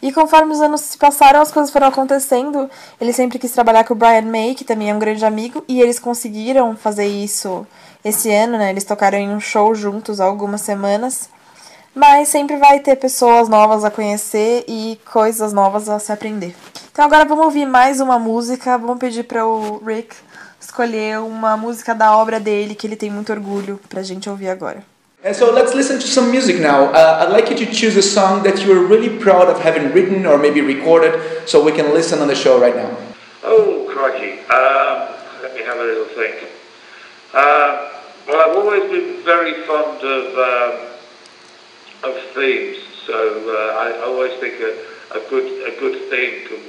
E 0.00 0.12
conforme 0.12 0.52
os 0.52 0.60
anos 0.60 0.80
se 0.80 0.98
passaram, 0.98 1.40
as 1.40 1.52
coisas 1.52 1.70
foram 1.72 1.86
acontecendo. 1.86 2.68
Ele 3.00 3.12
sempre 3.12 3.38
quis 3.38 3.52
trabalhar 3.52 3.84
com 3.84 3.94
o 3.94 3.96
Brian 3.96 4.22
May, 4.22 4.54
que 4.54 4.64
também 4.64 4.90
é 4.90 4.94
um 4.94 4.98
grande 4.98 5.24
amigo, 5.24 5.64
e 5.68 5.80
eles 5.80 6.00
conseguiram 6.00 6.76
fazer 6.76 7.06
isso 7.06 7.64
esse 8.04 8.32
ano, 8.32 8.58
né? 8.58 8.70
Eles 8.70 8.82
tocaram 8.82 9.16
em 9.16 9.30
um 9.30 9.38
show 9.38 9.72
juntos 9.74 10.20
há 10.20 10.24
algumas 10.24 10.60
semanas. 10.62 11.28
Mas 11.94 12.28
sempre 12.28 12.56
vai 12.56 12.80
ter 12.80 12.96
pessoas 12.96 13.48
novas 13.48 13.84
a 13.84 13.90
conhecer 13.90 14.64
e 14.66 14.98
coisas 15.12 15.52
novas 15.52 15.88
a 15.88 15.98
se 16.00 16.10
aprender. 16.10 16.56
Então 16.90 17.04
agora 17.04 17.24
vamos 17.24 17.44
ouvir 17.44 17.66
mais 17.66 18.00
uma 18.00 18.18
música. 18.18 18.76
Vamos 18.78 18.98
pedir 18.98 19.24
para 19.24 19.46
o 19.46 19.78
Rick 19.84 20.16
escolher 20.72 21.20
uma 21.20 21.54
música 21.54 21.94
da 21.94 22.16
obra 22.16 22.40
dele 22.40 22.74
que 22.74 22.86
ele 22.86 22.96
tem 22.96 23.10
muito 23.10 23.30
orgulho 23.30 23.78
pra 23.90 24.02
gente 24.02 24.30
ouvir 24.30 24.48
agora. 24.48 24.82
And 25.22 25.34
so 25.34 25.52
let's 25.52 25.74
listen 25.74 25.98
to 25.98 26.06
some 26.06 26.32
music 26.32 26.60
now. 26.60 26.86
Uh, 26.86 27.22
I'd 27.22 27.30
like 27.30 27.50
you 27.50 27.56
to 27.64 27.72
choose 27.72 27.96
a 27.96 28.02
song 28.02 28.42
that 28.42 28.60
you 28.64 28.72
are 28.72 28.84
really 28.88 29.18
proud 29.20 29.48
of 29.48 29.60
having 29.60 29.92
written 29.92 30.26
or 30.26 30.36
maybe 30.38 30.60
recorded 30.62 31.12
so 31.46 31.62
we 31.62 31.72
can 31.72 31.92
listen 31.92 32.20
on 32.20 32.26
the 32.26 32.34
show 32.34 32.58
right 32.58 32.74
now. 32.74 32.90
Oh, 33.44 33.86
crikey. 33.92 34.40
Um, 34.50 35.14
let 35.42 35.54
me 35.54 35.60
have 35.60 35.78
a 35.78 35.84
little 35.84 36.06
think. 36.16 36.42
Uh, 37.32 37.90
well, 38.26 38.40
I've 38.40 38.56
always 38.56 38.90
been 38.90 39.22
very 39.22 39.62
fond 39.62 40.02
of, 40.02 40.24
um, 40.50 42.10
of 42.10 42.16
themes, 42.34 42.78
so 43.06 43.14
uh, 43.14 43.78
I, 43.78 43.90
I 43.90 44.04
always 44.06 44.32
think 44.40 44.54
a, 44.58 44.72
a, 45.14 45.20
good, 45.30 45.46
a 45.70 45.78
good 45.78 46.10
theme 46.10 46.48
can, 46.48 46.62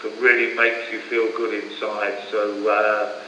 can 0.00 0.20
really 0.20 0.56
make 0.56 0.90
you 0.90 0.98
feel 1.00 1.30
good 1.36 1.54
inside. 1.62 2.18
So 2.32 2.68
uh, 2.68 3.22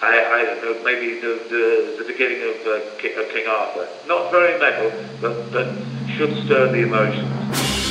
I, 0.00 0.24
I 0.32 0.44
don't 0.44 0.62
know, 0.62 0.84
maybe 0.84 1.20
the, 1.20 1.40
the, 1.48 1.96
the 1.98 2.04
beginning 2.06 2.42
of, 2.42 2.66
uh, 2.66 2.98
King, 2.98 3.18
of 3.18 3.28
King 3.30 3.46
Arthur. 3.48 3.88
Not 4.06 4.30
very 4.30 4.58
metal, 4.60 4.92
but, 5.20 5.50
but 5.50 5.74
should 6.16 6.44
stir 6.44 6.70
the 6.70 6.82
emotions. 6.82 7.87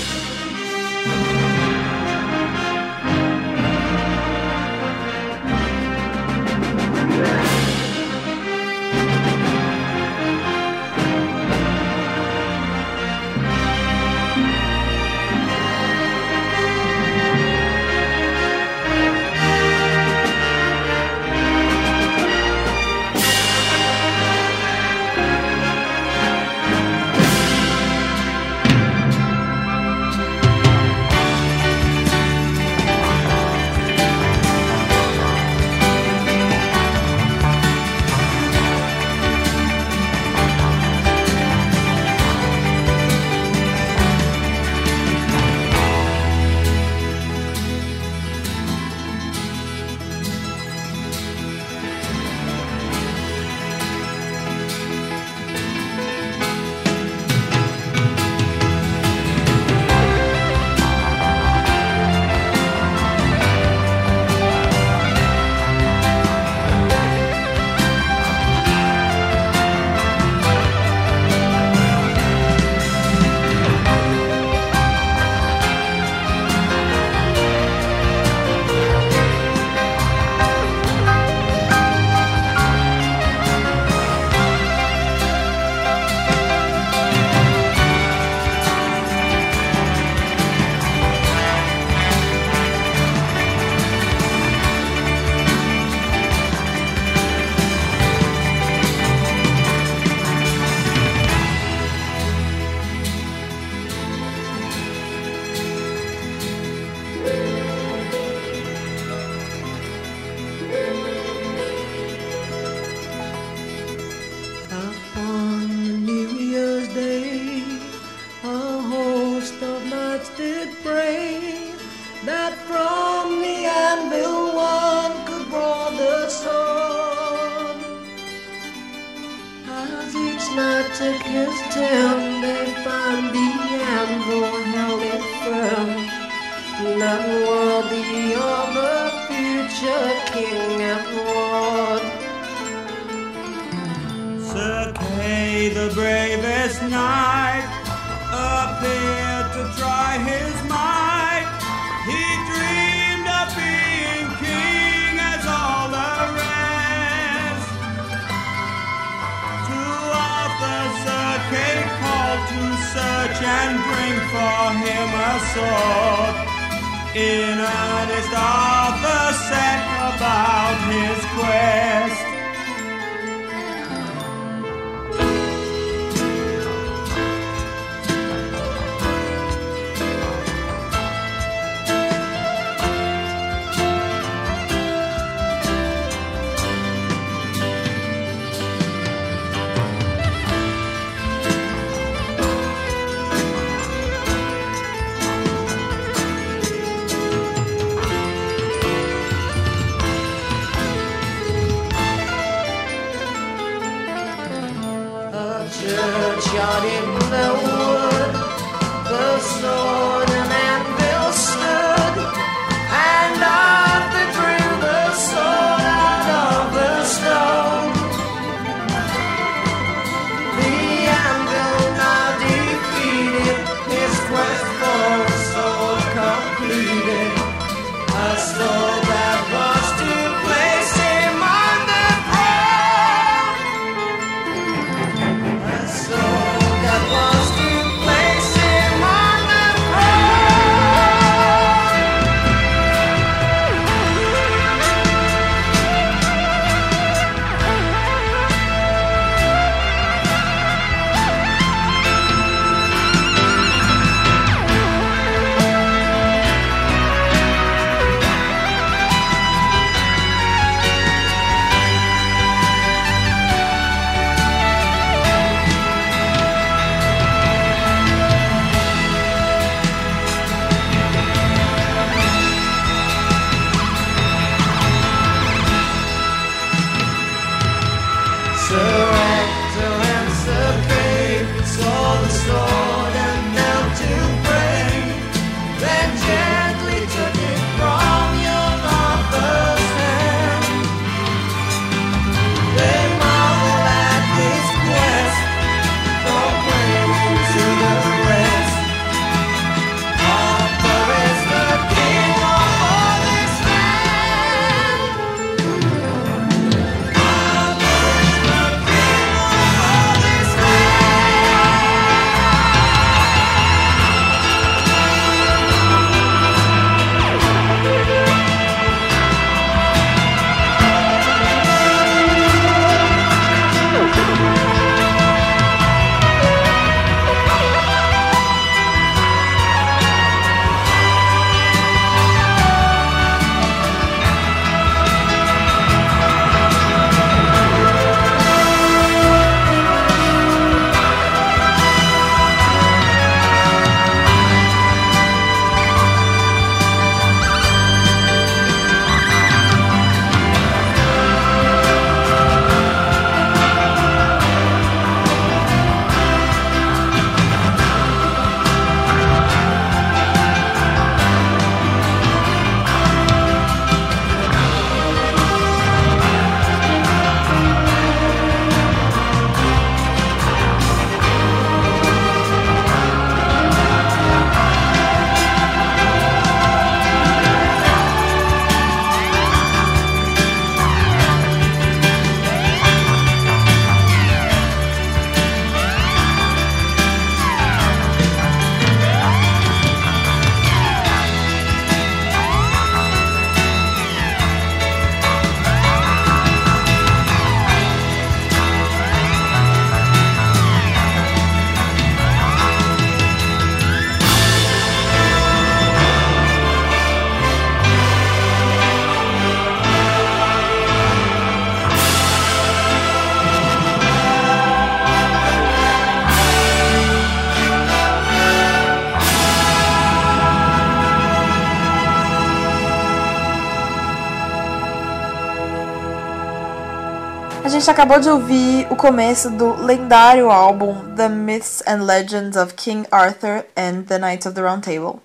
Gente 427.87 427.91
acabou 427.91 428.19
de 428.19 428.29
ouvir 428.29 428.85
o 428.89 428.97
começo 428.97 429.49
do 429.49 429.81
lendário 429.81 430.51
álbum 430.51 431.15
The 431.15 431.29
Myths 431.29 431.81
and 431.87 432.03
Legends 432.03 432.57
of 432.57 432.73
King 432.73 433.07
Arthur 433.09 433.63
and 433.77 434.01
the 434.05 434.17
Knights 434.17 434.45
of 434.45 434.55
the 434.55 434.61
Round 434.61 434.81
Table. 434.81 435.21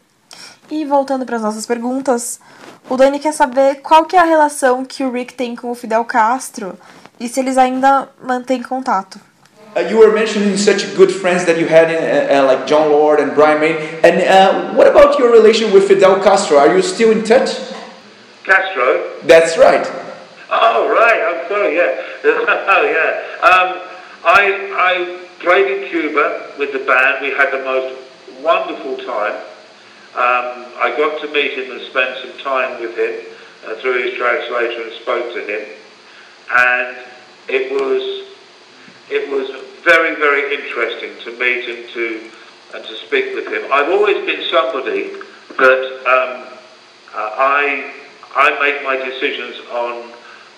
E 0.70 0.84
voltando 0.84 1.26
para 1.26 1.36
as 1.36 1.42
nossas 1.42 1.66
perguntas, 1.66 2.38
o 2.88 2.96
Dani 2.96 3.18
quer 3.18 3.32
saber 3.32 3.80
qual 3.82 4.04
que 4.04 4.14
é 4.14 4.20
a 4.20 4.24
relação 4.24 4.84
que 4.84 5.02
o 5.02 5.10
Rick 5.10 5.34
tem 5.34 5.56
com 5.56 5.72
o 5.72 5.74
Fidel 5.74 6.04
Castro 6.04 6.78
e 7.18 7.26
se 7.26 7.40
eles 7.40 7.58
ainda 7.58 8.08
mantêm 8.22 8.62
contato. 8.62 9.18
Uh, 9.74 9.80
you 9.90 9.98
were 9.98 10.12
mentioning 10.12 10.56
such 10.56 10.94
good 10.94 11.12
friends 11.12 11.44
that 11.46 11.58
you 11.58 11.66
had, 11.66 11.90
in, 11.90 11.96
uh, 11.96 12.42
uh, 12.42 12.46
like 12.46 12.66
John 12.66 12.90
Lord 12.90 13.20
and 13.20 13.34
Brian 13.34 13.58
May. 13.58 13.74
And 14.04 14.22
uh, 14.22 14.74
what 14.76 14.86
about 14.86 15.18
your 15.18 15.32
relation 15.32 15.72
with 15.72 15.88
Fidel 15.88 16.20
Castro? 16.20 16.58
Are 16.58 16.72
you 16.72 16.82
still 16.82 17.10
in 17.10 17.24
touch? 17.24 17.58
Castro. 18.44 19.18
That's 19.26 19.58
right. 19.58 19.84
Oh 20.48 20.86
right, 20.94 21.22
I'm 21.26 21.48
sorry. 21.48 21.74
Yeah, 21.74 22.11
oh 22.24 22.84
yeah. 22.84 23.46
Um, 23.46 23.88
I 24.24 24.70
I 24.76 25.26
played 25.40 25.66
in 25.82 25.90
Cuba 25.90 26.52
with 26.58 26.72
the 26.72 26.78
band. 26.80 27.22
We 27.22 27.30
had 27.30 27.50
the 27.52 27.64
most 27.64 27.98
wonderful 28.40 28.96
time. 28.98 29.34
um, 30.14 30.66
I 30.76 30.92
got 30.96 31.20
to 31.22 31.28
meet 31.32 31.52
him 31.52 31.70
and 31.72 31.80
spend 31.82 32.18
some 32.20 32.38
time 32.44 32.80
with 32.80 32.96
him 32.96 33.14
uh, 33.64 33.74
through 33.80 34.02
his 34.04 34.14
translator 34.18 34.82
and 34.82 34.92
spoke 35.00 35.32
to 35.32 35.40
him, 35.40 35.68
and 36.50 36.96
it 37.48 37.72
was 37.72 38.28
it 39.10 39.30
was 39.30 39.48
very 39.82 40.14
very 40.16 40.54
interesting 40.54 41.12
to 41.24 41.30
meet 41.38 41.64
and 41.68 41.88
to 41.90 42.30
and 42.74 42.84
to 42.84 42.94
speak 43.06 43.34
with 43.34 43.46
him. 43.48 43.64
I've 43.72 43.88
always 43.90 44.24
been 44.26 44.44
somebody 44.50 45.10
that 45.58 45.82
um, 46.06 46.58
uh, 47.14 47.30
I 47.36 47.92
I 48.34 48.50
make 48.60 48.84
my 48.84 48.96
decisions 48.96 49.58
on 49.70 50.12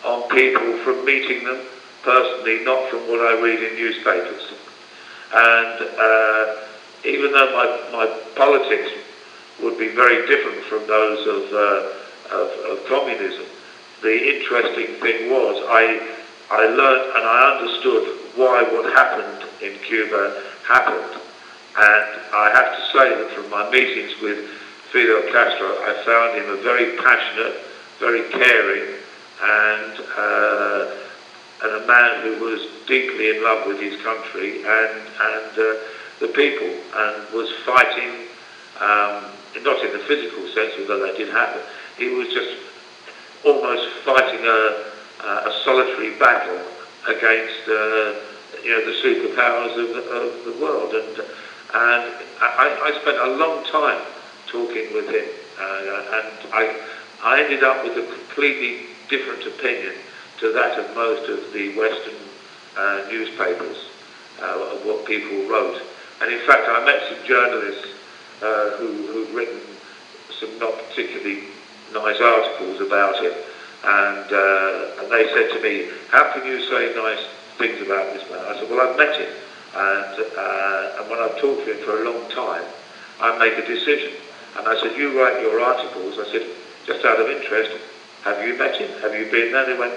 on 0.04 0.28
people 0.30 0.78
from 0.84 1.04
meeting 1.04 1.44
them 1.44 1.60
personally, 2.02 2.64
not 2.64 2.88
from 2.90 3.00
what 3.08 3.20
I 3.20 3.40
read 3.40 3.62
in 3.62 3.76
newspapers. 3.76 4.52
And 5.32 5.88
uh, 5.98 6.56
even 7.04 7.32
though 7.32 7.50
my, 7.52 7.66
my 7.92 8.06
politics 8.36 8.92
would 9.62 9.78
be 9.78 9.88
very 9.88 10.26
different 10.26 10.62
from 10.64 10.86
those 10.86 11.26
of, 11.26 11.52
uh, 11.52 12.36
of, 12.36 12.78
of 12.78 12.86
communism, 12.86 13.46
the 14.02 14.36
interesting 14.36 15.00
thing 15.00 15.30
was 15.30 15.56
I, 15.68 16.16
I 16.50 16.66
learned 16.66 17.16
and 17.16 17.24
I 17.24 17.56
understood 17.56 18.20
why 18.36 18.62
what 18.62 18.92
happened 18.92 19.48
in 19.62 19.78
Cuba 19.80 20.42
happened. 20.66 21.20
And 21.76 22.20
I 22.34 22.50
have 22.54 22.76
to 22.76 22.82
say 22.92 23.08
that 23.16 23.30
from 23.34 23.50
my 23.50 23.68
meetings 23.70 24.12
with 24.20 24.38
Fidel 24.92 25.22
Castro, 25.32 25.66
I 25.82 26.04
found 26.04 26.38
him 26.38 26.50
a 26.50 26.62
very 26.62 26.96
passionate, 26.98 27.60
very 27.98 28.28
caring, 28.30 28.93
and 29.42 30.00
uh, 30.16 30.90
and 31.62 31.82
a 31.82 31.86
man 31.86 32.22
who 32.22 32.44
was 32.44 32.60
deeply 32.86 33.36
in 33.36 33.42
love 33.42 33.66
with 33.66 33.80
his 33.80 34.00
country 34.02 34.58
and 34.58 35.00
and 35.20 35.58
uh, 35.58 35.74
the 36.20 36.28
people, 36.28 36.68
and 36.68 37.32
was 37.32 37.50
fighting, 37.64 38.28
um, 38.80 39.24
not 39.62 39.82
in 39.84 39.92
the 39.92 40.04
physical 40.06 40.46
sense, 40.54 40.72
although 40.78 41.04
that 41.04 41.16
did 41.16 41.28
happen. 41.28 41.60
He 41.98 42.08
was 42.08 42.28
just 42.28 42.56
almost 43.44 43.88
fighting 44.04 44.44
a, 44.46 44.90
a 45.24 45.60
solitary 45.64 46.16
battle 46.18 46.60
against 47.08 47.68
uh, 47.68 48.14
you 48.62 48.70
know 48.70 48.84
the 48.86 48.96
superpowers 49.02 49.76
of 49.78 49.88
the, 49.94 50.02
of 50.10 50.44
the 50.44 50.62
world, 50.62 50.94
and 50.94 51.18
and 51.18 52.14
I, 52.40 52.92
I 52.94 53.00
spent 53.02 53.18
a 53.18 53.36
long 53.36 53.64
time 53.66 54.00
talking 54.46 54.94
with 54.94 55.08
him, 55.08 55.26
uh, 55.58 56.22
and 56.22 56.52
I 56.52 56.80
I 57.22 57.42
ended 57.42 57.64
up 57.64 57.84
with 57.84 57.98
a 57.98 58.06
completely 58.06 58.93
different 59.08 59.46
opinion 59.46 59.94
to 60.40 60.52
that 60.52 60.78
of 60.78 60.94
most 60.94 61.28
of 61.28 61.52
the 61.52 61.76
Western 61.76 62.14
uh, 62.76 63.06
newspapers 63.08 63.88
uh, 64.42 64.74
of 64.74 64.84
what 64.84 65.06
people 65.06 65.48
wrote. 65.48 65.80
And 66.20 66.32
in 66.32 66.40
fact, 66.46 66.68
I 66.68 66.84
met 66.84 67.02
some 67.08 67.26
journalists 67.26 67.88
uh, 68.42 68.70
who, 68.78 68.88
who'd 69.12 69.30
written 69.30 69.60
some 70.38 70.58
not 70.58 70.74
particularly 70.88 71.44
nice 71.92 72.20
articles 72.20 72.80
about 72.80 73.22
it. 73.22 73.34
And, 73.84 74.32
uh, 74.32 75.02
and 75.02 75.12
they 75.12 75.28
said 75.34 75.52
to 75.54 75.62
me, 75.62 75.90
how 76.10 76.32
can 76.32 76.46
you 76.46 76.60
say 76.68 76.94
nice 76.96 77.24
things 77.58 77.80
about 77.80 78.12
this 78.14 78.28
man? 78.30 78.40
I 78.40 78.58
said, 78.58 78.70
well, 78.70 78.80
I've 78.80 78.96
met 78.96 79.20
him. 79.20 79.32
And, 79.74 80.14
uh, 80.36 81.00
and 81.00 81.10
when 81.10 81.18
I've 81.20 81.38
talked 81.40 81.66
to 81.66 81.72
him 81.72 81.84
for 81.84 82.02
a 82.02 82.10
long 82.10 82.30
time, 82.30 82.64
I 83.20 83.38
make 83.38 83.58
a 83.58 83.66
decision. 83.66 84.12
And 84.56 84.66
I 84.68 84.80
said, 84.80 84.96
you 84.96 85.20
write 85.20 85.42
your 85.42 85.60
articles. 85.60 86.18
I 86.18 86.30
said, 86.30 86.46
just 86.86 87.04
out 87.04 87.20
of 87.20 87.28
interest, 87.28 87.72
have 88.24 88.46
you 88.46 88.56
met 88.56 88.76
him? 88.76 88.88
Have 89.00 89.14
you 89.14 89.30
been 89.30 89.52
there? 89.52 89.66
They 89.66 89.78
went, 89.78 89.94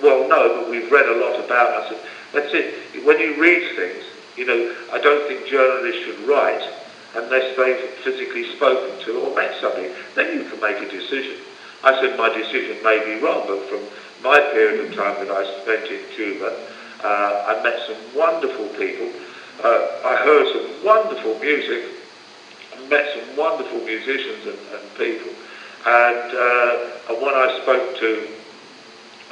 well, 0.00 0.28
no, 0.28 0.60
but 0.60 0.70
we've 0.70 0.90
read 0.90 1.06
a 1.06 1.18
lot 1.20 1.44
about 1.44 1.88
said, 1.88 1.98
that's 2.32 2.54
it. 2.54 3.04
When 3.04 3.18
you 3.18 3.40
read 3.40 3.76
things, 3.76 4.04
you 4.36 4.46
know, 4.46 4.74
I 4.92 4.98
don't 4.98 5.26
think 5.28 5.46
journalists 5.46 6.02
should 6.04 6.20
write 6.26 6.62
unless 7.14 7.56
they've 7.56 7.90
physically 8.02 8.54
spoken 8.56 9.04
to 9.04 9.18
or 9.18 9.34
met 9.34 9.60
somebody. 9.60 9.90
Then 10.14 10.38
you 10.38 10.44
can 10.48 10.60
make 10.60 10.78
a 10.78 10.90
decision. 10.90 11.36
I 11.84 12.00
said 12.00 12.16
my 12.16 12.28
decision 12.30 12.82
may 12.82 13.04
be 13.04 13.20
wrong, 13.20 13.44
but 13.46 13.68
from 13.68 13.80
my 14.22 14.38
period 14.52 14.86
of 14.86 14.94
time 14.94 15.18
that 15.26 15.30
I 15.30 15.44
spent 15.62 15.90
in 15.90 16.00
Cuba, 16.14 16.56
uh, 17.02 17.56
I 17.58 17.62
met 17.62 17.80
some 17.86 17.98
wonderful 18.14 18.68
people. 18.78 19.10
Uh, 19.62 19.86
I 20.04 20.16
heard 20.16 20.46
some 20.54 20.84
wonderful 20.84 21.38
music, 21.40 21.84
met 22.88 23.12
some 23.14 23.36
wonderful 23.36 23.80
musicians 23.80 24.46
and, 24.46 24.58
and 24.72 24.94
people. 24.96 25.32
And, 25.84 26.34
uh, 26.34 26.92
when 27.20 27.34
I 27.34 27.60
spoke 27.62 27.98
to 27.98 28.28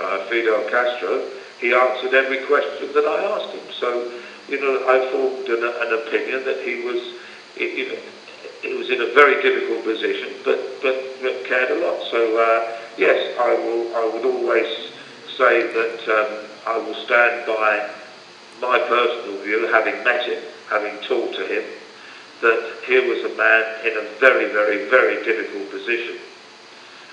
uh, 0.00 0.18
Fidel 0.26 0.68
Castro, 0.68 1.26
he 1.60 1.74
answered 1.74 2.14
every 2.14 2.44
question 2.46 2.92
that 2.94 3.04
I 3.04 3.24
asked 3.24 3.54
him. 3.54 3.72
So 3.78 4.10
you 4.48 4.60
know, 4.60 4.82
I 4.88 5.10
formed 5.12 5.48
an, 5.48 5.62
an 5.62 5.92
opinion 6.02 6.44
that 6.44 6.62
he 6.66 6.82
was, 6.82 7.14
you 7.56 7.88
know, 7.88 7.98
he 8.62 8.74
was 8.74 8.90
in 8.90 9.00
a 9.00 9.14
very 9.14 9.40
difficult 9.42 9.84
position, 9.84 10.34
but 10.44 10.58
but, 10.82 10.96
but 11.22 11.44
cared 11.44 11.70
a 11.70 11.86
lot. 11.86 12.02
So 12.10 12.36
uh, 12.36 12.78
yes, 12.98 13.38
I 13.38 13.54
will. 13.54 13.94
I 13.94 14.04
would 14.12 14.24
always 14.24 14.90
say 15.38 15.72
that 15.72 16.00
um, 16.10 16.48
I 16.66 16.76
will 16.78 16.94
stand 17.06 17.46
by 17.46 17.88
my 18.60 18.78
personal 18.78 19.38
view, 19.42 19.66
having 19.68 20.02
met 20.04 20.26
him, 20.26 20.42
having 20.68 20.98
talked 21.06 21.34
to 21.36 21.46
him, 21.46 21.64
that 22.42 22.76
here 22.84 23.06
was 23.08 23.24
a 23.30 23.34
man 23.36 23.86
in 23.86 23.96
a 23.96 24.08
very, 24.18 24.52
very, 24.52 24.88
very 24.90 25.24
difficult 25.24 25.70
position. 25.70 26.18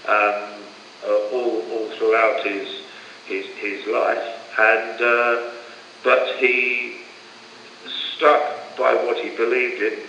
Um, 0.08 0.58
uh, 1.06 1.30
all, 1.32 1.62
all 1.72 1.90
throughout 1.98 2.46
his 2.46 2.82
his, 3.28 3.46
his 3.58 3.86
life, 3.88 4.58
and 4.58 5.02
uh, 5.02 5.52
but 6.04 6.38
he 6.38 7.02
stuck 8.16 8.78
by 8.78 8.94
what 8.94 9.18
he 9.18 9.36
believed 9.36 9.82
in 9.82 10.00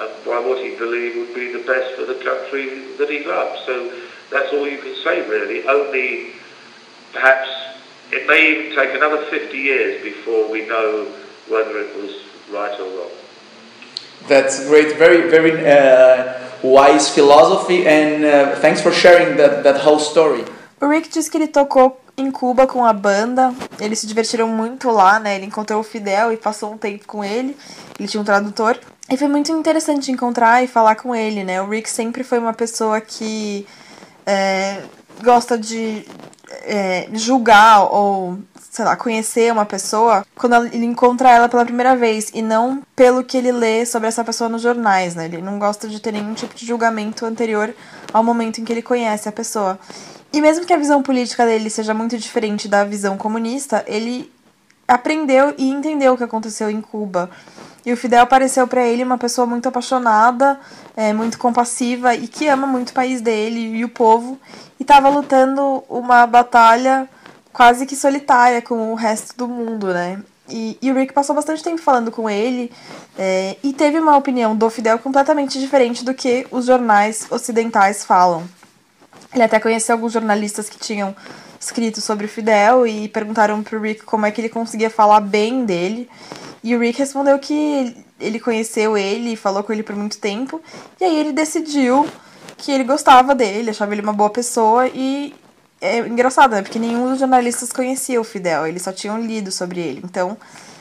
and 0.00 0.24
by 0.24 0.38
what 0.38 0.64
he 0.64 0.76
believed 0.76 1.16
would 1.16 1.34
be 1.34 1.52
the 1.52 1.64
best 1.66 1.96
for 1.96 2.04
the 2.04 2.14
country 2.22 2.94
that 2.96 3.10
he 3.10 3.24
loved. 3.24 3.58
So 3.66 4.00
that's 4.30 4.52
all 4.52 4.66
you 4.68 4.78
can 4.78 4.94
say, 5.02 5.28
really. 5.28 5.66
Only 5.66 6.32
perhaps 7.12 7.48
it 8.12 8.26
may 8.28 8.52
even 8.52 8.76
take 8.76 8.94
another 8.94 9.24
50 9.26 9.56
years 9.56 10.02
before 10.02 10.50
we 10.50 10.66
know 10.66 11.06
whether 11.48 11.78
it 11.78 11.96
was 11.96 12.22
right 12.50 12.78
or 12.78 12.98
wrong. 12.98 13.10
That's 14.28 14.66
great. 14.68 14.96
Very, 14.96 15.28
very 15.28 15.66
uh, 15.66 16.47
wise 16.62 17.08
philosophy, 17.10 17.86
and 17.86 18.24
uh, 18.24 18.56
thanks 18.60 18.80
for 18.80 18.92
sharing 18.92 19.36
that, 19.36 19.62
that 19.62 19.86
whole 19.86 20.00
story. 20.00 20.44
O 20.80 20.86
Rick 20.86 21.08
disse 21.08 21.30
que 21.30 21.36
ele 21.36 21.48
tocou 21.48 22.00
em 22.16 22.30
Cuba 22.30 22.66
com 22.66 22.84
a 22.84 22.92
banda. 22.92 23.52
Eles 23.80 23.98
se 23.98 24.06
divertiram 24.06 24.48
muito 24.48 24.90
lá, 24.90 25.18
né? 25.18 25.36
Ele 25.36 25.46
encontrou 25.46 25.80
o 25.80 25.84
Fidel 25.84 26.32
e 26.32 26.36
passou 26.36 26.72
um 26.72 26.78
tempo 26.78 27.06
com 27.06 27.24
ele. 27.24 27.56
Ele 27.98 28.08
tinha 28.08 28.20
um 28.20 28.24
tradutor. 28.24 28.78
E 29.10 29.16
foi 29.16 29.28
muito 29.28 29.50
interessante 29.52 30.12
encontrar 30.12 30.62
e 30.62 30.66
falar 30.66 30.96
com 30.96 31.14
ele, 31.14 31.42
né? 31.42 31.62
O 31.62 31.68
Rick 31.68 31.88
sempre 31.88 32.22
foi 32.22 32.38
uma 32.38 32.52
pessoa 32.52 33.00
que 33.00 33.66
é, 34.26 34.82
gosta 35.22 35.56
de 35.56 36.04
é, 36.64 37.08
julgar 37.12 37.92
ou, 37.92 38.38
sei 38.78 38.84
lá, 38.84 38.94
conhecer 38.94 39.52
uma 39.52 39.66
pessoa 39.66 40.24
quando 40.36 40.54
ele 40.66 40.84
encontra 40.84 41.32
ela 41.32 41.48
pela 41.48 41.64
primeira 41.64 41.96
vez 41.96 42.30
e 42.32 42.40
não 42.40 42.80
pelo 42.94 43.24
que 43.24 43.36
ele 43.36 43.50
lê 43.50 43.84
sobre 43.84 44.06
essa 44.06 44.22
pessoa 44.22 44.48
nos 44.48 44.62
jornais, 44.62 45.16
né? 45.16 45.24
Ele 45.24 45.42
não 45.42 45.58
gosta 45.58 45.88
de 45.88 45.98
ter 45.98 46.12
nenhum 46.12 46.32
tipo 46.32 46.54
de 46.54 46.64
julgamento 46.64 47.26
anterior 47.26 47.74
ao 48.12 48.22
momento 48.22 48.60
em 48.60 48.64
que 48.64 48.72
ele 48.72 48.80
conhece 48.80 49.28
a 49.28 49.32
pessoa. 49.32 49.80
E 50.32 50.40
mesmo 50.40 50.64
que 50.64 50.72
a 50.72 50.76
visão 50.76 51.02
política 51.02 51.44
dele 51.44 51.68
seja 51.68 51.92
muito 51.92 52.16
diferente 52.16 52.68
da 52.68 52.84
visão 52.84 53.16
comunista, 53.16 53.84
ele 53.88 54.32
aprendeu 54.86 55.52
e 55.58 55.68
entendeu 55.68 56.12
o 56.12 56.16
que 56.16 56.22
aconteceu 56.22 56.70
em 56.70 56.80
Cuba. 56.80 57.28
E 57.84 57.92
o 57.92 57.96
Fidel 57.96 58.28
pareceu 58.28 58.68
para 58.68 58.86
ele 58.86 59.02
uma 59.02 59.18
pessoa 59.18 59.44
muito 59.44 59.68
apaixonada, 59.68 60.60
é, 60.96 61.12
muito 61.12 61.36
compassiva 61.36 62.14
e 62.14 62.28
que 62.28 62.46
ama 62.46 62.66
muito 62.66 62.90
o 62.90 62.94
país 62.94 63.20
dele 63.20 63.78
e 63.78 63.84
o 63.84 63.88
povo. 63.88 64.38
E 64.78 64.84
estava 64.84 65.08
lutando 65.08 65.82
uma 65.88 66.24
batalha 66.28 67.08
quase 67.58 67.86
que 67.86 67.96
solitária 67.96 68.62
com 68.62 68.92
o 68.92 68.94
resto 68.94 69.36
do 69.36 69.48
mundo, 69.48 69.92
né? 69.92 70.22
E, 70.48 70.78
e 70.80 70.92
o 70.92 70.94
Rick 70.94 71.12
passou 71.12 71.34
bastante 71.34 71.60
tempo 71.60 71.82
falando 71.82 72.12
com 72.12 72.30
ele 72.30 72.70
é, 73.18 73.56
e 73.64 73.72
teve 73.72 73.98
uma 73.98 74.16
opinião 74.16 74.54
do 74.54 74.70
Fidel 74.70 74.96
completamente 75.00 75.58
diferente 75.58 76.04
do 76.04 76.14
que 76.14 76.46
os 76.52 76.66
jornais 76.66 77.26
ocidentais 77.28 78.04
falam. 78.04 78.48
Ele 79.34 79.42
até 79.42 79.58
conheceu 79.58 79.96
alguns 79.96 80.12
jornalistas 80.12 80.68
que 80.68 80.78
tinham 80.78 81.16
escrito 81.58 82.00
sobre 82.00 82.26
o 82.26 82.28
Fidel 82.28 82.86
e 82.86 83.08
perguntaram 83.08 83.60
pro 83.60 83.80
Rick 83.80 84.04
como 84.04 84.24
é 84.24 84.30
que 84.30 84.40
ele 84.40 84.48
conseguia 84.48 84.88
falar 84.88 85.18
bem 85.18 85.64
dele. 85.64 86.08
E 86.62 86.76
o 86.76 86.78
Rick 86.78 87.00
respondeu 87.00 87.36
que 87.40 87.96
ele 88.20 88.38
conheceu 88.38 88.96
ele 88.96 89.32
e 89.32 89.36
falou 89.36 89.64
com 89.64 89.72
ele 89.72 89.82
por 89.82 89.96
muito 89.96 90.18
tempo. 90.18 90.62
E 91.00 91.04
aí 91.04 91.18
ele 91.18 91.32
decidiu 91.32 92.06
que 92.56 92.70
ele 92.70 92.84
gostava 92.84 93.34
dele, 93.34 93.70
achava 93.70 93.92
ele 93.92 94.02
uma 94.02 94.12
boa 94.12 94.30
pessoa 94.30 94.86
e 94.86 95.34
é 95.80 95.98
engraçado, 95.98 96.52
né? 96.52 96.62
Porque 96.62 96.78
nenhum 96.78 97.10
dos 97.10 97.18
jornalistas 97.18 97.72
conhecia 97.72 98.20
o 98.20 98.24
Fidel, 98.24 98.66
eles 98.66 98.82
só 98.82 98.92
tinham 98.92 99.20
lido 99.20 99.50
sobre 99.52 99.80
ele. 99.80 100.00
Então, 100.04 100.36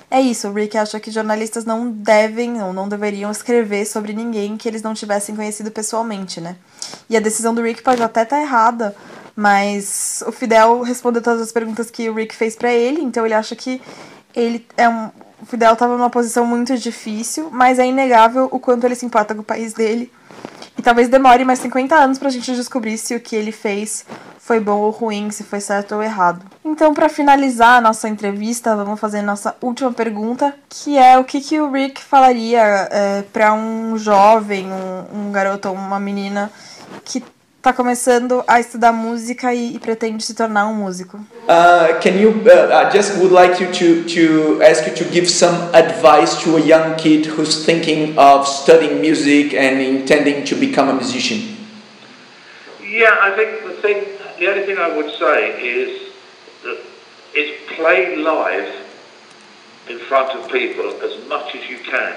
é 0.09 0.21
isso, 0.21 0.47
o 0.47 0.53
Rick 0.53 0.77
acha 0.77 0.99
que 0.99 1.11
jornalistas 1.11 1.65
não 1.65 1.91
devem 1.91 2.61
ou 2.63 2.71
não 2.71 2.87
deveriam 2.87 3.29
escrever 3.29 3.85
sobre 3.85 4.13
ninguém 4.13 4.55
que 4.55 4.67
eles 4.67 4.81
não 4.81 4.93
tivessem 4.93 5.35
conhecido 5.35 5.69
pessoalmente, 5.69 6.39
né? 6.39 6.55
E 7.09 7.17
a 7.17 7.19
decisão 7.19 7.53
do 7.53 7.61
Rick 7.61 7.81
pode 7.83 8.01
até 8.01 8.23
estar 8.23 8.37
tá 8.37 8.41
errada, 8.41 8.95
mas 9.35 10.23
o 10.25 10.31
Fidel 10.31 10.81
respondeu 10.81 11.21
todas 11.21 11.41
as 11.41 11.51
perguntas 11.51 11.91
que 11.91 12.09
o 12.09 12.13
Rick 12.13 12.33
fez 12.35 12.55
para 12.55 12.71
ele, 12.71 13.01
então 13.01 13.25
ele 13.25 13.33
acha 13.33 13.55
que 13.55 13.81
ele 14.33 14.65
é 14.77 14.87
um. 14.87 15.09
O 15.39 15.45
Fidel 15.45 15.73
estava 15.73 15.95
numa 15.95 16.09
posição 16.09 16.45
muito 16.45 16.75
difícil, 16.77 17.49
mas 17.51 17.77
é 17.77 17.85
inegável 17.85 18.47
o 18.51 18.59
quanto 18.59 18.85
ele 18.85 18.95
se 18.95 19.05
importa 19.05 19.35
com 19.35 19.41
o 19.41 19.43
país 19.43 19.73
dele 19.73 20.11
E 20.77 20.81
talvez 20.81 21.09
demore 21.09 21.43
mais 21.43 21.59
50 21.59 21.95
anos 21.95 22.19
pra 22.19 22.29
gente 22.29 22.53
descobrir 22.53 22.97
se 22.97 23.15
o 23.15 23.19
que 23.19 23.35
ele 23.35 23.51
fez 23.51 24.05
foi 24.39 24.59
bom 24.59 24.79
ou 24.79 24.91
ruim, 24.91 25.29
se 25.31 25.43
foi 25.43 25.59
certo 25.59 25.95
ou 25.95 26.03
errado. 26.03 26.45
Então, 26.63 26.93
para 26.93 27.09
finalizar 27.09 27.79
a 27.79 27.81
nossa 27.81 28.07
entrevista, 28.07 28.75
vamos 28.75 28.99
fazer 28.99 29.21
nossa 29.21 29.55
última 29.61 29.91
pergunta, 29.91 30.55
que 30.69 30.97
é 30.97 31.17
o 31.17 31.23
que, 31.23 31.41
que 31.41 31.59
o 31.59 31.71
Rick 31.71 32.01
falaria 32.01 32.61
é, 32.61 33.23
para 33.23 33.53
um 33.53 33.97
jovem, 33.97 34.67
um, 34.71 35.27
um 35.27 35.31
garoto 35.31 35.67
ou 35.67 35.75
uma 35.75 35.99
menina 35.99 36.49
que 37.03 37.21
está 37.67 37.73
começando 37.73 38.45
a 38.47 38.61
estudar 38.61 38.93
música 38.93 39.53
e, 39.53 39.75
e, 39.75 39.79
pretende 39.79 40.23
se 40.23 40.33
tornar 40.33 40.67
um 40.67 40.73
músico. 40.73 41.17
Uh, 41.17 41.99
can 42.01 42.11
you? 42.11 42.29
Uh, 42.29 42.71
I 42.71 42.89
just 42.89 43.17
would 43.17 43.33
like 43.33 43.61
you 43.61 43.69
to 43.73 44.05
to 44.05 44.63
ask 44.63 44.87
you 44.87 44.95
to 44.95 45.03
give 45.11 45.27
some 45.27 45.69
advice 45.73 46.41
to 46.43 46.55
a 46.55 46.61
young 46.61 46.95
kid 46.95 47.25
who's 47.25 47.65
thinking 47.65 48.17
of 48.17 48.47
studying 48.47 49.01
music 49.01 49.53
and 49.53 49.81
intending 49.81 50.45
to 50.45 50.55
become 50.55 50.89
a 50.89 50.93
musician. 50.93 51.57
Yeah, 52.81 53.13
I 53.19 53.35
think 53.35 53.63
the 53.65 53.81
thing, 53.81 54.05
the 54.39 54.47
only 54.47 54.63
thing 54.65 54.77
I 54.77 54.95
would 54.95 55.11
say 55.19 55.59
is 55.61 56.13
that 56.63 56.77
is 57.35 57.51
play 57.75 58.15
live 58.15 58.73
in 59.89 59.99
front 60.07 60.31
of 60.39 60.49
people 60.49 60.87
as 61.03 61.27
much 61.27 61.53
as 61.53 61.69
you 61.69 61.79
can. 61.79 62.15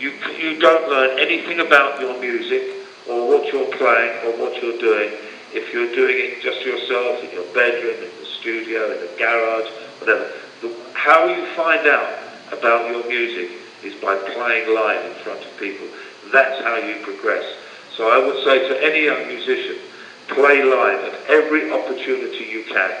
You 0.00 0.12
you 0.40 0.58
don't 0.58 0.88
learn 0.88 1.18
anything 1.18 1.60
about 1.60 2.00
your 2.00 2.18
music 2.18 2.77
or 3.08 3.28
what 3.28 3.52
you're 3.52 3.72
playing 3.76 4.12
or 4.26 4.38
what 4.38 4.62
you're 4.62 4.78
doing 4.78 5.10
if 5.52 5.72
you're 5.72 5.92
doing 5.94 6.16
it 6.18 6.42
just 6.42 6.60
yourself 6.64 7.24
in 7.24 7.30
your 7.32 7.46
bedroom, 7.54 7.96
in 7.96 8.10
the 8.20 8.26
studio, 8.26 8.92
in 8.92 9.00
the 9.00 9.12
garage, 9.16 9.68
whatever. 9.98 10.30
The, 10.60 10.74
how 10.92 11.26
you 11.26 11.46
find 11.56 11.86
out 11.86 12.18
about 12.52 12.90
your 12.90 13.06
music 13.08 13.50
is 13.82 13.94
by 13.94 14.16
playing 14.16 14.74
live 14.74 15.04
in 15.06 15.14
front 15.22 15.40
of 15.40 15.58
people. 15.58 15.86
That's 16.32 16.62
how 16.62 16.76
you 16.76 17.02
progress. 17.02 17.44
So 17.96 18.10
I 18.10 18.18
would 18.24 18.44
say 18.44 18.68
to 18.68 18.84
any 18.84 19.06
young 19.06 19.26
musician, 19.26 19.76
play 20.28 20.62
live 20.62 21.12
at 21.12 21.30
every 21.30 21.70
opportunity 21.72 22.44
you 22.44 22.64
can. 22.68 22.92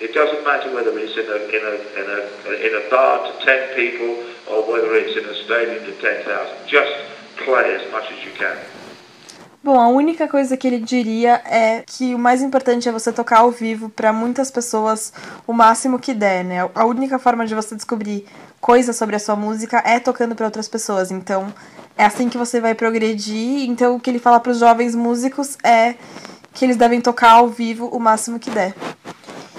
It 0.00 0.14
doesn't 0.14 0.44
matter 0.44 0.72
whether 0.74 0.96
it's 0.98 1.16
in 1.16 1.26
a, 1.26 1.38
in 1.50 1.62
a, 1.64 1.74
in 1.98 2.06
a, 2.06 2.66
in 2.66 2.86
a 2.86 2.90
bar 2.90 3.26
to 3.26 3.44
10 3.44 3.74
people 3.74 4.22
or 4.46 4.70
whether 4.70 4.94
it's 4.94 5.16
in 5.16 5.24
a 5.24 5.34
stadium 5.44 5.84
to 5.86 5.92
10,000. 6.00 6.68
Just 6.68 6.92
play 7.38 7.74
as 7.74 7.90
much 7.90 8.04
as 8.12 8.24
you 8.24 8.32
can. 8.32 8.58
Bom, 9.66 9.80
a 9.80 9.88
única 9.88 10.28
coisa 10.28 10.56
que 10.56 10.64
ele 10.64 10.78
diria 10.78 11.42
é 11.44 11.82
que 11.84 12.14
o 12.14 12.18
mais 12.20 12.40
importante 12.40 12.88
é 12.88 12.92
você 12.92 13.10
tocar 13.10 13.38
ao 13.38 13.50
vivo 13.50 13.88
para 13.88 14.12
muitas 14.12 14.48
pessoas 14.48 15.12
o 15.44 15.52
máximo 15.52 15.98
que 15.98 16.14
der, 16.14 16.44
né? 16.44 16.70
A 16.72 16.86
única 16.86 17.18
forma 17.18 17.44
de 17.44 17.52
você 17.52 17.74
descobrir 17.74 18.24
coisas 18.60 18.94
sobre 18.94 19.16
a 19.16 19.18
sua 19.18 19.34
música 19.34 19.82
é 19.84 19.98
tocando 19.98 20.36
para 20.36 20.46
outras 20.46 20.68
pessoas. 20.68 21.10
Então, 21.10 21.52
é 21.98 22.04
assim 22.04 22.28
que 22.28 22.38
você 22.38 22.60
vai 22.60 22.76
progredir. 22.76 23.68
Então, 23.68 23.96
o 23.96 24.00
que 24.00 24.08
ele 24.08 24.20
fala 24.20 24.38
para 24.38 24.52
os 24.52 24.60
jovens 24.60 24.94
músicos 24.94 25.58
é 25.64 25.96
que 26.54 26.64
eles 26.64 26.76
devem 26.76 27.00
tocar 27.00 27.32
ao 27.32 27.48
vivo 27.48 27.88
o 27.88 27.98
máximo 27.98 28.38
que 28.38 28.52
der. 28.52 28.72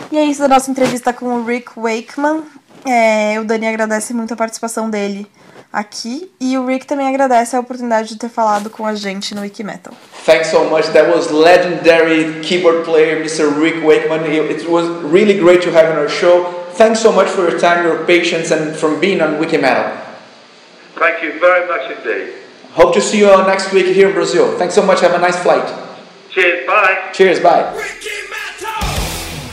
E 0.10 0.18
é 0.18 0.24
isso 0.24 0.40
da 0.40 0.48
nossa 0.48 0.72
entrevista 0.72 1.12
com 1.12 1.26
o 1.26 1.44
Rick 1.44 1.72
Wakeman. 1.76 2.44
É, 2.86 3.42
o 3.42 3.44
Dani 3.44 3.68
agradece 3.68 4.14
muito 4.14 4.34
a 4.34 4.38
participação 4.38 4.90
dele 4.90 5.30
aqui. 5.78 6.32
E 6.42 6.58
o 6.58 6.66
Rick 6.66 6.88
também 6.88 7.08
agradece 7.08 7.56
a 7.56 7.60
oportunidade 7.60 8.10
de 8.10 8.18
ter 8.18 8.30
falado 8.30 8.68
com 8.68 8.86
a 8.86 8.96
gente 8.96 9.36
no 9.36 9.42
Wikimetal. 9.42 9.94
Thanks 10.26 10.48
so 10.48 10.66
much. 10.66 10.88
That 10.92 11.10
was 11.10 11.30
legendary 11.30 12.42
keyboard 12.42 12.84
player 12.84 13.24
Mr. 13.24 13.48
Rick 13.62 13.86
Wakeman. 13.86 14.26
It 14.26 14.68
was 14.68 14.88
really 15.04 15.36
great 15.36 15.62
to 15.62 15.70
have 15.70 15.92
on 15.92 16.00
our 16.00 16.10
show. 16.10 16.46
Thanks 16.74 17.00
so 17.00 17.12
much 17.12 17.30
for 17.30 17.48
your 17.48 17.60
time, 17.60 17.86
your 17.86 18.06
patience, 18.06 18.52
and 18.52 18.76
from 18.76 19.00
being 19.00 19.22
on 19.22 19.40
Wikimetal. 19.40 19.96
Thank 20.96 21.22
you 21.22 21.40
very 21.40 21.68
much 21.68 21.92
indeed. 21.96 22.34
Hope 22.74 22.94
to 22.96 23.02
see 23.02 23.20
you 23.20 23.28
next 23.46 23.72
week 23.72 23.86
here 23.86 24.10
in 24.10 24.16
Brazil. 24.16 24.58
Thanks 24.58 24.74
so 24.74 24.82
much. 24.82 25.02
Have 25.02 25.14
a 25.14 25.20
nice 25.20 25.38
flight. 25.38 25.68
Cheers. 26.32 26.66
Bye. 26.66 27.12
Cheers. 27.14 27.40
Bye. 27.40 27.74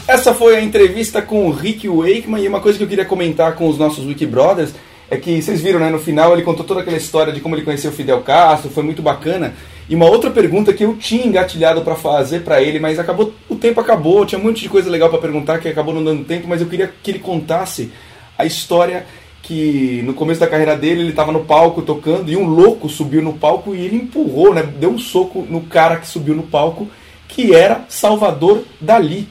Essa 0.06 0.34
foi 0.34 0.56
a 0.56 0.60
entrevista 0.60 1.22
com 1.22 1.46
o 1.46 1.50
Rick 1.50 1.88
Wakeman 1.88 2.42
e 2.42 2.48
uma 2.48 2.60
coisa 2.60 2.76
que 2.76 2.84
eu 2.84 2.88
queria 2.88 3.06
comentar 3.06 3.54
com 3.54 3.68
os 3.68 3.78
nossos 3.78 4.04
Wiki 4.04 4.26
Brothers 4.26 4.74
é 5.10 5.16
que 5.16 5.40
vocês 5.40 5.60
viram, 5.60 5.80
né? 5.80 5.90
No 5.90 5.98
final 5.98 6.32
ele 6.32 6.42
contou 6.42 6.64
toda 6.64 6.80
aquela 6.80 6.96
história 6.96 7.32
de 7.32 7.40
como 7.40 7.54
ele 7.54 7.62
conheceu 7.62 7.92
Fidel 7.92 8.20
Castro, 8.22 8.70
foi 8.70 8.82
muito 8.82 9.02
bacana. 9.02 9.54
E 9.88 9.94
uma 9.94 10.06
outra 10.06 10.30
pergunta 10.30 10.72
que 10.72 10.84
eu 10.84 10.96
tinha 10.96 11.26
engatilhado 11.26 11.82
para 11.82 11.94
fazer 11.94 12.40
para 12.40 12.62
ele, 12.62 12.80
mas 12.80 12.98
acabou 12.98 13.34
o 13.48 13.54
tempo 13.54 13.80
acabou, 13.80 14.24
tinha 14.24 14.38
um 14.38 14.44
monte 14.44 14.62
de 14.62 14.68
coisa 14.68 14.88
legal 14.88 15.10
para 15.10 15.18
perguntar 15.18 15.58
que 15.58 15.68
acabou 15.68 15.94
não 15.94 16.02
dando 16.02 16.24
tempo, 16.24 16.48
mas 16.48 16.60
eu 16.60 16.66
queria 16.66 16.90
que 17.02 17.10
ele 17.10 17.18
contasse 17.18 17.92
a 18.38 18.46
história 18.46 19.04
que 19.42 20.00
no 20.04 20.14
começo 20.14 20.40
da 20.40 20.46
carreira 20.46 20.74
dele 20.74 21.02
ele 21.02 21.10
estava 21.10 21.30
no 21.30 21.44
palco 21.44 21.82
tocando 21.82 22.30
e 22.30 22.36
um 22.36 22.46
louco 22.46 22.88
subiu 22.88 23.20
no 23.20 23.34
palco 23.34 23.74
e 23.74 23.84
ele 23.84 23.96
empurrou, 23.96 24.54
né? 24.54 24.62
Deu 24.62 24.90
um 24.90 24.98
soco 24.98 25.46
no 25.48 25.60
cara 25.60 25.96
que 25.96 26.06
subiu 26.06 26.34
no 26.34 26.44
palco, 26.44 26.88
que 27.28 27.54
era 27.54 27.84
Salvador 27.88 28.62
Dali. 28.80 29.28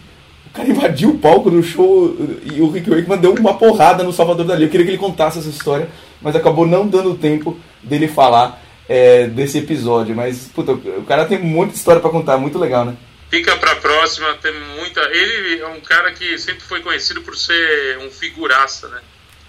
Cara 0.54 0.70
invadiu 0.70 1.10
o 1.10 1.18
palco 1.18 1.49
do 1.49 1.64
show 1.64 2.16
e 2.43 2.62
o 2.62 2.70
Rick 2.70 2.88
Wakeman 2.88 3.18
deu 3.18 3.34
uma 3.34 3.58
porrada 3.58 4.04
no 4.04 4.14
Salvador 4.14 4.45
Dali. 4.45 4.64
Eu 4.64 4.70
queria 4.70 4.86
que 4.86 4.91
ele 4.91 4.99
contasse 4.99 5.39
essa 5.39 5.49
história, 5.49 5.89
mas 6.22 6.36
acabou 6.36 6.68
não 6.68 6.88
dando 6.88 7.18
tempo 7.18 7.60
dele 7.82 8.08
falar 8.08 8.62
é, 8.88 9.26
desse 9.26 9.58
episódio. 9.58 10.16
Mas, 10.16 10.47
puta, 10.54 10.74
o 10.74 11.06
cara 11.06 11.26
tem 11.26 11.39
muita 11.39 11.74
história 11.74 11.99
para 11.99 12.12
contar, 12.12 12.38
muito 12.38 12.60
legal, 12.60 12.86
né? 12.86 12.95
Fica 13.32 13.58
pra 13.58 13.78
próxima, 13.78 14.32
tem 14.36 14.54
muita. 14.78 15.01
Ele 15.01 15.60
é 15.60 15.68
um 15.70 15.82
cara 15.82 16.12
que 16.12 16.38
sempre 16.38 16.62
foi 16.62 16.82
conhecido 16.82 17.22
por 17.22 17.36
ser 17.36 17.97
um 17.97 18.12
figuraça, 18.12 18.88
né? 18.89 19.01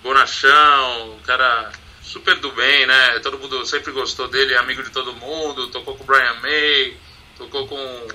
Bonachão, 0.03 1.17
um 1.17 1.23
cara 1.27 1.71
super 2.03 2.35
do 2.37 2.51
bem, 2.53 2.87
né? 2.87 3.19
Todo 3.23 3.39
mundo 3.39 3.67
sempre 3.67 3.93
gostou 3.93 4.27
dele, 4.27 4.57
amigo 4.57 4.83
de 4.83 4.89
todo 4.89 5.13
mundo, 5.13 5.69
tocou 5.69 5.97
com 5.97 6.05
o 6.05 6.07
Brian 6.07 6.35
May, 6.41 6.97
tocou 7.37 7.67
com 7.67 8.09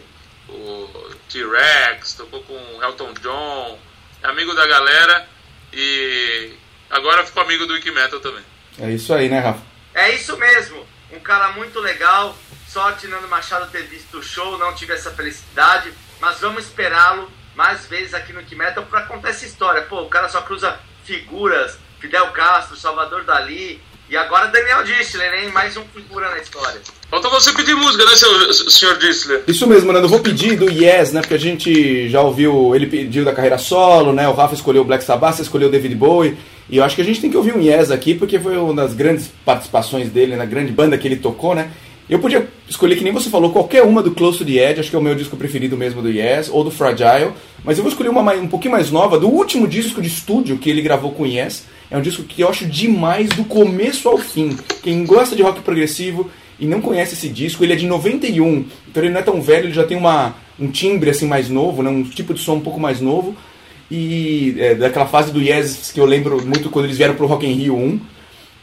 o 0.49 0.89
T-Rex, 1.29 2.13
tocou 2.13 2.43
com 2.43 2.83
Elton 2.83 3.13
John, 3.21 3.79
é 4.21 4.27
amigo 4.27 4.53
da 4.53 4.65
galera 4.65 5.27
e 5.71 6.53
agora 6.89 7.25
ficou 7.25 7.43
amigo 7.43 7.65
do 7.65 7.73
Wiki 7.73 7.91
Metal 7.91 8.19
também. 8.19 8.43
É 8.79 8.91
isso 8.91 9.13
aí, 9.13 9.29
né, 9.29 9.39
Rafa? 9.39 9.61
É 9.93 10.13
isso 10.15 10.35
mesmo, 10.37 10.85
um 11.11 11.19
cara 11.19 11.51
muito 11.53 11.79
legal. 11.79 12.35
Sorte 12.67 13.07
Nando 13.07 13.27
Machado 13.27 13.71
ter 13.71 13.83
visto 13.83 14.19
o 14.19 14.23
show, 14.23 14.57
não 14.57 14.75
tive 14.75 14.93
essa 14.93 15.11
felicidade, 15.11 15.91
mas 16.19 16.39
vamos 16.39 16.65
esperá-lo 16.65 17.31
mais 17.55 17.85
vezes 17.87 18.13
aqui 18.13 18.31
no 18.31 18.39
Wiki 18.39 18.55
Metal 18.55 18.85
para 18.85 19.01
contar 19.03 19.29
essa 19.29 19.45
história. 19.45 19.81
Pô, 19.83 20.01
o 20.01 20.09
cara 20.09 20.29
só 20.29 20.41
cruza 20.41 20.79
figuras, 21.03 21.77
Fidel 21.99 22.31
Castro, 22.31 22.77
Salvador 22.77 23.23
Dali, 23.23 23.81
e 24.09 24.17
agora 24.17 24.47
Daniel 24.47 24.83
Distler, 24.83 25.31
hein? 25.35 25.51
Mais 25.51 25.77
um 25.77 25.83
figura 25.93 26.29
na 26.31 26.39
história. 26.39 26.81
Falta 27.09 27.29
você 27.29 27.53
pedir 27.53 27.75
música, 27.75 28.03
né, 28.05 28.11
seu, 28.15 28.53
senhor 28.53 28.97
Distler? 28.97 29.43
Isso 29.47 29.67
mesmo, 29.67 29.91
Nando. 29.91 30.05
Eu 30.05 30.09
vou 30.09 30.19
pedir 30.19 30.57
do 30.57 30.69
Yes, 30.69 31.11
né? 31.11 31.21
Porque 31.21 31.35
a 31.35 31.39
gente 31.39 32.09
já 32.09 32.21
ouviu, 32.21 32.75
ele 32.75 32.87
pediu 32.87 33.23
da 33.23 33.33
carreira 33.33 33.57
solo, 33.57 34.11
né? 34.11 34.27
O 34.27 34.33
Rafa 34.33 34.55
escolheu 34.55 34.81
o 34.81 34.85
Black 34.85 35.03
Sabbath, 35.03 35.35
você 35.35 35.43
escolheu 35.43 35.67
o 35.67 35.71
David 35.71 35.95
Bowie. 35.95 36.37
E 36.69 36.77
eu 36.77 36.83
acho 36.83 36.95
que 36.95 37.01
a 37.01 37.05
gente 37.05 37.21
tem 37.21 37.29
que 37.29 37.37
ouvir 37.37 37.55
um 37.55 37.61
Yes 37.61 37.91
aqui, 37.91 38.15
porque 38.15 38.39
foi 38.39 38.57
uma 38.57 38.73
das 38.73 38.93
grandes 38.93 39.29
participações 39.45 40.09
dele 40.09 40.35
na 40.35 40.45
grande 40.45 40.71
banda 40.71 40.97
que 40.97 41.07
ele 41.07 41.17
tocou, 41.17 41.53
né? 41.53 41.71
Eu 42.09 42.17
podia 42.17 42.47
escolher, 42.67 42.95
que 42.95 43.03
nem 43.03 43.13
você 43.13 43.29
falou, 43.29 43.51
qualquer 43.51 43.83
uma 43.83 44.01
do 44.01 44.09
Close 44.09 44.39
to 44.39 44.45
the 44.45 44.53
Edge, 44.53 44.79
acho 44.79 44.89
que 44.89 44.95
é 44.95 44.99
o 44.99 45.01
meu 45.01 45.13
disco 45.13 45.37
preferido 45.37 45.77
mesmo 45.77 46.01
do 46.01 46.09
Yes, 46.09 46.49
ou 46.51 46.63
do 46.63 46.71
Fragile, 46.71 47.33
mas 47.63 47.77
eu 47.77 47.83
vou 47.83 47.91
escolher 47.91 48.09
uma 48.09 48.33
um 48.33 48.47
pouquinho 48.47 48.71
mais 48.71 48.89
nova, 48.89 49.19
do 49.19 49.27
último 49.27 49.67
disco 49.67 50.01
de 50.01 50.07
estúdio 50.07 50.57
que 50.57 50.71
ele 50.71 50.81
gravou 50.81 51.11
com 51.11 51.27
Yes. 51.27 51.65
É 51.91 51.97
um 51.97 52.01
disco 52.01 52.23
que 52.23 52.41
eu 52.41 52.49
acho 52.49 52.65
demais 52.65 53.29
do 53.29 53.43
começo 53.43 54.07
ao 54.07 54.17
fim. 54.17 54.55
Quem 54.83 55.05
gosta 55.05 55.35
de 55.35 55.41
rock 55.41 55.61
progressivo 55.61 56.29
e 56.59 56.65
não 56.65 56.81
conhece 56.81 57.13
esse 57.13 57.29
disco, 57.29 57.63
ele 57.63 57.73
é 57.73 57.75
de 57.75 57.87
91, 57.87 58.65
então 58.87 59.01
ele 59.01 59.11
não 59.11 59.19
é 59.19 59.23
tão 59.23 59.41
velho, 59.41 59.65
ele 59.65 59.73
já 59.73 59.83
tem 59.83 59.97
uma, 59.97 60.35
um 60.59 60.67
timbre 60.67 61.09
assim 61.09 61.25
mais 61.25 61.49
novo, 61.49 61.81
né, 61.81 61.89
um 61.89 62.03
tipo 62.03 62.33
de 62.33 62.41
som 62.41 62.55
um 62.55 62.61
pouco 62.61 62.79
mais 62.79 62.99
novo. 62.99 63.35
E 63.89 64.55
é, 64.59 64.75
daquela 64.75 65.07
fase 65.07 65.31
do 65.31 65.41
Yes 65.41 65.91
que 65.91 65.99
eu 65.99 66.05
lembro 66.05 66.45
muito 66.45 66.69
quando 66.69 66.85
eles 66.85 66.97
vieram 66.97 67.15
pro 67.15 67.25
Rock 67.25 67.47
in 67.47 67.53
Rio 67.53 67.75
1. 67.75 67.99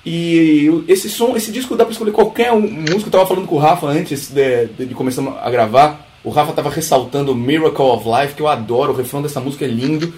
E 0.05 0.85
esse 0.87 1.11
som, 1.11 1.35
esse 1.37 1.51
disco 1.51 1.75
dá 1.75 1.85
pra 1.85 1.91
escolher 1.91 2.13
qualquer 2.13 2.53
um. 2.53 2.85
Eu 2.89 3.01
tava 3.11 3.27
falando 3.27 3.47
com 3.47 3.57
o 3.57 3.59
Rafa 3.59 3.89
antes 3.89 4.31
de, 4.31 4.67
de, 4.67 4.87
de 4.87 4.95
começar 4.95 5.23
a 5.43 5.51
gravar. 5.51 6.07
O 6.23 6.31
Rafa 6.31 6.53
tava 6.53 6.71
ressaltando 6.71 7.35
Miracle 7.35 7.85
of 7.85 8.05
Life, 8.09 8.35
que 8.35 8.43
eu 8.43 8.47
adoro. 8.47 8.93
O 8.93 8.97
refrão 8.97 9.21
dessa 9.21 9.41
música 9.41 9.65
é 9.65 9.69
lindo. 9.69 10.15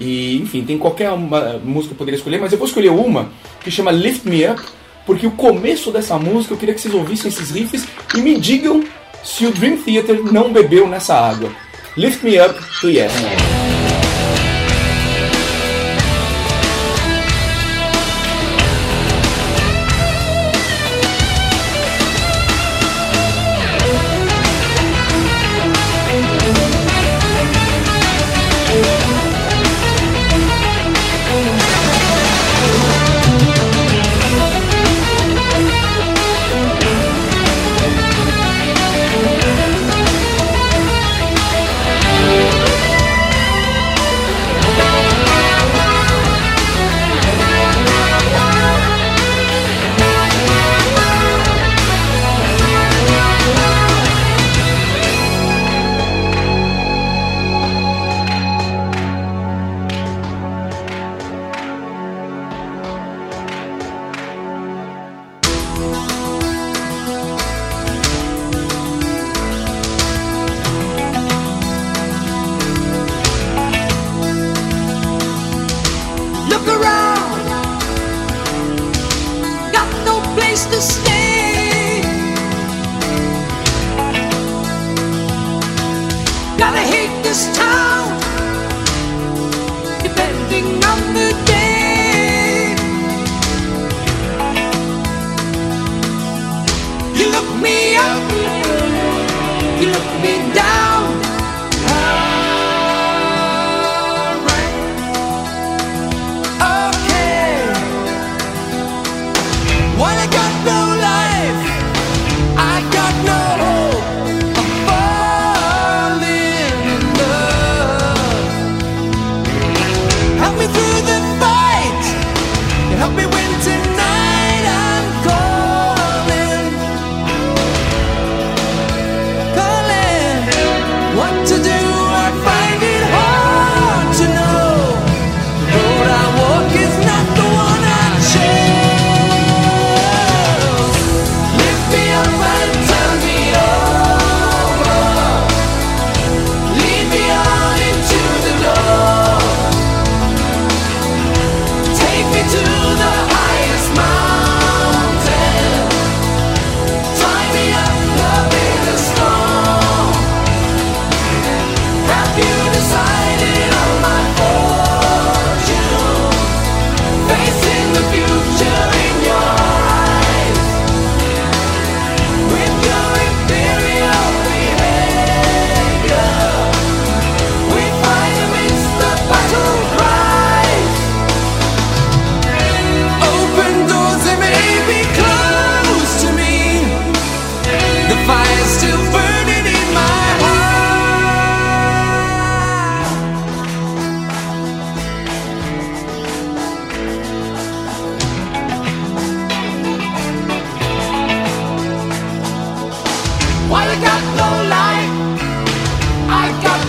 E, 0.00 0.38
enfim, 0.38 0.64
tem 0.64 0.78
qualquer 0.78 1.10
uma 1.10 1.60
música 1.64 1.88
que 1.88 1.94
eu 1.94 1.98
poderia 1.98 2.18
escolher, 2.18 2.40
mas 2.40 2.52
eu 2.52 2.58
vou 2.58 2.66
escolher 2.66 2.90
uma 2.90 3.28
que 3.60 3.70
chama 3.70 3.90
Lift 3.90 4.28
Me 4.28 4.46
Up, 4.46 4.62
porque 5.04 5.26
o 5.26 5.32
começo 5.32 5.90
dessa 5.90 6.18
música 6.18 6.54
eu 6.54 6.58
queria 6.58 6.74
que 6.74 6.80
vocês 6.80 6.94
ouvissem 6.94 7.28
esses 7.28 7.50
riffs 7.50 7.86
e 8.14 8.18
me 8.18 8.38
digam 8.38 8.84
se 9.24 9.46
o 9.46 9.52
Dream 9.52 9.76
Theater 9.78 10.22
não 10.32 10.52
bebeu 10.52 10.86
nessa 10.86 11.14
água. 11.14 11.50
Lift 11.96 12.24
Me 12.24 12.40
Up 12.40 12.54
do 12.80 12.90
Yes. 12.90 13.12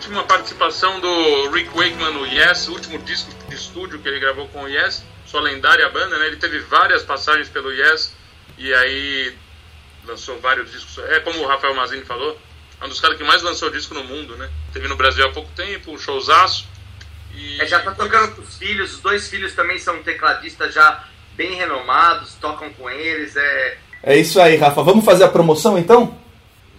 última 0.00 0.24
participação 0.24 0.98
do 0.98 1.50
Rick 1.50 1.68
Wakeman 1.76 2.14
no 2.14 2.26
Yes, 2.26 2.68
último 2.68 2.98
disco 3.00 3.30
de 3.50 3.54
estúdio 3.54 3.98
que 3.98 4.08
ele 4.08 4.18
gravou 4.18 4.48
com 4.48 4.62
o 4.62 4.68
Yes, 4.68 5.04
sua 5.26 5.42
lendária 5.42 5.86
banda, 5.90 6.18
né? 6.18 6.26
Ele 6.26 6.36
teve 6.36 6.58
várias 6.60 7.02
passagens 7.02 7.50
pelo 7.50 7.70
Yes 7.70 8.10
e 8.56 8.72
aí 8.72 9.34
lançou 10.06 10.40
vários 10.40 10.72
discos. 10.72 10.98
É 11.10 11.20
como 11.20 11.40
o 11.40 11.46
Rafael 11.46 11.74
Mazini 11.74 12.02
falou, 12.02 12.40
É 12.80 12.86
um 12.86 12.88
dos 12.88 12.98
caras 12.98 13.18
que 13.18 13.24
mais 13.24 13.42
lançou 13.42 13.70
disco 13.70 13.92
no 13.92 14.02
mundo, 14.02 14.34
né? 14.38 14.48
Teve 14.72 14.88
no 14.88 14.96
Brasil 14.96 15.22
há 15.26 15.32
pouco 15.32 15.50
tempo, 15.54 15.92
um 15.92 15.98
showzaço. 15.98 16.66
E 17.34 17.60
É, 17.60 17.66
já 17.66 17.80
tá 17.80 17.92
tocando 17.92 18.36
com 18.36 18.40
os 18.40 18.56
filhos, 18.56 18.94
os 18.94 19.00
dois 19.00 19.28
filhos 19.28 19.52
também 19.52 19.78
são 19.78 20.02
tecladistas 20.02 20.72
já 20.72 21.04
bem 21.36 21.56
renomados, 21.56 22.36
tocam 22.40 22.72
com 22.72 22.88
eles, 22.88 23.36
é... 23.36 23.78
É 24.02 24.16
isso 24.16 24.40
aí, 24.40 24.56
Rafa. 24.56 24.82
Vamos 24.82 25.04
fazer 25.04 25.24
a 25.24 25.28
promoção 25.28 25.78
então? 25.78 26.18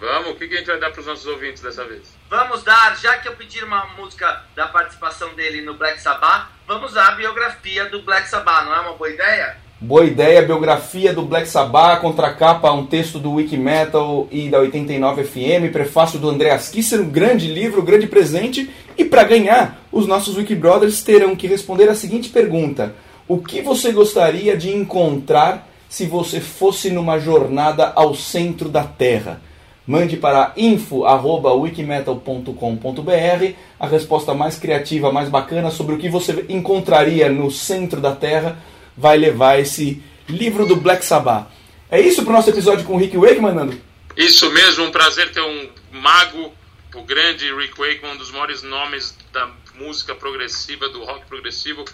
Vamos, 0.02 0.30
o 0.30 0.34
que, 0.34 0.48
que 0.48 0.54
a 0.54 0.58
gente 0.58 0.66
vai 0.66 0.80
dar 0.80 0.90
pros 0.90 1.06
nossos 1.06 1.24
ouvintes 1.26 1.62
dessa 1.62 1.84
vez? 1.84 2.02
Vamos 2.28 2.64
dar, 2.64 2.98
já 3.00 3.18
que 3.18 3.28
eu 3.28 3.36
pedi 3.36 3.62
uma 3.62 3.86
música 3.96 4.42
da 4.56 4.66
participação 4.66 5.32
dele 5.34 5.62
no 5.62 5.74
Black 5.74 6.02
Sabbath, 6.02 6.48
vamos 6.66 6.92
dar 6.92 7.10
a 7.10 7.14
biografia 7.14 7.84
do 7.84 8.02
Black 8.02 8.28
Sabbath, 8.28 8.64
não 8.64 8.74
é 8.74 8.80
uma 8.80 8.94
boa 8.94 9.08
ideia? 9.08 9.58
Boa 9.80 10.04
ideia, 10.04 10.42
biografia 10.42 11.12
do 11.12 11.22
Black 11.22 11.46
Sabbath, 11.46 12.00
contracapa, 12.00 12.72
um 12.72 12.84
texto 12.84 13.20
do 13.20 13.34
Wikimetal 13.34 14.26
e 14.32 14.48
da 14.48 14.58
89 14.58 15.22
FM, 15.22 15.70
prefácio 15.70 16.18
do 16.18 16.28
Andreas 16.28 16.68
Kisser, 16.68 17.00
um 17.00 17.08
grande 17.08 17.46
livro, 17.46 17.80
um 17.80 17.84
grande 17.84 18.08
presente. 18.08 18.68
E 18.98 19.04
para 19.04 19.22
ganhar, 19.22 19.86
os 19.92 20.08
nossos 20.08 20.36
Wikibrothers 20.36 21.00
terão 21.04 21.36
que 21.36 21.46
responder 21.46 21.88
a 21.88 21.94
seguinte 21.94 22.28
pergunta: 22.28 22.92
O 23.28 23.38
que 23.38 23.62
você 23.62 23.92
gostaria 23.92 24.56
de 24.56 24.74
encontrar 24.74 25.68
se 25.88 26.06
você 26.06 26.40
fosse 26.40 26.90
numa 26.90 27.20
jornada 27.20 27.92
ao 27.94 28.16
centro 28.16 28.68
da 28.68 28.82
Terra? 28.82 29.40
Mande 29.86 30.16
para 30.16 30.52
info@wikimetal.com.br 30.56 33.54
a 33.80 33.86
resposta 33.86 34.32
mais 34.32 34.56
criativa, 34.56 35.10
mais 35.10 35.28
bacana 35.28 35.70
sobre 35.70 35.96
o 35.96 35.98
que 35.98 36.08
você 36.08 36.46
encontraria 36.48 37.28
no 37.28 37.50
centro 37.50 38.00
da 38.00 38.14
Terra 38.14 38.62
vai 38.96 39.18
levar 39.18 39.58
esse 39.58 40.02
livro 40.28 40.66
do 40.66 40.76
Black 40.76 41.04
Sabbath. 41.04 41.48
É 41.90 42.00
isso 42.00 42.22
pro 42.22 42.32
nosso 42.32 42.50
episódio 42.50 42.86
com 42.86 42.94
o 42.94 42.98
Rick 42.98 43.16
Wakeman, 43.16 43.54
Nando? 43.54 43.80
Isso 44.16 44.50
mesmo, 44.50 44.84
um 44.84 44.90
prazer 44.90 45.32
ter 45.32 45.40
um 45.40 45.68
mago, 45.90 46.52
o 46.94 47.02
grande 47.02 47.52
Rick 47.54 47.78
Wakeman, 47.78 48.14
um 48.14 48.16
dos 48.16 48.30
maiores 48.30 48.62
nomes 48.62 49.16
da 49.32 49.50
música 49.74 50.14
progressiva, 50.14 50.88
do 50.88 51.04
rock 51.04 51.26
progressivo 51.26 51.84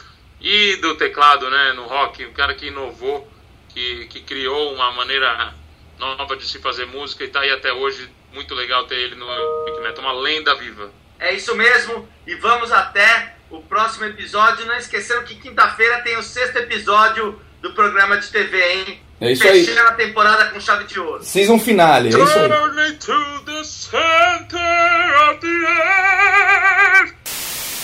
e 0.40 0.76
do 0.76 0.96
teclado, 0.96 1.48
né, 1.48 1.72
no 1.74 1.86
rock, 1.86 2.26
um 2.26 2.32
cara 2.32 2.54
que 2.54 2.66
inovou, 2.66 3.26
que, 3.68 4.06
que 4.06 4.20
criou 4.20 4.74
uma 4.74 4.92
maneira 4.92 5.54
nova 5.98 6.36
de 6.36 6.46
se 6.46 6.58
fazer 6.58 6.86
música 6.86 7.24
e 7.24 7.28
tá 7.28 7.40
aí 7.40 7.50
até 7.50 7.72
hoje, 7.72 8.08
muito 8.32 8.54
legal 8.54 8.84
ter 8.86 8.96
ele 8.96 9.14
no 9.14 9.26
Rick 9.64 9.80
Metal, 9.80 10.04
uma 10.04 10.12
lenda 10.12 10.54
viva. 10.56 10.90
É 11.18 11.34
isso 11.34 11.54
mesmo, 11.56 12.08
e 12.26 12.34
vamos 12.36 12.70
até 12.70 13.34
o 13.50 13.60
próximo 13.60 14.04
episódio. 14.04 14.66
Não 14.66 14.76
esquecendo 14.76 15.22
que 15.22 15.34
quinta-feira 15.34 16.00
tem 16.02 16.16
o 16.16 16.22
sexto 16.22 16.56
episódio 16.56 17.40
do 17.60 17.72
programa 17.72 18.16
de 18.18 18.28
TV, 18.28 18.72
hein? 18.72 19.02
É 19.20 19.32
isso 19.32 19.46
aí. 19.46 19.64
Fechando 19.64 19.88
a 19.88 19.92
temporada 19.92 20.44
com 20.46 20.60
chave 20.60 20.84
de 20.84 21.00
ouro. 21.00 21.24
Season 21.24 21.58
finale, 21.58 22.08
é 22.08 22.10
isso 22.10 22.38
aí. 22.38 22.48
Journey 22.48 22.92
to 22.92 23.44
the 23.44 23.64
center 23.64 25.30
of 25.30 25.40
the 25.40 25.48
earth. 25.48 27.14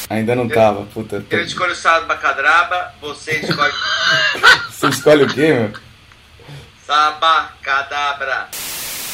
Ainda 0.08 0.36
não 0.36 0.48
tava, 0.48 0.84
puta. 0.86 1.24
Eu 1.28 1.42
escolho 1.42 1.72
o 1.72 1.74
Saba 1.74 2.14
Cadraba, 2.16 2.94
você 3.00 3.32
escolhe 3.40 3.72
Você 4.70 4.88
escolhe 4.88 5.24
o 5.24 5.26
quê, 5.26 5.52
meu? 5.52 5.72
Saba 6.86 7.52
Cadabra. 7.62 8.48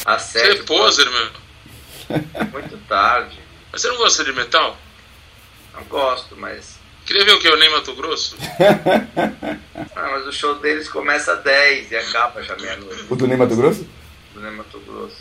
A 0.05 0.17
Você 0.19 0.39
é 0.39 0.63
poser, 0.63 1.09
meu. 1.09 1.29
muito 2.51 2.77
tarde. 2.87 3.39
Mas 3.71 3.81
você 3.81 3.87
não 3.87 3.97
gosta 3.97 4.23
de 4.23 4.33
metal? 4.33 4.77
Não 5.73 5.83
gosto, 5.85 6.35
mas. 6.35 6.79
Queria 7.05 7.23
ver 7.25 7.33
o 7.33 7.39
que? 7.39 7.47
O 7.49 7.57
Ney 7.57 7.69
Mato 7.69 7.93
Grosso? 7.95 8.35
Ah, 9.93 10.09
mas 10.13 10.25
o 10.25 10.31
show 10.31 10.55
deles 10.55 10.87
começa 10.87 11.33
às 11.33 11.43
10 11.43 11.91
e 11.91 11.95
acaba 11.97 12.41
já 12.41 12.55
meia-noite. 12.55 13.05
O 13.09 13.15
do 13.15 13.27
Ney 13.27 13.37
Mato 13.37 13.55
Grosso? 13.55 13.87
Do 14.33 14.39
Ney 14.39 14.51
Mato 14.51 14.79
Grosso. 14.79 15.17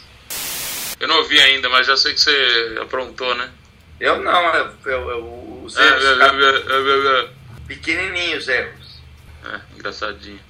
Eu 0.99 1.09
não 1.09 1.17
ouvi 1.19 1.39
ainda, 1.41 1.69
mas 1.69 1.87
já 1.87 1.97
sei 1.97 2.15
que 2.15 2.21
você 2.21 2.79
aprontou, 2.81 3.35
né? 3.35 3.51
Eu 3.99 4.23
não, 4.23 4.55
eu, 4.55 4.73
eu, 4.87 5.11
eu, 5.11 5.63
os 5.65 5.77
É, 5.77 5.87
erros 5.87 6.05
é, 6.05 6.09
é, 6.09 6.17
é, 6.17 7.19
é, 7.19 7.25
é. 7.25 7.29
pequenininhos 7.67 8.49
erros. 8.49 9.01
É, 9.45 9.61
engraçadinho. 9.75 10.41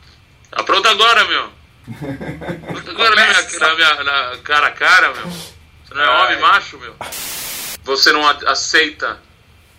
Apronta 0.52 0.90
agora, 0.90 1.24
meu. 1.24 1.50
Agora 2.88 3.14
na 3.16 3.26
minha, 3.26 3.58
na 3.60 3.74
minha- 3.74 4.04
na 4.04 4.36
cara 4.38 4.66
a 4.68 4.70
cara, 4.72 5.12
meu. 5.14 5.26
Você 5.28 5.94
não 5.94 6.02
é 6.02 6.06
Ai. 6.08 6.24
homem, 6.26 6.40
macho, 6.40 6.78
meu? 6.78 6.94
Você 7.84 8.12
não 8.12 8.26
aceita 8.46 9.18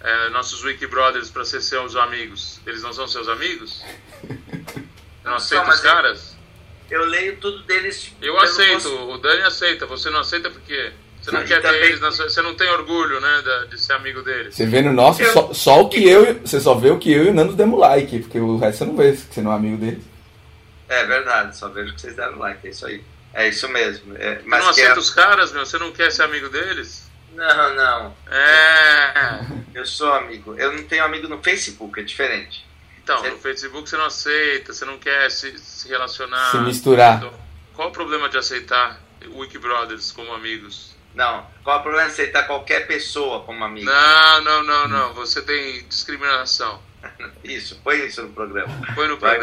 é, 0.04 0.30
nossos 0.30 0.64
Wiki 0.64 0.88
Brothers 0.88 1.30
pra 1.30 1.46
ser 1.46 1.62
seus 1.62 1.96
amigos? 1.96 2.60
Eles 2.66 2.82
não 2.82 2.92
são 2.92 3.08
seus 3.08 3.28
amigos? 3.30 3.82
Você 4.24 4.84
não 5.24 5.36
aceita 5.36 5.70
os 5.70 5.78
eu- 5.78 5.84
caras? 5.84 6.36
Eu 6.90 7.06
leio 7.06 7.38
tudo 7.38 7.64
deles. 7.64 8.12
Eu 8.22 8.34
pelo 8.34 8.44
aceito, 8.46 8.74
gosto- 8.90 9.12
o 9.12 9.18
Dani 9.20 9.44
aceita. 9.44 9.86
Você 9.86 10.10
não 10.10 10.20
aceita 10.20 10.50
porque 10.50 10.92
você 11.22 11.32
não 11.32 11.40
Não, 11.40 11.48
quer 11.48 11.62
também- 11.62 11.82
eles, 11.84 12.00
você 12.02 12.42
não 12.42 12.54
tem 12.56 12.68
orgulho, 12.70 13.22
né, 13.22 13.44
de 13.70 13.80
ser 13.80 13.94
amigo 13.94 14.22
deles. 14.24 14.56
Você 14.56 14.66
vê 14.66 14.82
no 14.82 14.92
nosso, 14.92 15.22
Eu- 15.22 15.32
só, 15.32 15.54
só 15.54 15.82
o 15.82 15.88
que 15.90 16.04
eu. 16.06 16.26
e- 16.30 16.34
Você 16.46 16.60
só 16.60 16.74
vê 16.74 16.90
o 16.90 16.98
que 16.98 17.10
eu 17.14 17.26
e 17.26 17.30
o 17.30 17.34
Nando 17.34 17.54
demos 17.54 17.80
like, 17.80 18.20
porque 18.20 18.40
o 18.40 18.58
resto 18.58 18.80
você 18.80 18.86
não 18.86 18.98
vê, 18.98 19.12
que 19.14 19.34
você 19.36 19.42
não 19.42 19.54
é 19.54 19.56
amigo 19.56 19.78
dele. 19.78 20.04
É 20.92 21.06
verdade, 21.06 21.56
só 21.56 21.70
vejo 21.70 21.94
que 21.94 22.02
vocês 22.02 22.18
deram 22.18 22.38
like, 22.38 22.68
é 22.68 22.70
isso 22.70 22.86
aí. 22.86 23.02
É 23.34 23.48
isso 23.48 23.70
mesmo. 23.70 24.14
É, 24.18 24.36
Você 24.36 24.42
mas 24.46 24.62
não 24.62 24.70
aceita 24.72 24.96
é... 24.96 25.00
os 25.00 25.10
caras, 25.10 25.54
meu? 25.54 25.66
Você 25.66 25.78
não 25.78 25.94
quer 25.94 26.12
ser 26.12 26.24
amigo 26.24 26.50
deles? 26.50 27.10
Não, 27.34 27.74
não. 27.74 28.18
É. 28.30 29.40
Eu 29.74 29.86
sou 29.86 30.12
amigo. 30.14 30.54
Eu 30.60 30.74
não 30.74 30.84
tenho 30.84 31.06
amigo 31.06 31.30
no 31.30 31.42
Facebook, 31.42 31.98
é 31.98 32.04
diferente. 32.04 32.68
Então, 33.02 33.20
Você- 33.20 33.30
no 33.30 33.38
Facebook 33.40 33.90
você 33.90 33.96
não 33.96 34.06
aceita, 34.06 34.74
você 34.74 34.84
não 34.84 35.00
quer 35.00 35.32
se, 35.32 35.58
se 35.58 35.88
relacionar. 35.88 36.52
Se 36.52 36.58
misturar. 36.58 37.20
Então, 37.20 37.34
qual 37.74 37.88
o 37.88 37.92
problema 37.94 38.28
de 38.28 38.38
aceitar 38.38 39.00
Wiki 39.26 39.58
Brothers 39.60 40.12
como 40.12 40.34
amigos? 40.34 40.94
Não. 41.16 41.48
Qual 41.64 41.80
o 41.80 41.84
problema 41.84 42.08
de 42.08 42.14
aceitar 42.16 42.44
qualquer 42.44 42.86
pessoa 42.86 43.44
como 43.46 43.64
amigo? 43.64 43.86
Não, 43.86 44.42
não, 44.42 44.64
não, 44.64 44.88
não. 44.90 45.14
Você 45.14 45.42
tem 45.42 45.88
discriminação. 45.88 46.82
Isso, 47.46 47.80
põe 47.82 48.06
isso 48.06 48.22
no 48.24 48.34
programa. 48.34 48.74
Põe 48.94 49.08
no 49.08 49.18
Vai. 49.18 49.40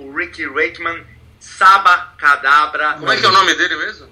O 0.00 0.12
Ricky 0.16 0.46
Wakeman, 0.46 1.04
Saba 1.38 2.14
Cadabra. 2.16 2.94
Como 2.94 3.12
é 3.12 3.16
que 3.18 3.24
é 3.24 3.28
o 3.28 3.32
nome 3.32 3.54
dele 3.54 3.76
mesmo? 3.76 4.08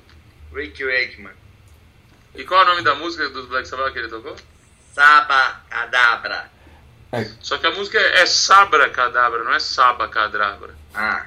Ricky 0.54 0.84
Wakeman. 0.84 1.32
E 2.34 2.44
qual 2.44 2.60
é 2.60 2.64
o 2.64 2.68
nome 2.68 2.82
da 2.82 2.94
música 2.94 3.28
do 3.30 3.46
Black 3.46 3.66
Sabbath 3.66 3.92
que 3.94 3.98
ele 3.98 4.08
tocou? 4.08 4.36
Saba 4.92 5.62
Cadabra. 5.70 6.50
É, 7.10 7.24
Só 7.40 7.56
que 7.56 7.66
a 7.66 7.70
música 7.70 7.98
é 7.98 8.26
Sabra 8.26 8.90
Cadabra, 8.90 9.42
não 9.42 9.54
é 9.54 9.58
Saba 9.58 10.08
Cadabra. 10.08 10.74
Ah. 10.94 11.26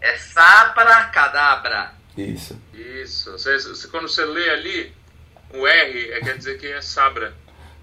É 0.00 0.16
Sabra 0.16 1.06
Cadabra. 1.06 1.92
isso. 2.16 2.56
Isso. 2.72 3.32
Você- 3.32 3.58
você- 3.58 3.88
quando 3.88 4.08
você 4.08 4.24
lê 4.24 4.48
ali, 4.50 4.94
o 5.50 5.66
R 5.66 6.12
é, 6.12 6.20
quer 6.20 6.38
dizer 6.38 6.56
que 6.58 6.68
é 6.68 6.80
Sabra. 6.80 7.34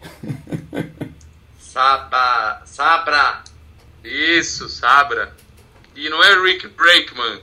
Saba. 1.60 2.62
Sabra. 2.66 3.44
Isso, 4.04 4.70
Sabra. 4.70 5.36
E 5.96 6.10
não 6.10 6.24
é 6.24 6.42
Rick 6.42 6.68
Breakman. 6.70 7.42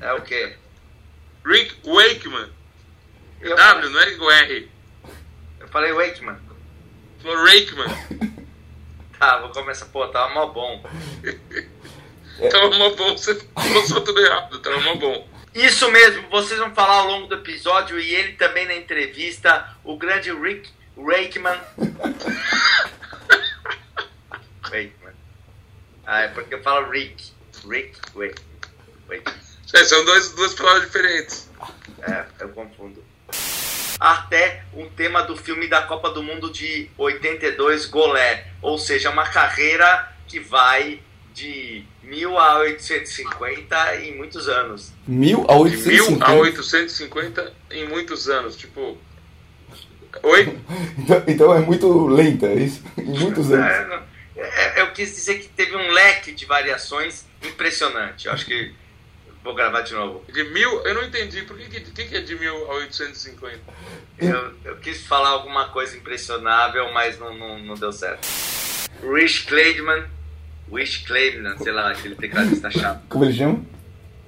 É 0.00 0.12
o 0.12 0.22
quê? 0.22 0.56
Rick 1.44 1.76
Wakeman. 1.84 2.50
Eu, 3.40 3.56
W, 3.56 3.90
não 3.90 4.00
é 4.00 4.10
com 4.12 4.30
R. 4.30 4.70
eu 5.60 5.68
falei 5.68 5.92
Wakeman. 5.92 6.38
Falou 7.20 7.44
Rakeman. 7.44 8.32
Tá, 9.18 9.38
vou 9.38 9.50
começar. 9.50 9.86
Pô, 9.86 10.06
tava 10.08 10.32
mó 10.32 10.46
bom. 10.46 10.84
Tava 12.50 12.70
mó 12.76 12.90
bom, 12.96 13.12
você 13.16 13.34
passou 13.54 14.00
tudo 14.00 14.18
errado, 14.18 14.58
tava 14.60 14.80
mó 14.80 14.94
bom. 14.96 15.28
Isso 15.54 15.88
mesmo, 15.90 16.28
vocês 16.30 16.58
vão 16.58 16.74
falar 16.74 16.94
ao 16.94 17.06
longo 17.06 17.26
do 17.26 17.34
episódio 17.34 18.00
e 18.00 18.14
ele 18.14 18.32
também 18.32 18.66
na 18.66 18.74
entrevista, 18.74 19.76
o 19.84 19.96
grande 19.96 20.32
Rick 20.32 20.70
Wakeman. 20.96 21.60
Wakeman. 24.64 25.01
Ah, 26.06 26.22
é 26.22 26.28
porque 26.28 26.54
eu 26.54 26.62
falo 26.62 26.90
Rick. 26.90 27.30
Rick 27.68 27.96
Wakeman. 28.14 28.34
Wakeman. 29.08 29.34
É, 29.74 29.84
são 29.84 30.04
dois, 30.04 30.32
duas 30.32 30.52
palavras 30.54 30.84
diferentes. 30.84 31.48
É, 32.02 32.24
eu 32.40 32.48
confundo. 32.50 33.02
Até 34.00 34.64
um 34.74 34.88
tema 34.88 35.22
do 35.22 35.36
filme 35.36 35.68
da 35.68 35.82
Copa 35.82 36.10
do 36.10 36.22
Mundo 36.22 36.50
de 36.50 36.90
82, 36.98 37.86
Golé. 37.86 38.46
Ou 38.60 38.76
seja, 38.78 39.10
uma 39.10 39.24
carreira 39.28 40.08
que 40.26 40.40
vai 40.40 41.00
de 41.32 41.84
1000 42.02 42.36
a 42.38 42.58
850 42.58 43.96
em 43.96 44.16
muitos 44.16 44.48
anos. 44.48 44.92
Mil 45.06 45.46
a 45.48 45.54
De 45.68 45.76
1000 45.76 46.04
850. 46.04 46.24
a 46.26 46.34
850 46.34 47.52
em 47.70 47.88
muitos 47.88 48.28
anos. 48.28 48.56
Tipo. 48.56 48.98
Oi? 50.22 50.58
Então, 50.98 51.22
então 51.26 51.54
é 51.54 51.60
muito 51.60 52.06
lenta, 52.06 52.46
é 52.46 52.54
isso? 52.56 52.82
Em 52.98 53.18
muitos 53.18 53.50
anos. 53.52 53.66
É, 53.66 53.86
não- 53.86 53.96
é, 53.96 54.02
eu 54.76 54.92
quis 54.92 55.14
dizer 55.14 55.40
que 55.40 55.48
teve 55.48 55.76
um 55.76 55.90
leque 55.90 56.32
de 56.32 56.44
variações 56.46 57.26
impressionante. 57.42 58.26
Eu 58.26 58.32
acho 58.32 58.46
que 58.46 58.74
vou 59.42 59.54
gravar 59.54 59.82
de 59.82 59.92
novo. 59.94 60.24
De 60.32 60.44
mil, 60.44 60.84
eu 60.86 60.94
não 60.94 61.04
entendi. 61.04 61.42
Por 61.42 61.56
que, 61.58 61.68
que, 61.68 61.80
que 61.80 62.04
que 62.04 62.16
é 62.16 62.20
de 62.20 62.34
1000 62.38 62.70
a 62.70 62.74
850? 62.74 63.60
Eu, 64.18 64.54
eu 64.64 64.76
quis 64.76 65.04
falar 65.06 65.30
alguma 65.30 65.68
coisa 65.68 65.96
impressionável, 65.96 66.92
mas 66.92 67.18
não, 67.18 67.36
não, 67.36 67.58
não 67.58 67.74
deu 67.74 67.92
certo. 67.92 68.26
Rich 69.02 69.46
Kleidman, 69.46 70.04
Rich 70.72 71.04
Kleidman, 71.04 71.58
sei 71.58 71.72
lá, 71.72 71.90
aquele 71.90 72.14
tecladista 72.14 72.70
chato. 72.72 73.02
Como 73.08 73.24
ele 73.24 73.34
chama? 73.34 73.64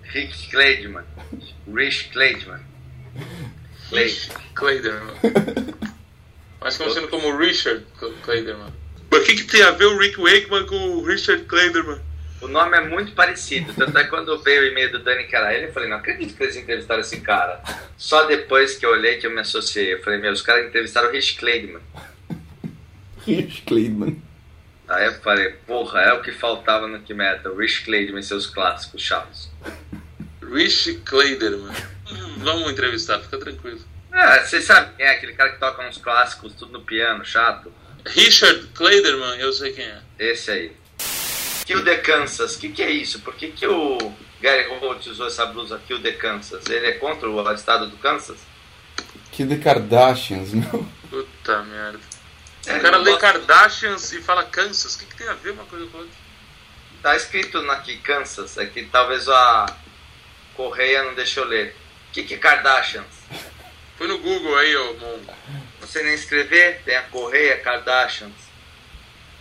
Rick 0.02 0.50
Kleidman, 0.50 1.04
Rich 1.72 2.10
Kleidman. 2.10 2.60
Rich 3.92 4.30
Clayderman. 4.54 5.14
Mais 6.60 6.76
conhecido 6.76 7.08
como 7.08 7.36
Richard 7.36 7.84
Clayderman. 8.22 8.72
Mas 9.14 9.22
o 9.22 9.26
que, 9.26 9.36
que 9.36 9.44
tem 9.44 9.62
a 9.62 9.70
ver 9.70 9.84
o 9.84 9.96
Rick 9.96 10.20
Wakeman 10.20 10.66
com 10.66 10.74
o 10.74 11.04
Richard 11.04 11.44
Clayderman? 11.44 12.00
O 12.40 12.48
nome 12.48 12.76
é 12.76 12.80
muito 12.80 13.12
parecido. 13.12 13.72
Tanto 13.72 13.96
é 13.96 14.02
que 14.02 14.10
quando 14.10 14.36
veio 14.42 14.62
o 14.62 14.66
e-mail 14.66 14.90
do 14.90 14.98
Dani 14.98 15.22
Caralho, 15.28 15.66
eu 15.66 15.72
falei, 15.72 15.88
não 15.88 15.98
acredito 15.98 16.36
que 16.36 16.42
eles 16.42 16.56
entrevistaram 16.56 17.00
esse 17.00 17.20
cara. 17.20 17.62
Só 17.96 18.24
depois 18.24 18.74
que 18.74 18.84
eu 18.84 18.90
olhei 18.90 19.18
que 19.18 19.24
eu 19.28 19.30
me 19.30 19.38
associei. 19.38 19.94
Eu 19.94 20.02
falei, 20.02 20.18
meu, 20.18 20.32
os 20.32 20.42
caras 20.42 20.66
entrevistaram 20.66 21.10
o 21.10 21.12
Rich 21.12 21.36
Clayman. 21.36 21.80
Rich 23.24 23.62
Clayman. 23.62 24.20
Aí 24.88 25.06
eu 25.06 25.14
falei, 25.20 25.50
porra, 25.64 26.00
é 26.00 26.12
o 26.12 26.20
que 26.20 26.32
faltava 26.32 26.88
no 26.88 26.98
que 26.98 27.14
meta. 27.14 27.52
O 27.52 27.56
Rich 27.56 27.84
Clayman 27.84 28.18
e 28.18 28.24
seus 28.24 28.48
clássicos 28.48 29.00
chaves. 29.00 29.48
Rich 30.42 31.02
Clayderman. 31.04 31.72
Hum, 32.10 32.34
vamos 32.38 32.72
entrevistar, 32.72 33.20
fica 33.20 33.38
tranquilo. 33.38 33.80
Ah, 34.10 34.40
vocês 34.40 34.64
sabem 34.64 34.92
quem 34.96 35.06
é 35.06 35.10
aquele 35.10 35.34
cara 35.34 35.52
que 35.52 35.60
toca 35.60 35.88
uns 35.88 35.98
clássicos, 35.98 36.52
tudo 36.54 36.72
no 36.72 36.80
piano, 36.82 37.24
chato? 37.24 37.72
Richard 38.06 38.66
Clayderman, 38.74 39.38
eu 39.40 39.52
sei 39.52 39.72
quem 39.72 39.84
é. 39.84 40.00
Esse 40.18 40.50
aí. 40.50 40.72
Kill 41.64 41.82
the 41.84 41.96
Kansas, 41.98 42.56
o 42.56 42.58
que, 42.58 42.68
que 42.68 42.82
é 42.82 42.90
isso? 42.90 43.20
Por 43.20 43.34
que, 43.34 43.48
que 43.50 43.66
o 43.66 43.96
Gary 44.40 44.68
Holt 44.68 45.06
usou 45.08 45.26
essa 45.26 45.46
blusa 45.46 45.80
Kill 45.86 46.02
the 46.02 46.12
Kansas? 46.12 46.66
Ele 46.66 46.86
é 46.86 46.92
contra 46.92 47.28
o 47.30 47.52
estado 47.54 47.88
do 47.88 47.96
Kansas? 47.96 48.38
Que 49.32 49.46
The 49.46 49.56
Kardashians, 49.56 50.52
meu. 50.54 50.86
Puta 51.08 51.62
merda. 51.62 51.98
É, 52.66 52.76
o 52.76 52.80
cara 52.80 52.98
lê 52.98 53.10
gosto- 53.10 53.20
Kardashians 53.20 54.12
e 54.12 54.20
fala 54.22 54.44
Kansas. 54.44 54.94
O 54.94 54.98
que, 54.98 55.06
que 55.06 55.16
tem 55.16 55.28
a 55.28 55.34
ver 55.34 55.50
uma 55.50 55.64
coisa 55.64 55.86
com 55.86 55.98
outra? 55.98 56.12
Tá 57.02 57.16
escrito 57.16 57.58
aqui 57.70 57.96
Kansas, 57.98 58.56
é 58.58 58.66
que 58.66 58.84
talvez 58.86 59.28
a 59.28 59.66
Correia 60.54 61.02
não 61.04 61.14
deixou 61.14 61.44
ler. 61.44 61.74
O 62.10 62.12
que, 62.12 62.22
que 62.22 62.34
é 62.34 62.38
Kardashians? 62.38 63.06
Põe 63.98 64.06
no 64.08 64.18
Google 64.18 64.56
aí, 64.56 64.76
ô 64.76 64.94
Mongo. 64.94 65.34
Você 65.94 66.02
nem 66.02 66.14
escrever, 66.14 66.82
tem 66.84 66.96
a 66.96 67.02
Correia 67.02 67.56
Kardashians. 67.60 68.32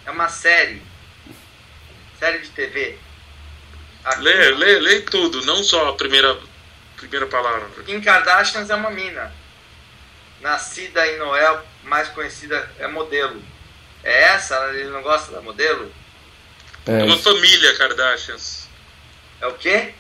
É 0.05 0.11
uma 0.11 0.30
série. 0.30 0.84
Série 2.19 2.38
de 2.38 2.49
TV. 2.49 2.95
Aqui- 4.05 4.21
Lê, 4.21 4.51
lê, 4.51 4.80
lê 4.80 5.01
tudo, 5.01 5.43
não 5.47 5.63
só 5.63 5.89
a 5.89 5.93
primeira, 5.95 6.39
primeira 6.95 7.25
palavra. 7.25 7.67
Kim 7.84 7.99
Kardashian 7.99 8.67
é 8.69 8.75
uma 8.75 8.91
mina. 8.91 9.34
Nascida 10.41 11.07
em 11.07 11.17
Noel, 11.17 11.65
mais 11.85 12.09
conhecida 12.09 12.71
é 12.77 12.85
modelo. 12.85 13.41
É 14.03 14.25
essa? 14.25 14.55
Ele 14.75 14.91
não 14.91 15.01
gosta 15.01 15.31
da 15.31 15.41
modelo? 15.41 15.91
É 16.85 16.99
É, 16.99 17.03
uma 17.03 17.17
família 17.17 17.75
Kardashians. 17.77 18.67
É 19.41 19.47
o 19.47 19.55
quê? 19.55 19.91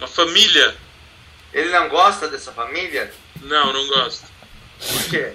Uma 0.00 0.08
família. 0.08 0.76
Ele 1.52 1.70
não 1.70 1.88
gosta 1.88 2.26
dessa 2.26 2.50
família? 2.50 3.12
Não, 3.42 3.72
não 3.72 3.86
gosto. 3.86 4.26
Por 4.78 5.04
quê? 5.10 5.32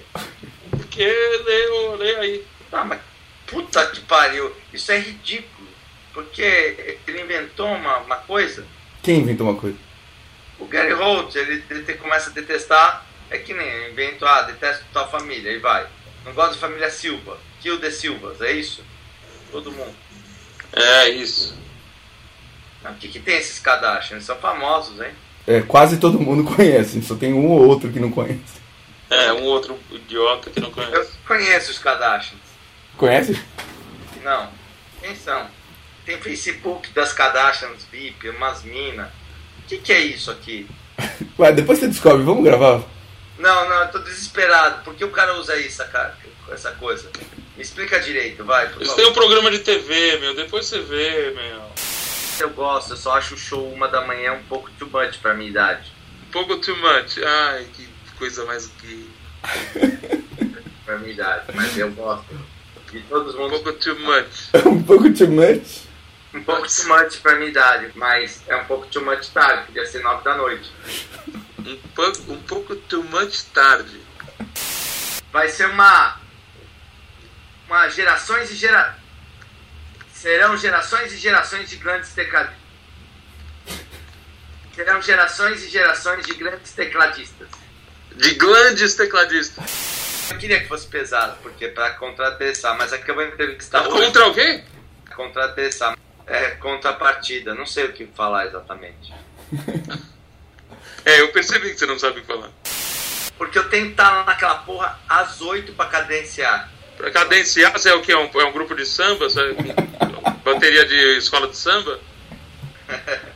Porque 0.70 1.68
ô, 1.70 1.94
lê 1.96 2.16
aí. 2.16 2.44
Ah, 2.72 2.84
mas 2.84 3.00
puta 3.46 3.86
que 3.86 4.00
pariu. 4.02 4.52
Isso 4.72 4.90
é 4.92 4.98
ridículo. 4.98 5.68
Porque 6.12 6.98
ele 7.06 7.22
inventou 7.22 7.66
uma, 7.68 7.98
uma 7.98 8.16
coisa. 8.16 8.64
quem 9.02 9.18
inventou 9.18 9.48
uma 9.48 9.58
coisa? 9.60 9.76
O 10.58 10.66
Gary 10.66 10.92
Holt, 10.92 11.34
ele, 11.34 11.62
ele 11.68 11.82
te- 11.82 11.94
começa 11.94 12.30
a 12.30 12.32
detestar. 12.32 13.04
É 13.30 13.38
que 13.38 13.52
nem 13.52 13.90
invento, 13.90 14.24
ah, 14.24 14.42
detesto 14.42 14.84
tua 14.92 15.06
família, 15.08 15.50
e 15.50 15.58
vai. 15.58 15.86
Não 16.24 16.32
gosto 16.32 16.52
da 16.52 16.58
família 16.58 16.90
Silva. 16.90 17.36
Kill 17.60 17.80
the 17.80 17.90
Silvas, 17.90 18.40
é 18.40 18.52
isso? 18.52 18.84
Todo 19.50 19.72
mundo. 19.72 19.94
É 20.72 21.08
isso. 21.08 21.56
Não, 22.82 22.92
O 22.92 22.94
que, 22.96 23.08
que 23.08 23.18
tem 23.18 23.36
esses 23.38 23.58
Kardashian? 23.58 24.16
Eles 24.16 24.26
são 24.26 24.36
famosos, 24.36 25.00
hein? 25.00 25.10
É, 25.46 25.60
quase 25.62 25.98
todo 25.98 26.20
mundo 26.20 26.44
conhece, 26.54 27.02
só 27.02 27.14
tem 27.16 27.32
um 27.32 27.46
ou 27.48 27.66
outro 27.66 27.90
que 27.90 27.98
não 27.98 28.10
conhece. 28.10 28.62
É, 29.10 29.32
um 29.32 29.42
outro 29.44 29.78
idiota 29.90 30.50
que 30.50 30.60
não 30.60 30.68
Eu 30.68 30.74
conhece. 30.74 31.12
conheço 31.26 31.70
os 31.70 31.78
Kardashians. 31.78 32.40
Conhece? 32.96 33.40
Não. 34.22 34.48
Quem 35.00 35.14
são? 35.14 35.46
Tem 36.06 36.18
Facebook 36.20 36.90
das 36.92 37.12
Kardashians 37.12 37.84
VIP, 37.90 38.28
umas 38.30 38.62
minas. 38.62 39.08
O 39.58 39.66
que, 39.68 39.78
que 39.78 39.92
é 39.92 40.00
isso 40.00 40.30
aqui? 40.30 40.66
Vai, 41.36 41.52
depois 41.52 41.78
você 41.78 41.88
descobre, 41.88 42.22
vamos 42.22 42.44
gravar? 42.44 42.82
Não, 43.38 43.68
não, 43.68 43.76
eu 43.82 43.88
tô 43.88 43.98
desesperado. 43.98 44.82
Por 44.84 44.94
que 44.94 45.04
o 45.04 45.10
cara 45.10 45.34
usa 45.38 45.56
isso, 45.56 45.84
cara, 45.88 46.16
essa 46.50 46.70
coisa? 46.72 47.10
Me 47.56 47.62
explica 47.62 47.98
direito, 48.00 48.44
vai. 48.44 48.68
Por 48.68 48.76
Eles 48.76 48.88
favor. 48.88 49.02
têm 49.02 49.10
um 49.10 49.14
programa 49.14 49.50
de 49.50 49.58
TV, 49.60 50.18
meu. 50.18 50.34
Depois 50.34 50.66
você 50.66 50.80
vê, 50.80 51.30
meu. 51.30 51.62
Eu 52.40 52.50
gosto, 52.50 52.92
eu 52.92 52.96
só 52.96 53.16
acho 53.16 53.34
o 53.34 53.38
show 53.38 53.72
uma 53.72 53.88
da 53.88 54.00
manhã 54.02 54.32
um 54.32 54.42
pouco 54.44 54.70
too 54.78 54.88
much 54.90 55.18
pra 55.18 55.34
minha 55.34 55.50
idade. 55.50 55.92
Um 56.28 56.30
pouco 56.32 56.56
too 56.58 56.76
much. 56.76 57.18
Ai, 57.24 57.66
que 57.74 57.88
coisa 58.18 58.44
mais 58.44 58.70
gay. 58.80 59.08
Pra 60.84 60.98
minha 60.98 61.12
idade, 61.12 61.46
mas 61.54 61.76
eu 61.78 61.90
gosto. 61.92 62.26
E 62.92 63.00
todos 63.02 63.34
Um 63.34 63.48
pouco 63.48 63.72
too 63.72 63.98
much. 64.00 64.50
um 64.66 64.82
pouco 64.82 65.12
too 65.12 65.28
much. 65.28 65.88
um 66.32 66.42
pouco 66.44 66.68
too 66.68 66.88
much 66.88 67.20
pra 67.20 67.34
minha 67.36 67.50
idade, 67.50 67.90
mas 67.94 68.42
é 68.46 68.54
um 68.54 68.64
pouco 68.66 68.86
too 68.86 69.04
much 69.04 69.28
tarde, 69.30 69.66
podia 69.66 69.86
ser 69.86 70.02
nove 70.02 70.22
da 70.22 70.36
noite. 70.36 70.70
Um 71.58 71.76
pouco, 71.94 72.32
um 72.32 72.42
pouco 72.42 72.76
too 72.76 73.02
much 73.04 73.42
tarde. 73.52 74.00
Vai 75.32 75.48
ser 75.48 75.66
uma. 75.70 76.20
Uma 77.66 77.88
gerações 77.88 78.50
e 78.50 78.54
gera. 78.54 78.96
Serão 80.12 80.56
gerações 80.56 81.12
e 81.12 81.16
gerações 81.16 81.68
de 81.68 81.76
grandes 81.76 82.12
tecladistas. 82.12 82.62
Serão 84.74 85.02
gerações 85.02 85.64
e 85.64 85.68
gerações 85.68 86.26
de 86.26 86.34
grandes 86.34 86.72
tecladistas. 86.72 87.48
De 88.14 88.34
grandes 88.34 88.94
tecladistas. 88.94 90.30
Eu 90.30 90.38
queria 90.38 90.60
que 90.60 90.68
fosse 90.68 90.86
pesado, 90.86 91.36
porque 91.42 91.68
para 91.68 91.90
contratessar, 91.90 92.76
mas 92.78 92.92
aqui 92.92 93.10
eu 93.10 93.14
vou 93.14 93.24
entrevistar 93.24 93.86
hoje. 93.86 94.06
Contra 94.06 94.24
alguém? 94.24 94.64
Contratessar. 95.14 95.98
É, 96.26 96.50
contrapartida, 96.52 97.54
não 97.54 97.66
sei 97.66 97.84
o 97.84 97.92
que 97.92 98.06
falar 98.06 98.46
exatamente. 98.46 99.12
É, 101.06 101.20
eu 101.20 101.28
percebi 101.32 101.70
que 101.70 101.78
você 101.78 101.84
não 101.84 101.98
sabe 101.98 102.22
falar. 102.22 102.48
Porque 103.36 103.58
eu 103.58 103.68
tenho 103.68 103.86
que 103.86 103.90
estar 103.90 104.10
lá 104.10 104.24
naquela 104.24 104.54
porra 104.54 104.98
às 105.06 105.40
oito 105.42 105.74
pra 105.74 105.84
cadenciar. 105.84 106.70
Pra 106.96 107.10
cadenciar, 107.10 107.72
você 107.72 107.90
é 107.90 107.94
o 107.94 108.00
quê? 108.00 108.12
É 108.12 108.16
um, 108.16 108.30
é 108.40 108.44
um 108.46 108.52
grupo 108.52 108.74
de 108.74 108.86
samba? 108.86 109.28
Sabe? 109.28 109.54
Bateria 110.42 110.86
de 110.86 111.18
escola 111.18 111.48
de 111.48 111.56
samba? 111.58 112.00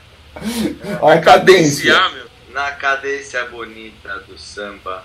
Cadência. 1.23 1.23
Cadenciar, 1.23 2.13
meu. 2.15 2.28
Na 2.59 2.73
cadência 2.73 3.45
bonita 3.45 4.19
do 4.27 4.37
samba. 4.37 5.05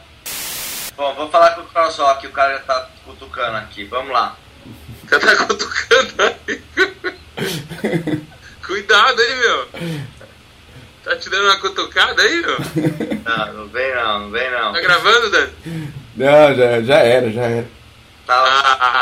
Bom, 0.97 1.13
vou 1.13 1.29
falar 1.29 1.51
com 1.51 1.61
o 1.61 1.65
Carlos 1.65 1.95
Rock, 1.97 2.25
o 2.25 2.31
cara 2.31 2.53
já 2.53 2.59
tá 2.61 2.89
cutucando 3.05 3.57
aqui. 3.57 3.83
Vamos 3.85 4.11
lá. 4.11 4.35
O 5.03 5.05
cara 5.07 5.21
tá 5.21 5.45
cutucando 5.45 6.13
aí. 6.47 6.61
Cuidado 8.65 9.21
aí, 9.21 9.35
meu. 9.35 9.67
Tá 11.03 11.15
te 11.15 11.29
dando 11.29 11.43
uma 11.43 11.59
cutucada 11.59 12.19
aí, 12.23 12.41
meu? 12.41 12.57
Não, 13.23 13.53
não 13.53 13.67
vem 13.67 13.93
não, 13.93 14.19
não 14.21 14.31
vem 14.31 14.49
não. 14.49 14.73
Tá 14.73 14.81
gravando, 14.81 15.29
Dani? 15.29 15.53
Não, 16.15 16.55
já, 16.55 16.81
já 16.81 16.97
era, 16.97 17.31
já 17.31 17.43
era. 17.43 17.67
Tá, 18.25 18.33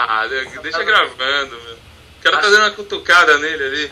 Ah, 0.09 0.27
deixa 0.61 0.83
gravando, 0.83 1.61
meu. 1.63 1.75
O 1.75 2.21
cara 2.21 2.37
tá 2.39 2.49
dando 2.49 2.63
uma 2.63 2.71
cutucada 2.71 3.37
nele 3.37 3.63
ali. 3.63 3.91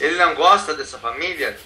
Ele 0.00 0.16
não 0.16 0.34
gosta 0.34 0.74
dessa 0.74 0.98
família? 0.98 1.56